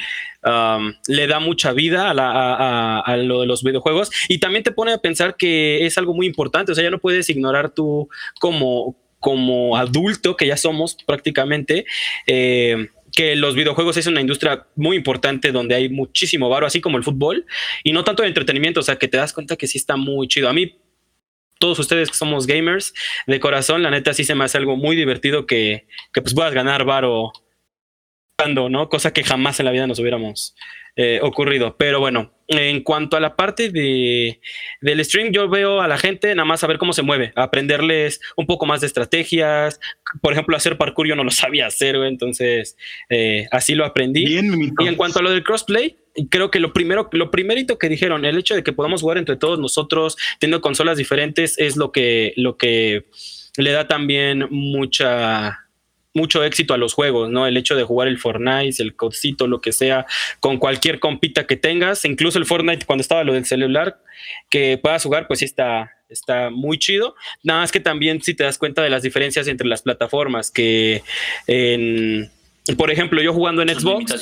[0.43, 4.39] um, le da mucha vida a, la- a- a- a lo de los videojuegos y
[4.39, 6.71] también te pone a pensar que es algo muy importante.
[6.71, 8.09] O sea, ya no puedes ignorar tú
[8.39, 11.85] como, como adulto, que ya somos prácticamente,
[12.25, 16.97] eh, que los videojuegos es una industria muy importante donde hay muchísimo varo, así como
[16.97, 17.45] el fútbol,
[17.83, 20.27] y no tanto de entretenimiento, o sea, que te das cuenta que sí está muy
[20.27, 20.49] chido.
[20.49, 20.79] A mí,
[21.59, 22.93] todos ustedes que somos gamers
[23.27, 26.53] de corazón, la neta sí se me hace algo muy divertido que, que pues puedas
[26.53, 27.31] ganar varo
[28.47, 28.89] ¿no?
[28.89, 30.55] Cosa que jamás en la vida nos hubiéramos
[30.95, 31.75] eh, ocurrido.
[31.77, 34.39] Pero bueno, en cuanto a la parte de,
[34.81, 37.43] del stream, yo veo a la gente nada más a ver cómo se mueve, a
[37.43, 39.79] aprenderles un poco más de estrategias.
[40.21, 42.77] Por ejemplo, hacer parkour yo no lo sabía hacer, entonces
[43.09, 44.25] eh, así lo aprendí.
[44.25, 44.73] Bien.
[44.79, 45.97] Y en cuanto a lo del crossplay,
[46.29, 49.35] creo que lo primero, lo primerito que dijeron, el hecho de que podamos jugar entre
[49.35, 53.05] todos nosotros, teniendo consolas diferentes, es lo que, lo que
[53.57, 55.62] le da también mucha
[56.13, 57.47] mucho éxito a los juegos, ¿no?
[57.47, 60.05] El hecho de jugar el Fortnite, el codcito, lo que sea,
[60.39, 63.99] con cualquier compita que tengas, incluso el Fortnite cuando estaba lo del celular,
[64.49, 67.15] que puedas jugar, pues sí está, está muy chido.
[67.43, 71.03] Nada más que también si te das cuenta de las diferencias entre las plataformas, que
[71.47, 72.31] en,
[72.77, 74.15] por ejemplo, yo jugando en Xbox,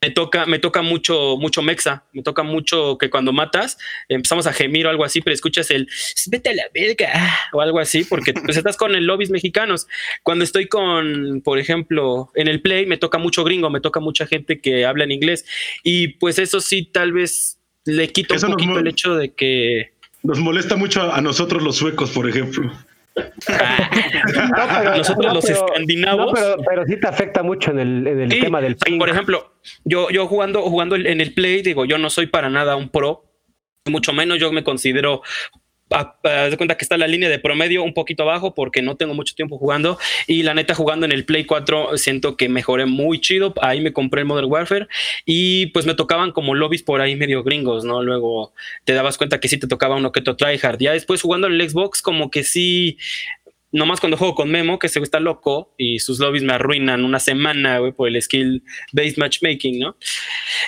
[0.00, 4.52] me toca, me toca mucho, mucho mexa, me toca mucho que cuando matas empezamos a
[4.52, 5.88] gemir o algo así, pero escuchas el
[6.28, 9.88] vete a la verga ah", o algo así, porque pues estás con el lobbies mexicanos.
[10.22, 14.26] Cuando estoy con, por ejemplo, en el play, me toca mucho gringo, me toca mucha
[14.26, 15.44] gente que habla en inglés,
[15.82, 19.92] y pues eso sí, tal vez le quita Eso un poquito el hecho de que
[20.22, 22.70] Nos molesta mucho a nosotros los suecos, por ejemplo.
[23.16, 26.26] No, pero- nosotros no, los pero- escandinavos.
[26.26, 28.98] No, pero, pero sí te afecta mucho en el, en el Sí, tema del ping.
[28.98, 29.54] Por ejemplo,
[29.84, 33.24] yo, yo jugando, jugando en el play, digo, yo no soy para nada un pro,
[33.86, 35.22] mucho menos yo me considero.
[35.90, 39.14] Haz de cuenta que está la línea de promedio un poquito abajo porque no tengo
[39.14, 43.20] mucho tiempo jugando y la neta jugando en el Play 4 siento que mejoré muy
[43.20, 44.88] chido, ahí me compré el Modern Warfare
[45.24, 48.02] y pues me tocaban como lobbies por ahí medio gringos, ¿no?
[48.02, 48.52] Luego
[48.84, 51.54] te dabas cuenta que sí te tocaba uno que otro tryhard, ya después jugando en
[51.54, 52.98] el Xbox como que sí
[53.72, 57.20] nomás cuando juego con Memo, que se está loco y sus lobbies me arruinan una
[57.20, 58.62] semana, güey, por el skill
[58.92, 59.96] based matchmaking, ¿no?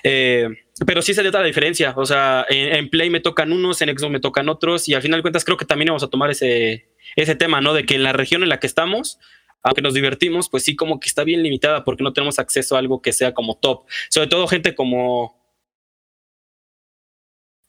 [0.04, 0.48] Eh,
[0.86, 1.94] pero sí se nota la diferencia.
[1.96, 5.18] O sea, en, Play me tocan unos, en Xbox me tocan otros, y al final
[5.18, 7.74] de cuentas creo que también vamos a tomar ese, ese tema, ¿no?
[7.74, 9.18] De que en la región en la que estamos,
[9.62, 12.78] aunque nos divertimos, pues sí, como que está bien limitada porque no tenemos acceso a
[12.78, 13.84] algo que sea como top.
[14.08, 15.40] Sobre todo gente como.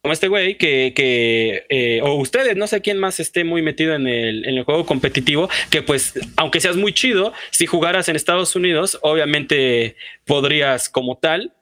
[0.01, 3.95] Como este güey, que, que eh, o ustedes, no sé quién más esté muy metido
[3.95, 8.17] en el, en el juego competitivo, que pues, aunque seas muy chido, si jugaras en
[8.17, 11.53] Estados Unidos, obviamente podrías como tal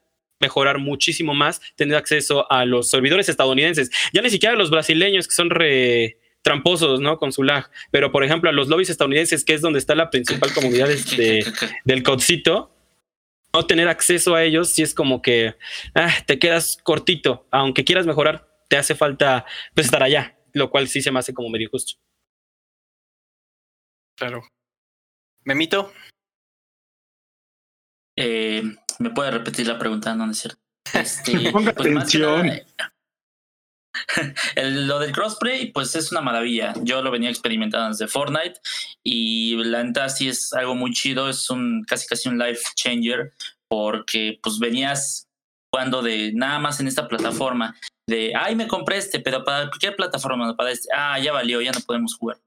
[0.41, 5.27] mejorar muchísimo más, tener acceso a los servidores estadounidenses, ya ni siquiera a los brasileños
[5.27, 7.17] que son re tramposos, ¿no?
[7.17, 10.09] Con su lag, pero por ejemplo a los lobbies estadounidenses, que es donde está la
[10.09, 11.45] principal comunidad de,
[11.85, 12.75] del codcito,
[13.53, 15.55] no tener acceso a ellos, sí es como que
[15.93, 19.45] ah, te quedas cortito, aunque quieras mejorar, te hace falta
[19.75, 21.93] pues estar allá, lo cual sí se me hace como medio justo.
[24.15, 24.41] Claro.
[25.43, 25.91] Memito,
[28.15, 28.61] Eh,
[29.01, 30.13] ¿Me puede repetir la pregunta?
[30.15, 30.59] No, no es cierto.
[30.93, 32.47] Este, Ponga pues atención.
[32.47, 32.61] nada,
[34.55, 36.73] el- lo del crossplay, pues es una maravilla.
[36.83, 38.59] Yo lo venía experimentando desde Fortnite
[39.03, 41.29] y la neta sí es algo muy chido.
[41.29, 43.33] Es un casi casi un life changer
[43.67, 45.27] porque pues venías
[45.73, 47.75] jugando de nada más en esta plataforma
[48.07, 51.71] de ay me compré este, pero para qué plataforma para este, ah ya valió, ya
[51.71, 52.37] no podemos jugar.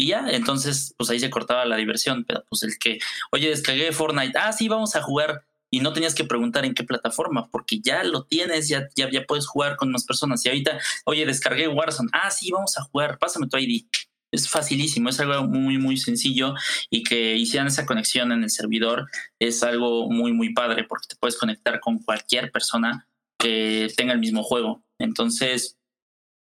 [0.00, 3.00] Y ya, entonces pues ahí se cortaba la diversión, pero pues el que,
[3.32, 6.84] oye, descargué Fortnite, ah sí, vamos a jugar y no tenías que preguntar en qué
[6.84, 10.44] plataforma, porque ya lo tienes, ya, ya, puedes jugar con más personas.
[10.44, 13.86] Y ahorita, oye, descargué Warzone, ah, sí, vamos a jugar, pásame tu ID.
[14.30, 16.54] Es facilísimo, es algo muy, muy sencillo
[16.90, 19.06] y que hicieran esa conexión en el servidor
[19.38, 23.08] es algo muy, muy padre porque te puedes conectar con cualquier persona
[23.38, 24.82] que tenga el mismo juego.
[24.98, 25.78] Entonces,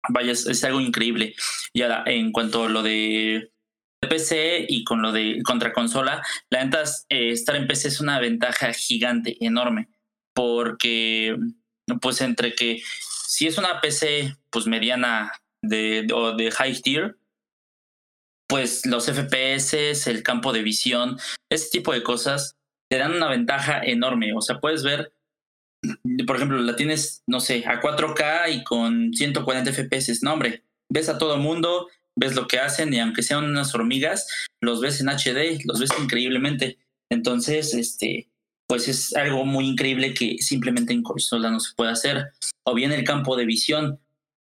[0.10, 1.36] vaya, es, es algo increíble.
[1.74, 3.53] Y ahora, en cuanto a lo de
[4.08, 8.20] PC y con lo de contra consola, la neta, eh, estar en PC es una
[8.20, 9.90] ventaja gigante, enorme,
[10.34, 11.38] porque
[12.02, 12.82] pues entre que
[13.28, 15.32] si es una PC pues mediana
[15.62, 17.18] de, o de high tier,
[18.48, 21.18] pues los FPS, el campo de visión,
[21.50, 22.56] ese tipo de cosas
[22.90, 24.34] te dan una ventaja enorme.
[24.36, 25.14] O sea, puedes ver,
[26.28, 30.22] por ejemplo, la tienes, no sé, a 4K y con 140 FPS.
[30.22, 34.28] No, hombre, ves a todo mundo, ves lo que hacen y aunque sean unas hormigas,
[34.62, 36.78] los ves en HD, los ves increíblemente.
[37.10, 38.30] Entonces, este,
[38.68, 42.32] pues es algo muy increíble que simplemente en consola no se puede hacer.
[42.66, 44.00] O bien el campo de visión.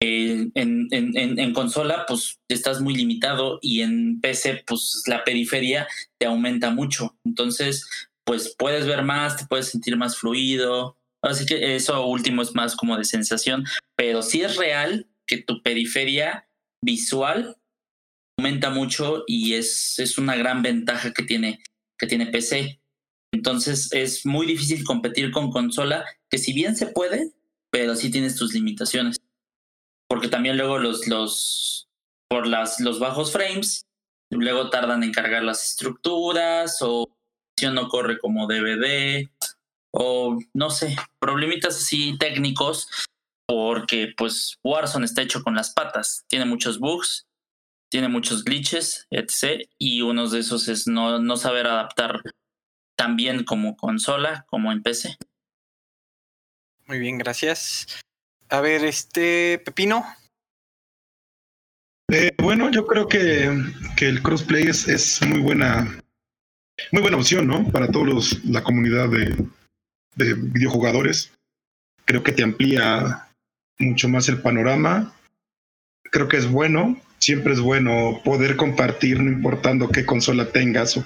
[0.03, 5.89] Eh, en, en, en, consola, pues estás muy limitado y en PC, pues la periferia
[6.19, 7.17] te aumenta mucho.
[7.25, 7.89] Entonces,
[8.25, 10.97] pues puedes ver más, te puedes sentir más fluido.
[11.23, 13.65] Así que eso último es más como de sensación,
[13.97, 16.46] pero sí es real que tu periferia
[16.87, 17.57] visual
[18.39, 21.63] aumenta mucho y es, es una gran ventaja que tiene,
[21.99, 22.81] que tiene PC.
[23.33, 27.33] Entonces es muy difícil competir con consola, que si bien se puede,
[27.71, 29.19] pero sí tienes tus limitaciones.
[30.09, 31.89] Porque también luego los, los,
[32.31, 33.85] por las, los bajos frames,
[34.31, 37.13] luego tardan en cargar las estructuras o
[37.73, 39.29] no corre como DVD
[39.93, 42.87] o no sé, problemitas así técnicos
[43.47, 47.27] porque pues Warzone está hecho con las patas, tiene muchos bugs,
[47.91, 49.69] tiene muchos glitches, etc.
[49.79, 52.23] Y uno de esos es no, no saber adaptar
[52.97, 55.17] tan bien como consola como en PC.
[56.87, 58.01] Muy bien, gracias.
[58.49, 60.05] A ver, este Pepino.
[62.13, 63.51] Eh, bueno, yo creo que,
[63.97, 66.01] que el crossplay es, es, muy buena,
[66.93, 67.69] muy buena opción, ¿no?
[67.73, 69.37] Para todos los, la comunidad de,
[70.15, 71.33] de videojugadores.
[72.05, 73.26] Creo que te amplía
[73.79, 75.15] mucho más el panorama.
[76.11, 81.05] Creo que es bueno, siempre es bueno poder compartir, no importando qué consola tengas o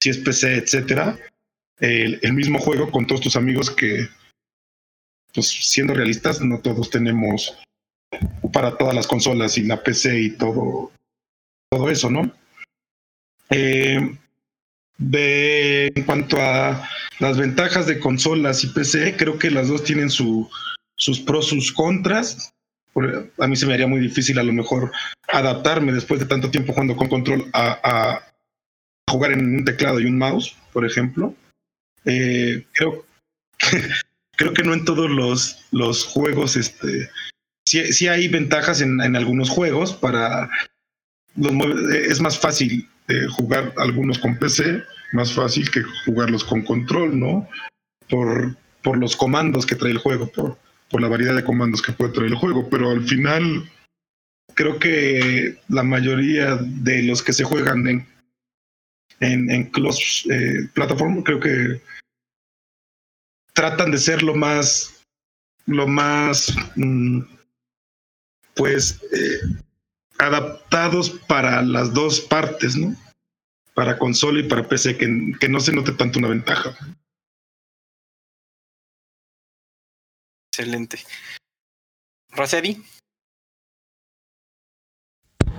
[0.00, 1.16] si es PC, etcétera,
[1.78, 4.08] el, mismo juego con todos tus amigos que,
[5.32, 7.56] pues siendo realistas, no todos tenemos
[8.52, 10.90] para todas las consolas y la PC y todo,
[11.70, 12.32] todo eso, ¿no?
[13.50, 14.16] Eh,
[14.98, 16.88] de, en cuanto a
[17.20, 20.50] las ventajas de consolas y PC, creo que las dos tienen su,
[21.02, 22.54] sus pros, sus contras.
[23.38, 24.92] A mí se me haría muy difícil a lo mejor
[25.26, 28.22] adaptarme después de tanto tiempo jugando con control a,
[29.10, 31.34] jugar en un teclado y un mouse, por ejemplo.
[32.04, 33.04] Eh, creo,
[34.36, 37.10] creo que no en todos los, los juegos, este,
[37.66, 40.48] sí, sí hay ventajas en, en, algunos juegos para
[41.36, 47.48] es más fácil eh, jugar algunos con PC, más fácil que jugarlos con control, ¿no?
[48.08, 50.58] Por, por los comandos que trae el juego, por,
[50.92, 53.68] por la variedad de comandos que puede traer el juego, pero al final
[54.54, 58.06] creo que la mayoría de los que se juegan en,
[59.20, 61.80] en, en close eh, platform, creo que
[63.54, 65.02] tratan de ser lo más,
[65.66, 67.20] lo más, mm,
[68.54, 69.40] pues, eh,
[70.18, 72.94] adaptados para las dos partes, ¿no?
[73.74, 76.76] Para consola y para PC, que, que no se note tanto una ventaja.
[80.62, 80.98] Excelente.
[82.30, 82.80] Rosedi.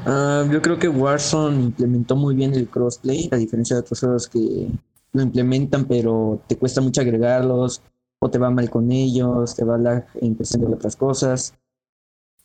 [0.05, 4.69] Uh, yo creo que Warzone implementó muy bien el crossplay, a diferencia de otros que
[5.11, 7.81] lo implementan, pero te cuesta mucho agregarlos,
[8.19, 11.53] o te va mal con ellos, te va la en cuestión de otras cosas.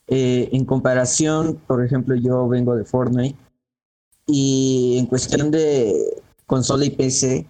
[0.08, 3.38] Eh, en comparación, por ejemplo, yo vengo de Fortnite,
[4.26, 7.46] y en cuestión de consola y PC,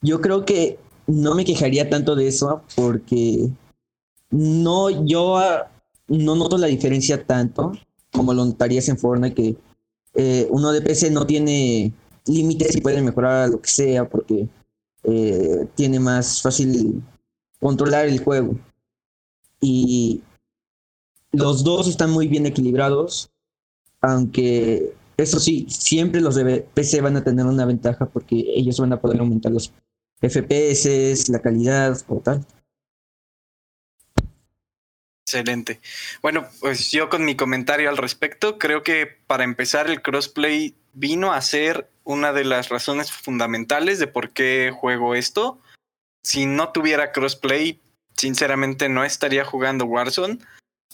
[0.00, 0.78] yo creo que
[1.08, 3.50] no me quejaría tanto de eso, porque
[4.34, 5.64] no, yo uh,
[6.08, 7.72] no noto la diferencia tanto
[8.12, 9.56] como lo notarías en Fortnite, que
[10.14, 11.92] eh, uno de PC no tiene
[12.26, 14.48] límites y puede mejorar lo que sea porque
[15.02, 17.02] eh, tiene más fácil
[17.60, 18.56] controlar el juego.
[19.60, 20.22] Y
[21.32, 23.30] los dos están muy bien equilibrados,
[24.00, 28.92] aunque eso sí, siempre los de PC van a tener una ventaja porque ellos van
[28.92, 29.72] a poder aumentar los
[30.20, 32.44] FPS, la calidad o tal.
[35.34, 35.80] Excelente.
[36.22, 41.32] Bueno, pues yo con mi comentario al respecto, creo que para empezar el crossplay vino
[41.32, 45.58] a ser una de las razones fundamentales de por qué juego esto.
[46.22, 47.80] Si no tuviera crossplay,
[48.16, 50.38] sinceramente no estaría jugando Warzone.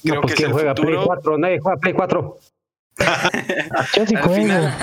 [0.03, 0.93] Creo no, pues que es juega futuro.
[0.93, 1.39] Play 4?
[1.39, 2.39] Nadie juega Play 4.
[3.97, 4.79] Yo sí al final,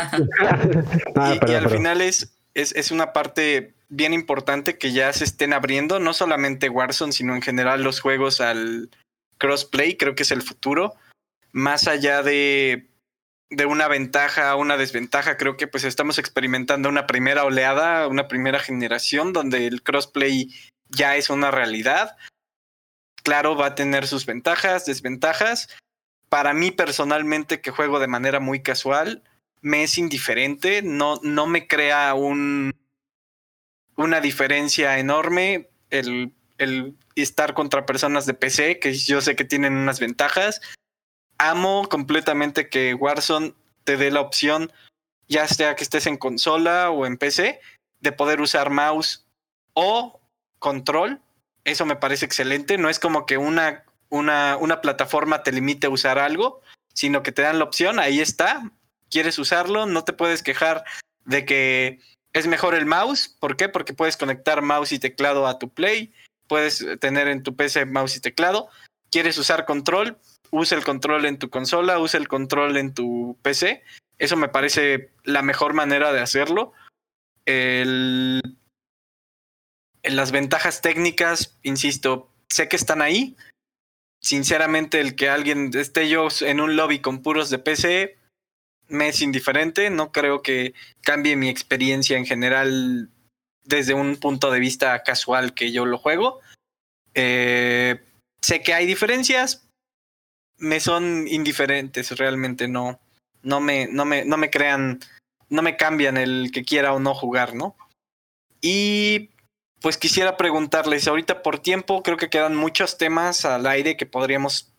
[1.16, 5.12] ah, y, perdón, y, al final es, es, es una parte bien importante que ya
[5.14, 8.90] se estén abriendo, no solamente Warzone, sino en general los juegos al
[9.38, 10.96] crossplay, creo que es el futuro.
[11.52, 12.88] Más allá de
[13.50, 15.38] de una ventaja a una desventaja.
[15.38, 20.54] Creo que pues estamos experimentando una primera oleada, una primera generación donde el crossplay
[20.90, 22.18] ya es una realidad.
[23.24, 25.70] Claro, va a tener sus ventajas, desventajas.
[26.30, 29.24] Para mí personalmente, que juego de manera muy casual,
[29.62, 32.74] me es indiferente, no, no me crea un,
[33.96, 39.74] una diferencia enorme el, el estar contra personas de PC, que yo sé que tienen
[39.74, 40.62] unas ventajas.
[41.38, 43.54] Amo completamente que Warzone
[43.84, 44.72] te dé la opción,
[45.28, 47.62] ya sea que estés en consola o en PC,
[48.00, 49.26] de poder usar mouse
[49.74, 50.20] o
[50.60, 51.22] control.
[51.64, 52.78] Eso me parece excelente.
[52.78, 56.62] No es como que una, una, una plataforma te limite a usar algo,
[56.94, 58.72] sino que te dan la opción, ahí está.
[59.10, 60.84] Quieres usarlo, no te puedes quejar
[61.26, 62.00] de que
[62.34, 63.36] es mejor el mouse.
[63.40, 63.70] ¿Por qué?
[63.70, 66.14] Porque puedes conectar mouse y teclado a tu Play.
[66.48, 68.70] Puedes tener en tu PC mouse y teclado.
[69.12, 70.18] ¿Quieres usar control?
[70.52, 73.84] Usa el control en tu consola, usa el control en tu PC.
[74.18, 76.74] Eso me parece la mejor manera de hacerlo.
[77.46, 78.42] El,
[80.04, 83.36] las ventajas técnicas, insisto, sé que están ahí.
[84.22, 88.18] Sinceramente, el que alguien esté yo en un lobby con puros de PC
[88.88, 89.90] me es indiferente.
[89.90, 93.10] No creo que cambie mi experiencia en general
[93.68, 96.40] desde un punto de vista casual que yo lo juego.
[97.14, 98.02] Eh,
[98.42, 99.68] sé que hay diferencias,
[100.58, 103.00] me son indiferentes realmente, no,
[103.44, 105.00] no me, no me, no me crean,
[105.50, 107.76] no me cambian el que quiera o no jugar, ¿no?
[108.62, 109.30] Y
[109.82, 114.74] pues quisiera preguntarles, ahorita por tiempo, creo que quedan muchos temas al aire que podríamos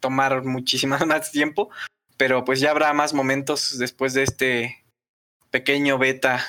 [0.00, 1.70] tomar muchísimo más tiempo,
[2.16, 4.84] pero pues ya habrá más momentos después de este
[5.50, 6.44] pequeño beta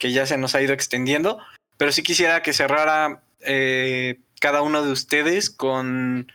[0.00, 1.38] que ya se nos ha ido extendiendo,
[1.76, 6.32] pero sí quisiera que cerrara eh, cada uno de ustedes con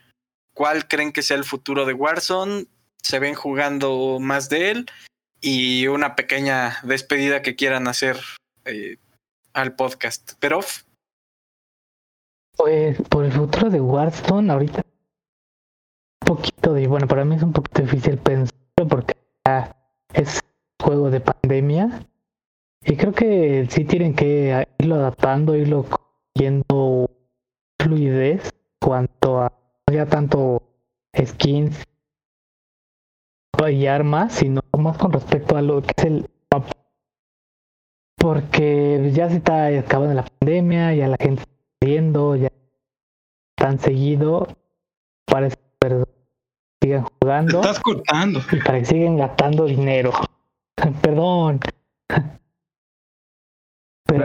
[0.54, 2.68] cuál creen que sea el futuro de Warzone,
[3.02, 4.86] se ven jugando más de él
[5.42, 8.18] y una pequeña despedida que quieran hacer
[8.64, 8.98] eh,
[9.54, 10.34] al podcast.
[10.40, 10.62] Pero
[12.56, 14.84] Pues por el futuro de Warzone, ahorita
[16.22, 18.56] un poquito de, bueno, para mí es un poquito difícil pensar
[18.88, 19.16] porque
[19.46, 19.76] ya
[20.14, 20.40] es
[20.80, 22.06] juego de pandemia
[22.86, 25.86] y creo que sí tienen que irlo adaptando, irlo
[26.36, 27.10] cogiendo
[27.80, 29.52] fluidez cuanto a
[29.92, 30.62] ya tanto
[31.18, 31.84] skins
[33.72, 36.30] y armas, sino más con respecto a lo que es el.
[38.18, 42.50] Porque ya se está acabando la pandemia, ya la gente está viendo, ya
[43.56, 44.48] tan seguido,
[45.26, 46.04] parece que
[46.82, 48.40] sigan jugando Te estás cortando.
[48.52, 50.12] y para que sigan gastando dinero.
[51.02, 51.60] Perdón.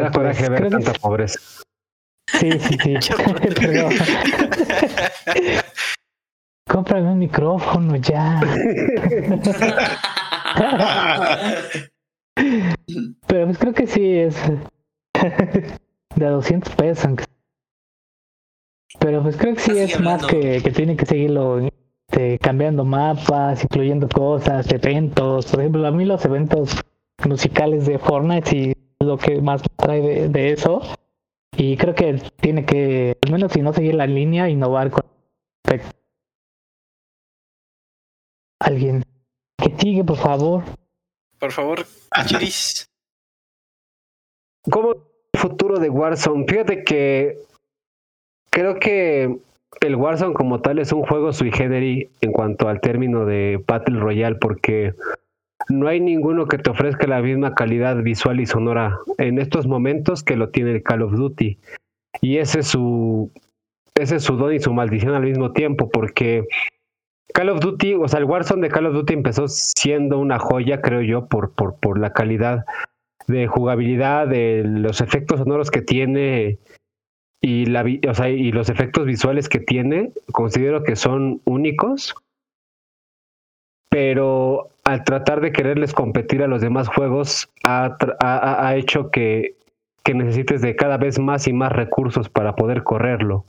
[0.00, 1.38] Me da coraje ver que tanta pobreza.
[2.38, 3.04] Sí, sí, sí.
[6.68, 8.40] Cómprame un micrófono ya.
[13.26, 14.36] Pero pues creo que sí es
[16.16, 17.04] de a 200 pesos.
[17.04, 17.24] aunque-
[18.98, 21.60] Pero pues creo que sí es más que, que tiene que seguirlo
[22.08, 25.46] este, cambiando mapas, incluyendo cosas, eventos.
[25.46, 26.80] Por ejemplo, a mí los eventos
[27.26, 30.82] musicales de Fortnite sí lo que más trae de, de eso.
[31.56, 35.04] Y creo que tiene que, al menos si no seguir la línea, innovar con
[35.64, 35.96] respecto.
[38.60, 39.02] Alguien
[39.56, 40.64] que sigue, por favor.
[41.38, 41.86] por favor,
[42.26, 42.86] Chiris.
[44.70, 44.92] ¿Cómo
[45.32, 46.44] el futuro de Warzone?
[46.46, 47.38] Fíjate que
[48.50, 49.38] creo que
[49.80, 53.98] el Warzone como tal es un juego sui generis en cuanto al término de Battle
[53.98, 54.94] Royale porque
[55.70, 60.22] no hay ninguno que te ofrezca la misma calidad visual y sonora en estos momentos
[60.22, 61.58] que lo tiene el Call of Duty.
[62.20, 63.30] Y ese es su
[63.94, 66.46] ese es su don y su maldición al mismo tiempo porque
[67.32, 70.80] Call of Duty, o sea, el Warzone de Call of Duty empezó siendo una joya,
[70.80, 72.64] creo yo, por, por, por la calidad
[73.26, 76.58] de jugabilidad, de los efectos sonoros que tiene
[77.40, 82.14] y, la, o sea, y los efectos visuales que tiene, considero que son únicos,
[83.88, 89.10] pero al tratar de quererles competir a los demás juegos, ha, tra- ha- ha- hecho
[89.10, 89.56] que,
[90.02, 93.44] que necesites de cada vez más y más recursos para poder correrlo.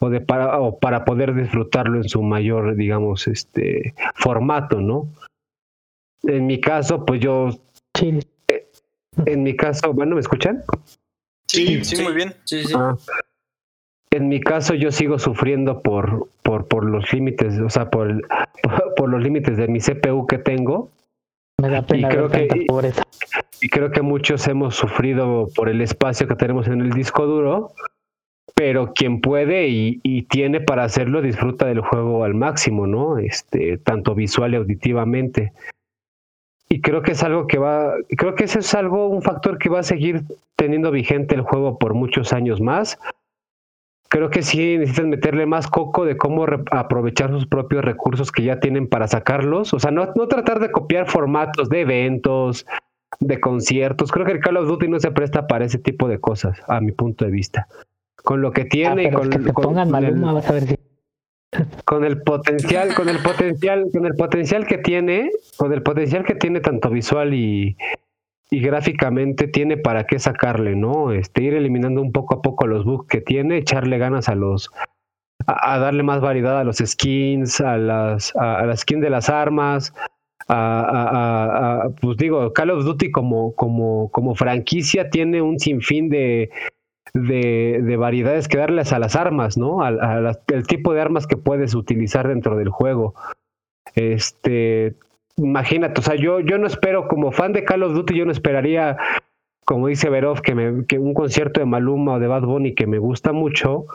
[0.00, 5.08] O, de para, o para poder disfrutarlo en su mayor, digamos, este formato, ¿no?
[6.22, 7.48] En mi caso, pues yo,
[7.96, 8.22] Chile.
[9.26, 10.62] en mi caso, bueno, ¿me escuchan?
[11.48, 12.02] Sí, sí, Sí.
[12.02, 12.34] muy bien.
[12.44, 12.72] Sí, sí.
[12.76, 12.96] Ah.
[14.12, 18.22] En mi caso yo sigo sufriendo por, por, por los límites, o sea, por, el-
[18.96, 20.88] por, los límites de mi CPU que tengo
[21.58, 23.02] Me da pena creo ver tanta que- pobreza.
[23.60, 27.72] y creo que muchos hemos sufrido por el espacio que tenemos en el disco duro,
[28.56, 33.16] pero quien puede y, y tiene para hacerlo disfruta del juego al máximo, ¿no?
[33.18, 35.52] Este, tanto visual y auditivamente.
[36.68, 39.68] y creo que es algo que va, creo que ese es algo, un factor que
[39.68, 40.22] va a seguir
[40.56, 42.98] teniendo vigente el juego por muchos años más.
[44.10, 48.58] Creo que sí necesitan meterle más coco de cómo aprovechar sus propios recursos que ya
[48.58, 49.72] tienen para sacarlos.
[49.72, 52.66] O sea, no, no tratar de copiar formatos de eventos,
[53.20, 54.10] de conciertos.
[54.10, 56.80] Creo que el Call of Duty no se presta para ese tipo de cosas, a
[56.80, 57.68] mi punto de vista.
[58.24, 60.74] Con lo que Ah, tiene y con, que con- el- Maluma, vas a ver si.
[61.84, 66.34] con el potencial, con el potencial, con el potencial que tiene, con el potencial que
[66.34, 67.76] tiene tanto visual y,
[68.50, 71.12] y gráficamente tiene para qué sacarle, ¿no?
[71.12, 74.70] Este, ir eliminando un poco a poco los bugs que tiene, echarle ganas a los,
[75.46, 79.94] a, darle más variedad a los skins, a las, a, la skin de las armas,
[80.48, 86.50] a, pues digo, Call of Duty como, como, como franquicia tiene un sinfín de,
[87.14, 89.82] de, de variedades que darles a las armas, ¿no?
[89.82, 90.36] Al
[90.66, 93.14] tipo de armas que puedes utilizar dentro del juego.
[93.94, 94.96] Este,
[95.42, 98.32] imagínate, o sea, yo, yo no espero, como fan de Call of Duty, yo no
[98.32, 98.96] esperaría,
[99.64, 102.98] como dice Verov, que, que un concierto de Maluma o de Bad Bunny que me
[102.98, 103.86] gusta mucho,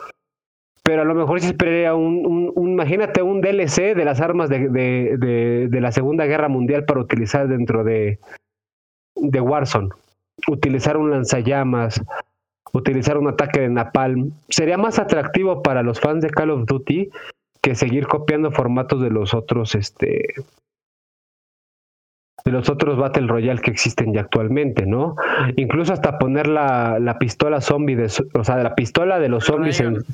[0.82, 4.48] pero a lo mejor sí esperaría un, un- un- imagínate un DLC de las armas
[4.48, 8.18] de, de, de- de la Segunda Guerra Mundial para utilizar dentro de,
[9.16, 9.88] de Warzone.
[10.48, 12.00] Utilizar un lanzallamas,
[12.72, 14.30] utilizar un ataque de napalm.
[14.48, 17.10] Sería más atractivo para los fans de Call of Duty
[17.62, 20.34] que seguir copiando formatos de los otros, este,
[22.46, 25.16] de los otros Battle Royale que existen ya actualmente, ¿no?
[25.56, 29.80] Incluso hasta poner la, la pistola zombie, de, o sea, la pistola de los zombies
[29.80, 30.04] en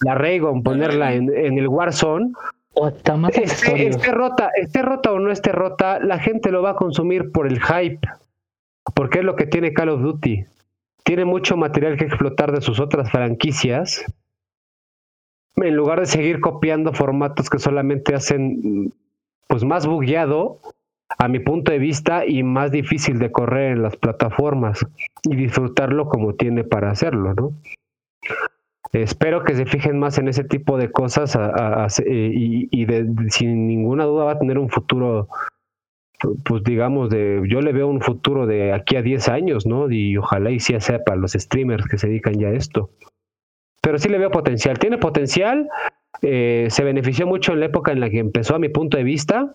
[0.00, 2.32] la Raygon, ponerla en, en el Warzone,
[2.72, 6.62] O hasta más esté, esté rota, esté rota o no esté rota, la gente lo
[6.62, 8.00] va a consumir por el hype,
[8.94, 10.46] porque es lo que tiene Call of Duty.
[11.04, 14.02] Tiene mucho material que explotar de sus otras franquicias.
[15.56, 18.94] En lugar de seguir copiando formatos que solamente hacen
[19.46, 20.58] pues más bugueado,
[21.18, 24.84] a mi punto de vista, y más difícil de correr en las plataformas
[25.24, 27.52] y disfrutarlo como tiene para hacerlo, ¿no?
[28.92, 34.04] Espero que se fijen más en ese tipo de cosas a- y, de- sin ninguna
[34.04, 35.28] duda va a tener un futuro,
[36.44, 39.90] pues digamos, de yo le veo un futuro de aquí a 10 años, ¿no?
[39.90, 42.90] Y ojalá y sea para los streamers que se dedican ya a esto.
[43.80, 44.78] Pero sí le veo potencial.
[44.78, 45.68] Tiene potencial,
[46.20, 49.04] eh, se benefició mucho en la época en la que empezó a mi punto de
[49.04, 49.54] vista,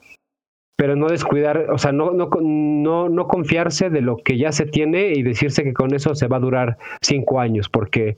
[0.77, 4.65] pero no descuidar, o sea, no, no, no, no confiarse de lo que ya se
[4.65, 8.15] tiene y decirse que con eso se va a durar cinco años, porque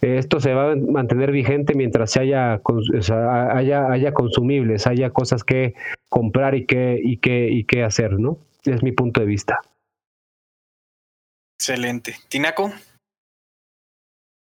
[0.00, 4.86] esto se va a mantener vigente mientras se haya, cons- o sea, haya, haya consumibles,
[4.86, 5.74] haya cosas que
[6.08, 8.38] comprar y que, y que, y que hacer, ¿no?
[8.64, 9.60] Es mi punto de vista.
[11.60, 12.16] Excelente.
[12.28, 12.72] Tinaco,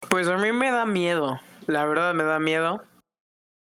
[0.08, 2.82] Pues a mí me da miedo, la verdad me da miedo.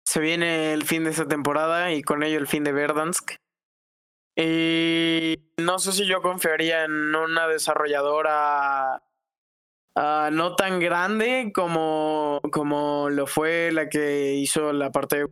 [0.09, 3.37] Se viene el fin de esta temporada y con ello el fin de Verdansk.
[4.37, 9.03] Y no sé si yo confiaría en una desarrolladora
[9.95, 15.29] ah, no tan grande como, como lo fue la que hizo la parte de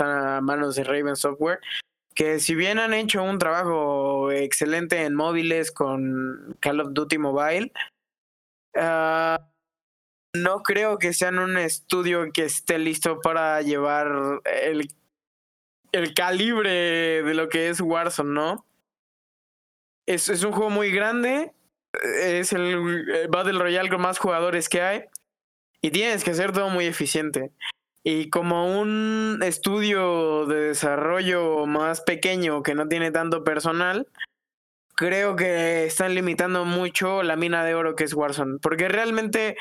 [0.00, 1.60] a manos de Raven Software.
[2.14, 7.72] Que si bien han hecho un trabajo excelente en móviles con Call of Duty Mobile,
[8.76, 9.46] ah,
[10.34, 14.88] no creo que sean un estudio que esté listo para llevar el,
[15.92, 18.66] el calibre de lo que es Warzone, ¿no?
[20.06, 21.52] Es, es un juego muy grande,
[22.22, 25.04] es el, el Battle Royale con más jugadores que hay
[25.82, 27.52] y tienes que hacer todo muy eficiente.
[28.02, 34.06] Y como un estudio de desarrollo más pequeño que no tiene tanto personal,
[34.96, 38.58] creo que están limitando mucho la mina de oro que es Warzone.
[38.60, 39.56] Porque realmente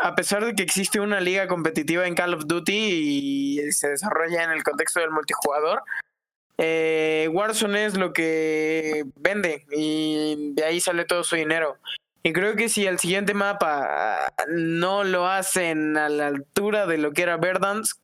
[0.00, 4.44] a pesar de que existe una liga competitiva en Call of Duty y se desarrolla
[4.44, 5.82] en el contexto del multijugador,
[6.58, 11.76] eh, Warzone es lo que vende y de ahí sale todo su dinero.
[12.22, 17.12] Y creo que si el siguiente mapa no lo hacen a la altura de lo
[17.12, 17.98] que era Verdansk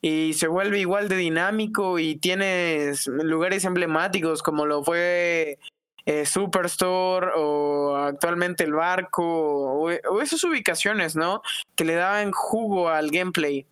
[0.00, 5.60] y se vuelve igual de dinámico y tienes lugares emblemáticos como lo fue
[6.04, 11.42] eh, Superstore o actualmente el barco o, esas ubicaciones, ¿no?
[11.76, 13.66] Que le daban jugo al gameplay.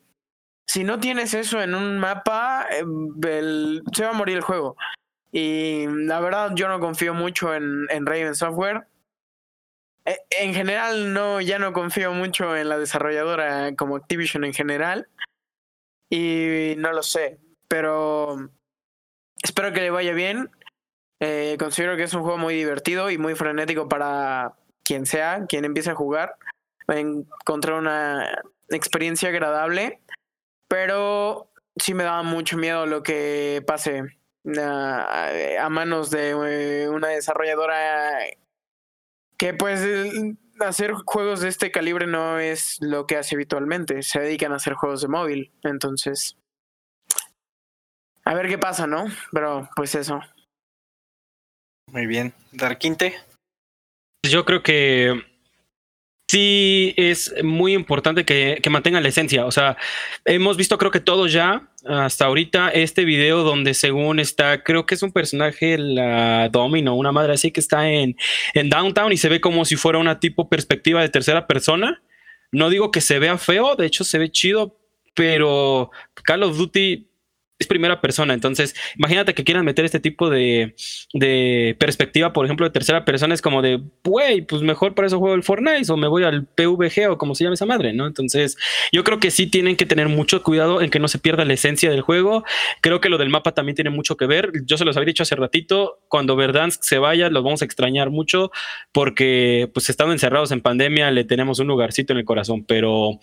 [0.67, 2.85] Si no tienes eso en un mapa, eh,
[3.93, 4.77] se va a morir el juego.
[5.33, 8.87] Y la verdad yo no confío mucho en, en Raven Software.
[10.05, 15.09] Eh, En general no, ya no confío mucho en la desarrolladora como Activision en general.
[16.09, 17.39] Y no lo sé,
[17.69, 18.51] pero
[19.43, 20.51] espero que le vaya bien.
[21.21, 25.65] Eh, considero que es un juego muy divertido y muy frenético para quien sea, quien
[25.65, 26.37] empiece a jugar.
[26.91, 30.01] Va a encontrar una experiencia agradable,
[30.67, 34.03] pero sí me da mucho miedo lo que pase
[34.59, 35.31] a,
[35.61, 38.19] a manos de eh, una desarrolladora
[39.37, 39.81] que pues
[40.61, 44.75] hacer juegos de este calibre no es lo que hace habitualmente, se dedican a hacer
[44.75, 46.37] juegos de móvil, entonces
[48.25, 49.07] a ver qué pasa, ¿no?
[49.33, 50.21] Pero pues eso.
[51.93, 52.33] Muy bien.
[52.53, 53.15] Darkinte.
[54.23, 55.23] Yo creo que
[56.31, 59.47] sí es muy importante que, que mantengan la esencia.
[59.47, 59.77] O sea,
[60.25, 64.95] hemos visto creo que todos ya hasta ahorita este video donde según está, creo que
[64.95, 68.17] es un personaje, la Domino, una madre así que está en,
[68.55, 72.03] en Downtown y se ve como si fuera una tipo perspectiva de tercera persona.
[72.53, 74.79] No digo que se vea feo, de hecho se ve chido,
[75.15, 75.91] pero
[76.23, 77.10] Call of Duty
[77.61, 78.35] es primera persona.
[78.35, 80.75] Entonces, imagínate que quieran meter este tipo de,
[81.13, 85.19] de perspectiva, por ejemplo, de tercera persona, es como de, güey, pues mejor para eso
[85.19, 88.07] juego el Fortnite o me voy al PVG o como se llama esa madre, ¿no?
[88.07, 88.57] Entonces,
[88.93, 91.53] yo creo que sí tienen que tener mucho cuidado en que no se pierda la
[91.53, 92.45] esencia del juego.
[92.81, 94.51] Creo que lo del mapa también tiene mucho que ver.
[94.65, 98.09] Yo se los había dicho hace ratito, cuando Verdansk se vaya, los vamos a extrañar
[98.09, 98.51] mucho
[98.91, 103.21] porque, pues, estando encerrados en pandemia, le tenemos un lugarcito en el corazón, pero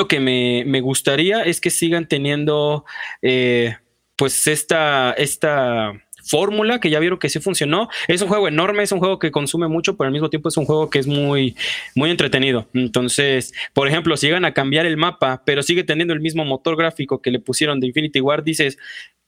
[0.00, 2.86] lo que me, me gustaría es que sigan teniendo
[3.20, 3.76] eh,
[4.16, 5.92] pues esta, esta
[6.24, 7.90] fórmula que ya vieron que sí funcionó.
[8.08, 10.56] Es un juego enorme, es un juego que consume mucho, pero al mismo tiempo es
[10.56, 11.54] un juego que es muy,
[11.94, 12.66] muy entretenido.
[12.72, 16.78] Entonces, por ejemplo, si llegan a cambiar el mapa, pero sigue teniendo el mismo motor
[16.78, 18.78] gráfico que le pusieron de Infinity War, dices,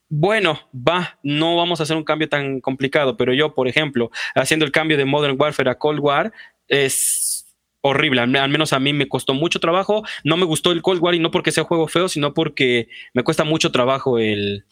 [0.08, 4.64] bueno, va, no vamos a hacer un cambio tan complicado, pero yo, por ejemplo, haciendo
[4.64, 6.32] el cambio de Modern Warfare a Cold War,
[6.66, 7.41] es
[7.82, 11.14] horrible, al, menos a mí me costó mucho trabajo, no me gustó el Cold War
[11.14, 14.64] y no porque sea juego feo, sino porque me cuesta mucho trabajo el,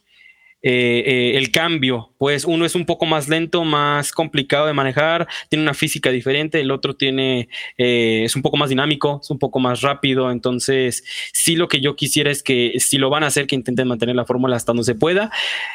[0.62, 5.26] eh, eh, el cambio, pues uno es un poco más lento, más complicado de manejar,
[5.48, 9.38] tiene una física diferente, el otro tiene, eh, es un poco más dinámico, es un
[9.38, 13.28] poco más rápido, entonces sí lo que yo quisiera es que si lo van a
[13.28, 15.30] hacer, que intenten mantener la fórmula hasta donde se pueda.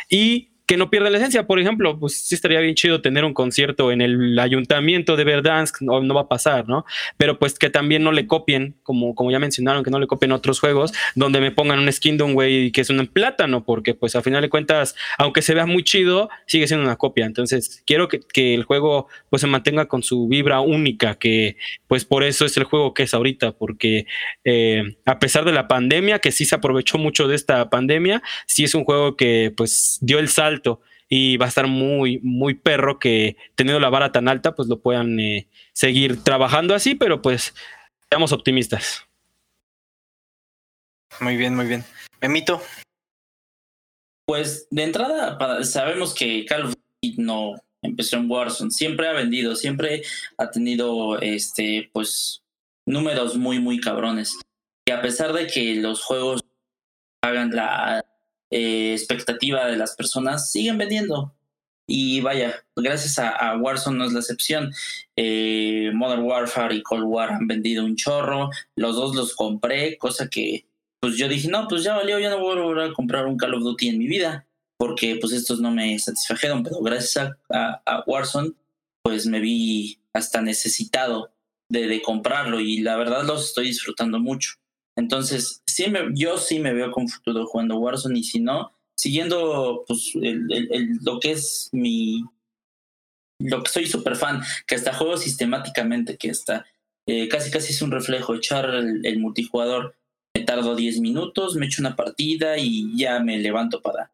[0.10, 3.34] Y que no pierda la esencia, por ejemplo, pues sí estaría bien chido tener un
[3.34, 6.86] concierto en el ayuntamiento de Verdansk, no, no va a pasar, ¿no?
[7.18, 10.32] Pero pues que también no le copien, como, como ya mencionaron, que no le copien
[10.32, 13.94] otros juegos donde me pongan un skin de un güey que es un plátano, porque
[13.94, 17.26] pues a final de cuentas, aunque se vea muy chido, sigue siendo una copia.
[17.26, 22.06] Entonces, quiero que, que el juego pues se mantenga con su vibra única, que pues
[22.06, 24.08] por eso es el juego que es ahorita, porque
[24.44, 28.64] eh, a pesar de la pandemia, que sí se aprovechó mucho de esta pandemia, sí
[28.64, 30.55] es un juego que pues dio el salto
[31.10, 34.80] y va a estar muy, muy perro que teniendo la vara tan alta, pues lo
[34.82, 37.54] puedan eh, seguir trabajando así, pero pues
[38.10, 39.06] seamos optimistas.
[41.20, 41.84] Muy bien, muy bien.
[42.22, 42.62] Memito.
[44.26, 49.14] Pues de entrada para- sabemos que Call of Duty no empezó en Warzone, siempre ha
[49.14, 50.02] vendido, siempre
[50.38, 52.42] ha tenido este pues
[52.88, 54.38] números muy muy cabrones.
[54.88, 56.42] Y a pesar de que los juegos
[57.24, 58.04] hagan la
[58.52, 61.34] eh, expectativa de las personas, siguen vendiendo.
[61.88, 64.74] Y vaya, gracias a, Warzone no es la excepción.
[65.16, 68.50] Eh, Modern Warfare y Cold War han vendido un chorro.
[68.76, 70.66] Los dos los compré, cosa que
[71.00, 73.38] pues yo dije, no, pues ya valió, ya no voy a volver a comprar un
[73.38, 74.48] Call of Duty en mi vida,
[74.80, 78.54] porque pues estos no me satisfajeron, pero gracias a Warzone,
[79.04, 81.32] pues me vi hasta necesitado
[81.70, 84.54] de, de comprarlo y la verdad los estoy disfrutando mucho.
[84.96, 89.84] Entonces, sí me, yo sí me veo con futuro jugando Warzone y si no, siguiendo
[89.88, 92.24] pues el- el- lo que es mi...
[93.40, 96.66] Lo que soy súper fan, que hasta juego sistemáticamente, que hasta
[97.06, 99.96] eh, casi casi es un reflejo, echar el, el multijugador
[100.36, 104.12] me tardo 10 minutos, me echo una partida y ya me levanto para,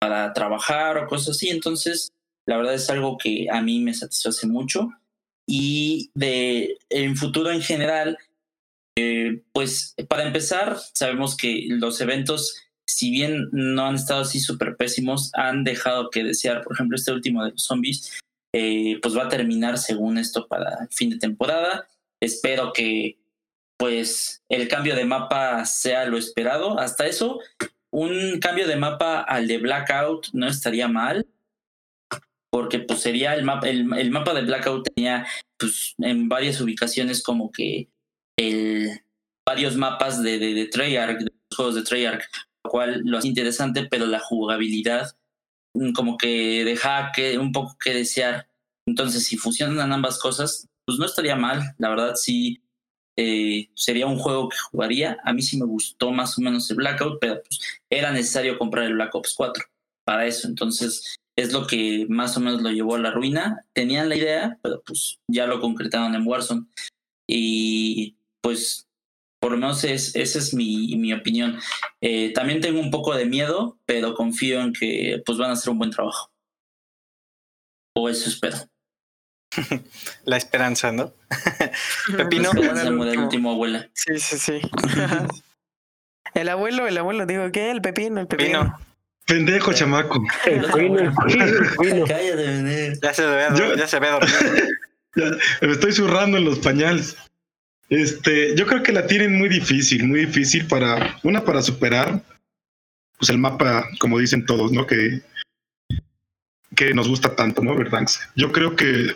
[0.00, 1.48] para trabajar o cosas así.
[1.50, 2.12] Entonces,
[2.46, 4.90] la verdad es algo que a mí me satisface mucho.
[5.46, 8.16] Y de en futuro en general,
[8.96, 12.56] eh, pues para empezar, sabemos que los eventos,
[12.86, 16.62] si bien no han estado así súper pésimos, han dejado que desear.
[16.62, 18.20] Por ejemplo, este último de los zombies,
[18.54, 21.88] eh, pues va a terminar según esto para el fin de temporada.
[22.20, 23.18] Espero que
[23.78, 26.78] pues el cambio de mapa sea lo esperado.
[26.78, 27.40] Hasta eso,
[27.90, 31.26] un cambio de mapa al de Blackout no estaría mal,
[32.50, 35.26] porque pues sería el mapa, el, el mapa de Blackout tenía
[35.58, 37.88] pues en varias ubicaciones como que
[38.38, 39.02] el
[39.46, 42.24] varios mapas de, de, de Treyarch, de los juegos de Treyarch,
[42.64, 45.16] lo cual lo hace interesante, pero la jugabilidad
[45.74, 48.48] mm, como que deja que un poco que desear.
[48.86, 51.74] Entonces, si funcionan ambas cosas, pues no estaría mal.
[51.78, 52.62] La verdad, sí,
[53.16, 55.18] eh, sería un juego que jugaría.
[55.24, 57.60] A mí sí me gustó más o menos el Blackout, pero pues
[57.90, 59.64] era necesario comprar el Black Ops 4
[60.04, 60.48] para eso.
[60.48, 63.64] Entonces es lo que más o menos lo llevó a la ruina.
[63.72, 66.66] Tenían la idea, pero pues ya lo concretaron en Warzone.
[67.28, 68.86] Y pues
[69.40, 71.58] Por lo menos es, esa es mi, mi opinión.
[72.00, 75.70] Eh, también tengo un poco de miedo, pero confío en que pues van a hacer
[75.70, 76.30] un buen trabajo.
[77.96, 78.56] O eso espero.
[80.24, 81.12] La esperanza, ¿no?
[82.08, 82.50] La Pepino.
[82.50, 83.88] esperanza muere el último abuela.
[83.94, 84.60] Sí, sí, sí.
[86.34, 87.70] el abuelo, el abuelo, digo, ¿qué?
[87.70, 88.60] El pepino, el pepino.
[88.60, 88.78] Pepino.
[89.26, 90.22] Pendejo, chamaco.
[90.46, 91.12] El cuino, el.
[91.14, 92.98] Cállate, Benet.
[93.02, 93.46] Ya se ve,
[93.76, 94.38] ya se ve dormido.
[95.14, 95.30] Ya,
[95.66, 97.16] me estoy zurrando en los pañales.
[97.92, 102.24] Este, yo creo que la tienen muy difícil, muy difícil para, una para superar,
[103.18, 104.86] pues el mapa, como dicen todos, ¿no?
[104.86, 105.20] Que,
[106.74, 107.76] que nos gusta tanto, ¿no?
[107.76, 108.22] Verdansk.
[108.34, 109.14] Yo creo que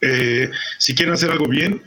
[0.00, 1.82] eh, si quieren hacer algo bien,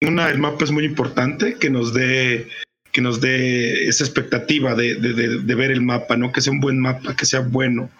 [0.00, 2.48] una, el mapa es muy importante, que nos dé,
[2.90, 6.32] que nos dé esa expectativa de, de, de, de ver el mapa, ¿no?
[6.32, 7.90] Que sea un buen mapa, que sea bueno.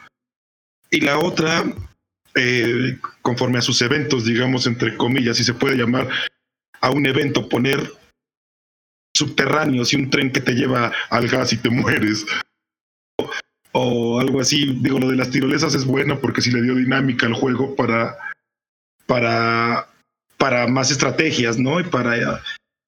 [0.90, 1.62] Y la otra,
[2.36, 6.09] eh, conforme a sus eventos, digamos, entre comillas, si se puede llamar
[6.87, 7.93] a un evento, poner
[9.13, 12.25] subterráneos y un tren que te lleva al gas y te mueres.
[13.73, 14.79] O, algo así.
[14.81, 18.17] Digo, lo de las tirolesas es bueno porque sí le dio dinámica al juego para,
[19.07, 19.89] para,
[20.39, 21.81] para más estrategias, ¿no?
[21.81, 22.41] Y para,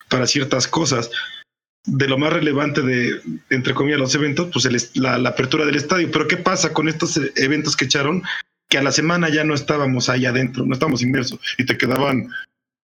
[0.09, 1.11] para ciertas cosas.
[1.85, 3.21] De lo más relevante de,
[3.51, 6.09] entre comillas, los eventos, pues la, la apertura del estadio.
[6.13, 8.23] Pero ¿qué pasa con estos eh, eventos que echaron?
[8.71, 12.29] que a la semana ya no estábamos ahí adentro, no estábamos inmersos y te quedaban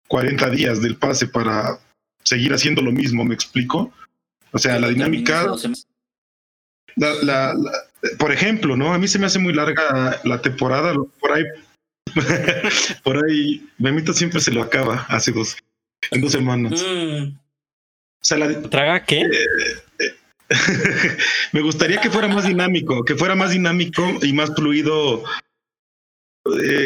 [0.09, 1.79] 40 días del pase para
[2.23, 3.93] seguir haciendo lo mismo, ¿me explico?
[4.51, 5.45] O sea, la dinámica,
[6.97, 7.71] la, la- la-
[8.17, 8.93] por ejemplo, ¿no?
[8.93, 11.43] A mí se me hace muy larga la temporada, por ahí,
[13.03, 15.57] por ahí, Memito siempre se lo acaba hace dos,
[16.11, 16.81] en dos semanas.
[16.81, 19.23] Mm, O sea, la, ¿Traga qué?
[21.51, 25.23] me gustaría que fuera más dinámico, que fuera más dinámico y más fluido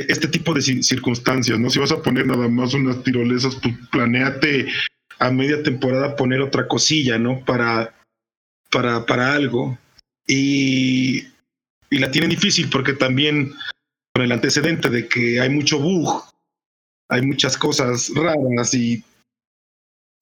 [0.08, 1.70] este tipo de ci- circunstancias, ¿no?
[1.70, 4.68] Si vas a poner nada más unas tirolesas, pues planeate
[5.20, 7.44] a media temporada poner otra cosilla, ¿no?
[7.46, 7.94] Para,
[8.72, 9.78] para, para algo.
[10.28, 11.28] Y,
[11.90, 13.54] y la tienen difícil porque también
[14.14, 16.24] con el antecedente de que hay mucho bug,
[17.10, 19.04] hay muchas cosas raras y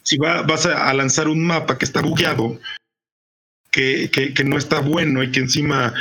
[0.03, 2.59] si va, vas a, lanzar un mapa que está bugueado,
[3.69, 5.93] que, que no está bueno y que encima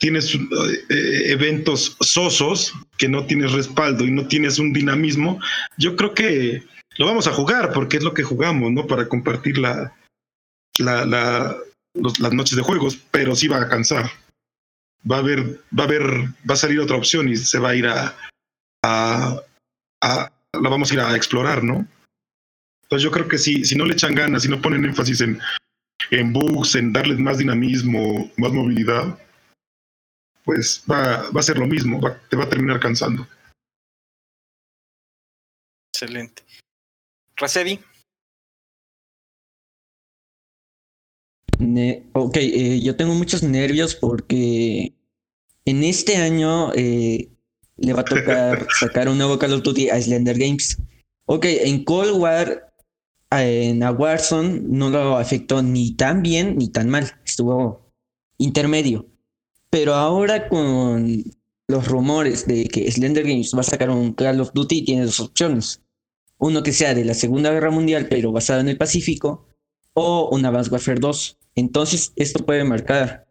[0.00, 5.38] tienes eh, eventos sosos, que no tienes respaldo y no tienes un dinamismo,
[5.78, 6.62] yo creo que
[6.98, 8.86] lo vamos a jugar porque es lo que jugamos, ¿no?
[8.86, 9.94] Para compartir la,
[10.78, 11.56] la, la-
[11.94, 14.10] los- las noches de juegos, pero sí va a cansar.
[15.10, 16.02] Va a haber, va a haber,
[16.48, 18.16] va a salir otra opción y se va a ir a,
[18.84, 19.40] a,
[20.02, 21.86] a- la vamos a ir a explorar, ¿no?
[22.84, 25.38] Entonces yo creo que sí, si no le echan ganas, si no ponen énfasis en,
[26.10, 29.16] en bugs, en darles más dinamismo, más movilidad,
[30.44, 33.26] pues va, va a ser lo mismo, va- te va a terminar cansando.
[35.92, 36.42] Excelente.
[37.36, 37.80] Rasedi,
[41.58, 44.94] Ne- ok, eh, yo tengo muchos nervios porque
[45.66, 47.28] en este año eh,
[47.76, 50.78] le va a tocar sacar un nuevo Call of Duty a Slender Games.
[51.26, 52.72] Ok, en Cold War,
[53.30, 57.92] en a Warzone no lo afectó ni tan bien ni tan mal, estuvo
[58.38, 59.06] intermedio.
[59.70, 61.24] Pero ahora con
[61.68, 65.20] los rumores de que Slender Games va a sacar un Call of Duty, tiene dos
[65.20, 65.80] opciones.
[66.38, 69.46] Uno que sea de la Segunda Guerra Mundial, pero basado en el Pacífico,
[69.94, 71.38] o un Advanced Warfare 2.
[71.54, 73.30] Entonces, esto puede marcar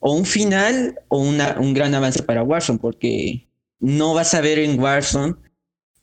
[0.00, 3.48] o un final o una, un gran avance para Warzone, porque
[3.80, 5.34] no vas a ver en Warzone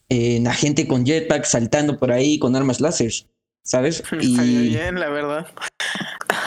[0.10, 3.12] eh, la gente con jetpack saltando por ahí con armas láser,
[3.64, 4.03] ¿sabes?
[4.20, 5.48] Estaría bien, la verdad.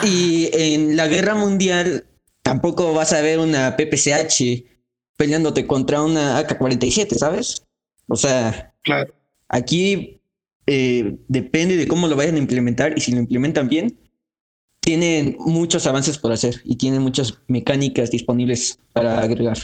[0.05, 2.05] y en la guerra mundial
[2.49, 4.65] tampoco vas a ver una PPCH
[5.19, 7.63] peleándote contra una AK-47, ¿sabes?
[8.07, 9.13] O sea, Claro.
[9.51, 10.23] Aquí
[10.67, 13.99] eh, depende de cómo lo vayan a implementar y si lo implementan bien,
[14.81, 19.59] tienen muchos avances por hacer y tienen muchas mecánicas disponibles para agregar.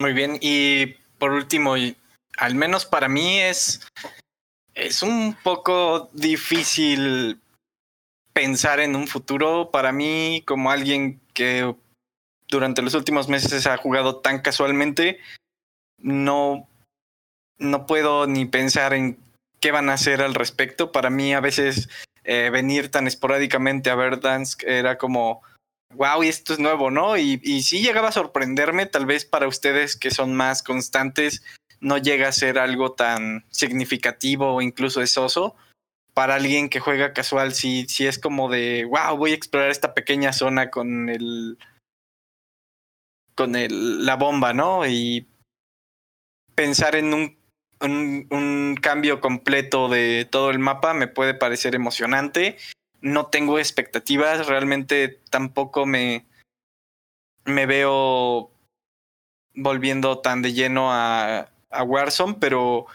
[0.00, 0.38] muy bien.
[0.40, 1.96] Y por último, y
[2.36, 3.80] al menos para mí es,
[4.74, 7.40] es un poco difícil
[8.38, 9.72] pensar en un futuro.
[9.72, 11.74] Para mí, como alguien que
[12.46, 15.18] durante los últimos meses ha jugado tan casualmente,
[15.98, 16.68] no,
[17.58, 19.18] no puedo ni pensar en
[19.58, 20.92] qué van a hacer al respecto.
[20.92, 21.88] Para mí, a veces
[22.22, 25.42] eh, venir tan esporádicamente a Verdansk era como,
[25.96, 27.16] wow, y esto es nuevo, ¿no?
[27.16, 31.42] Y, y sí llegaba a sorprenderme, tal vez para ustedes que son más constantes,
[31.80, 35.56] no llega a ser algo tan significativo o incluso es soso.
[36.18, 39.94] Para alguien que juega casual, sí, sí es como de, wow, voy a explorar esta
[39.94, 41.58] pequeña zona con el,
[43.36, 44.84] con el, la bomba, ¿no?
[44.84, 45.28] Y
[46.56, 47.38] pensar en un
[47.80, 52.56] un, un cambio completo de todo el mapa me puede parecer emocionante.
[53.00, 56.26] No tengo expectativas, realmente tampoco me,
[57.44, 58.50] me veo
[59.54, 62.86] volviendo tan de lleno a, a Warzone, pero,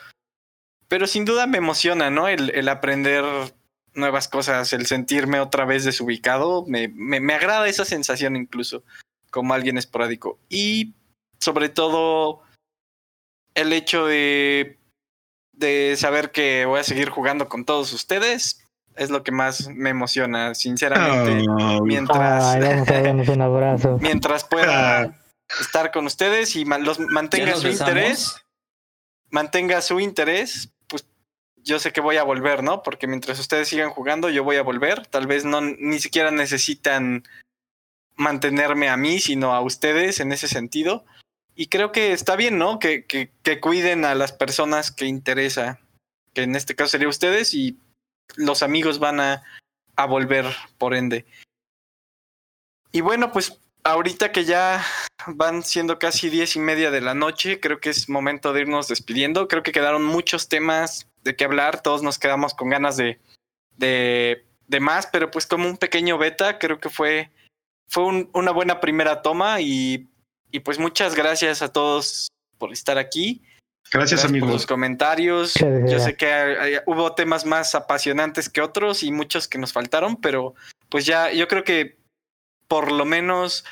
[0.94, 2.28] pero sin duda me emociona, ¿no?
[2.28, 3.24] El, el aprender
[3.95, 8.84] nuevas cosas, el sentirme otra vez desubicado, me, me, me agrada esa sensación incluso
[9.32, 10.38] como alguien esporádico.
[10.49, 10.94] Y
[11.40, 12.44] sobre todo
[13.56, 14.78] el hecho de,
[15.52, 18.64] de saber que voy a seguir jugando con todos ustedes
[18.95, 21.44] es lo que más me emociona, sinceramente.
[21.49, 23.98] Oh, mientras, Ay, vamos a darnos un abrazo.
[23.99, 25.20] mientras pueda
[25.60, 27.90] estar con ustedes y man- los, ¿Ya mantenga su besamos?
[27.90, 28.36] interés,
[29.32, 30.70] mantenga su interés,
[31.64, 32.84] yo sé que voy a volver, ¿no?
[32.84, 35.07] Porque mientras ustedes sigan jugando, yo voy a volver.
[35.07, 37.23] Tal vez no ni siquiera necesitan
[38.15, 41.06] mantenerme a mí, sino a ustedes en ese sentido.
[41.56, 42.80] Y creo que está bien, ¿no?
[42.80, 45.80] Que, que, cuiden a las personas que interesa,
[46.34, 47.77] que en este caso sería ustedes y
[48.35, 49.44] los amigos van a,
[49.95, 50.45] a volver,
[50.77, 51.26] por ende.
[52.91, 54.84] Y bueno, pues ahorita que ya
[55.27, 58.88] van siendo casi diez y media de la noche, creo que es momento de irnos
[58.88, 59.48] despidiendo.
[59.48, 63.20] Creo que quedaron muchos temas de qué hablar, todos nos quedamos con ganas de,
[63.78, 67.32] de, de más, pero pues como un pequeño beta, creo que fue,
[67.90, 70.08] fue un- una buena primera toma y,
[70.52, 72.28] y pues muchas gracias a todos
[72.58, 73.41] por estar aquí.
[73.91, 74.52] Gracias, por amigos.
[74.52, 75.54] los comentarios.
[75.88, 79.72] Yo sé que hay- hay- hubo temas más apasionantes que otros y muchos que nos
[79.74, 80.56] faltaron, pero
[80.90, 81.98] pues ya yo creo que
[82.68, 83.66] por lo menos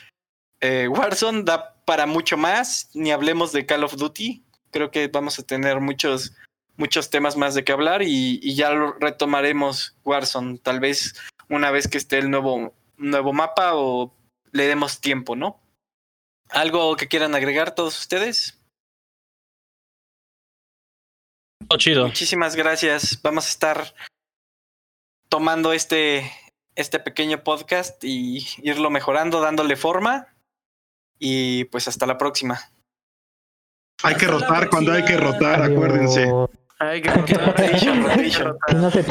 [0.59, 2.89] eh, Warzone da para mucho más.
[2.93, 4.43] Ni hablemos de Call of Duty.
[4.69, 6.33] Creo que vamos a tener muchos
[6.81, 11.13] muchos temas más de qué hablar y, y ya lo retomaremos Warzone tal vez
[11.47, 14.15] una vez que esté el nuevo nuevo mapa o
[14.51, 15.61] le demos tiempo, ¿no?
[16.49, 18.59] ¿Algo que quieran agregar todos ustedes?
[21.67, 22.07] Todo chido.
[22.07, 23.21] Muchísimas gracias.
[23.21, 23.95] Vamos a estar
[25.29, 26.31] tomando este,
[26.75, 30.27] este pequeño podcast y irlo mejorando, dándole forma.
[31.19, 32.59] Y pues hasta la próxima.
[34.03, 36.31] Hay que Hasta rotar cuando hay que rotar, acuérdense.
[36.81, 36.91] Adiós.
[36.91, 37.45] Ay, que rotar.
[37.47, 38.57] Rotation, rotation.
[38.67, 39.03] Que no se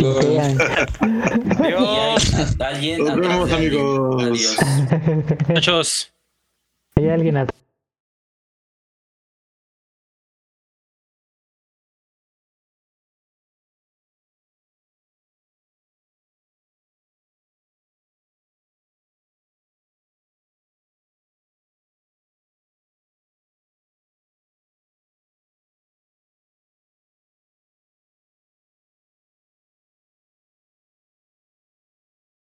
[2.61, 4.25] hay alguien Nos vemos, amigos.
[4.25, 4.57] Adiós.
[5.49, 6.13] Muchachos.
[6.97, 7.60] Hay alguien atrás.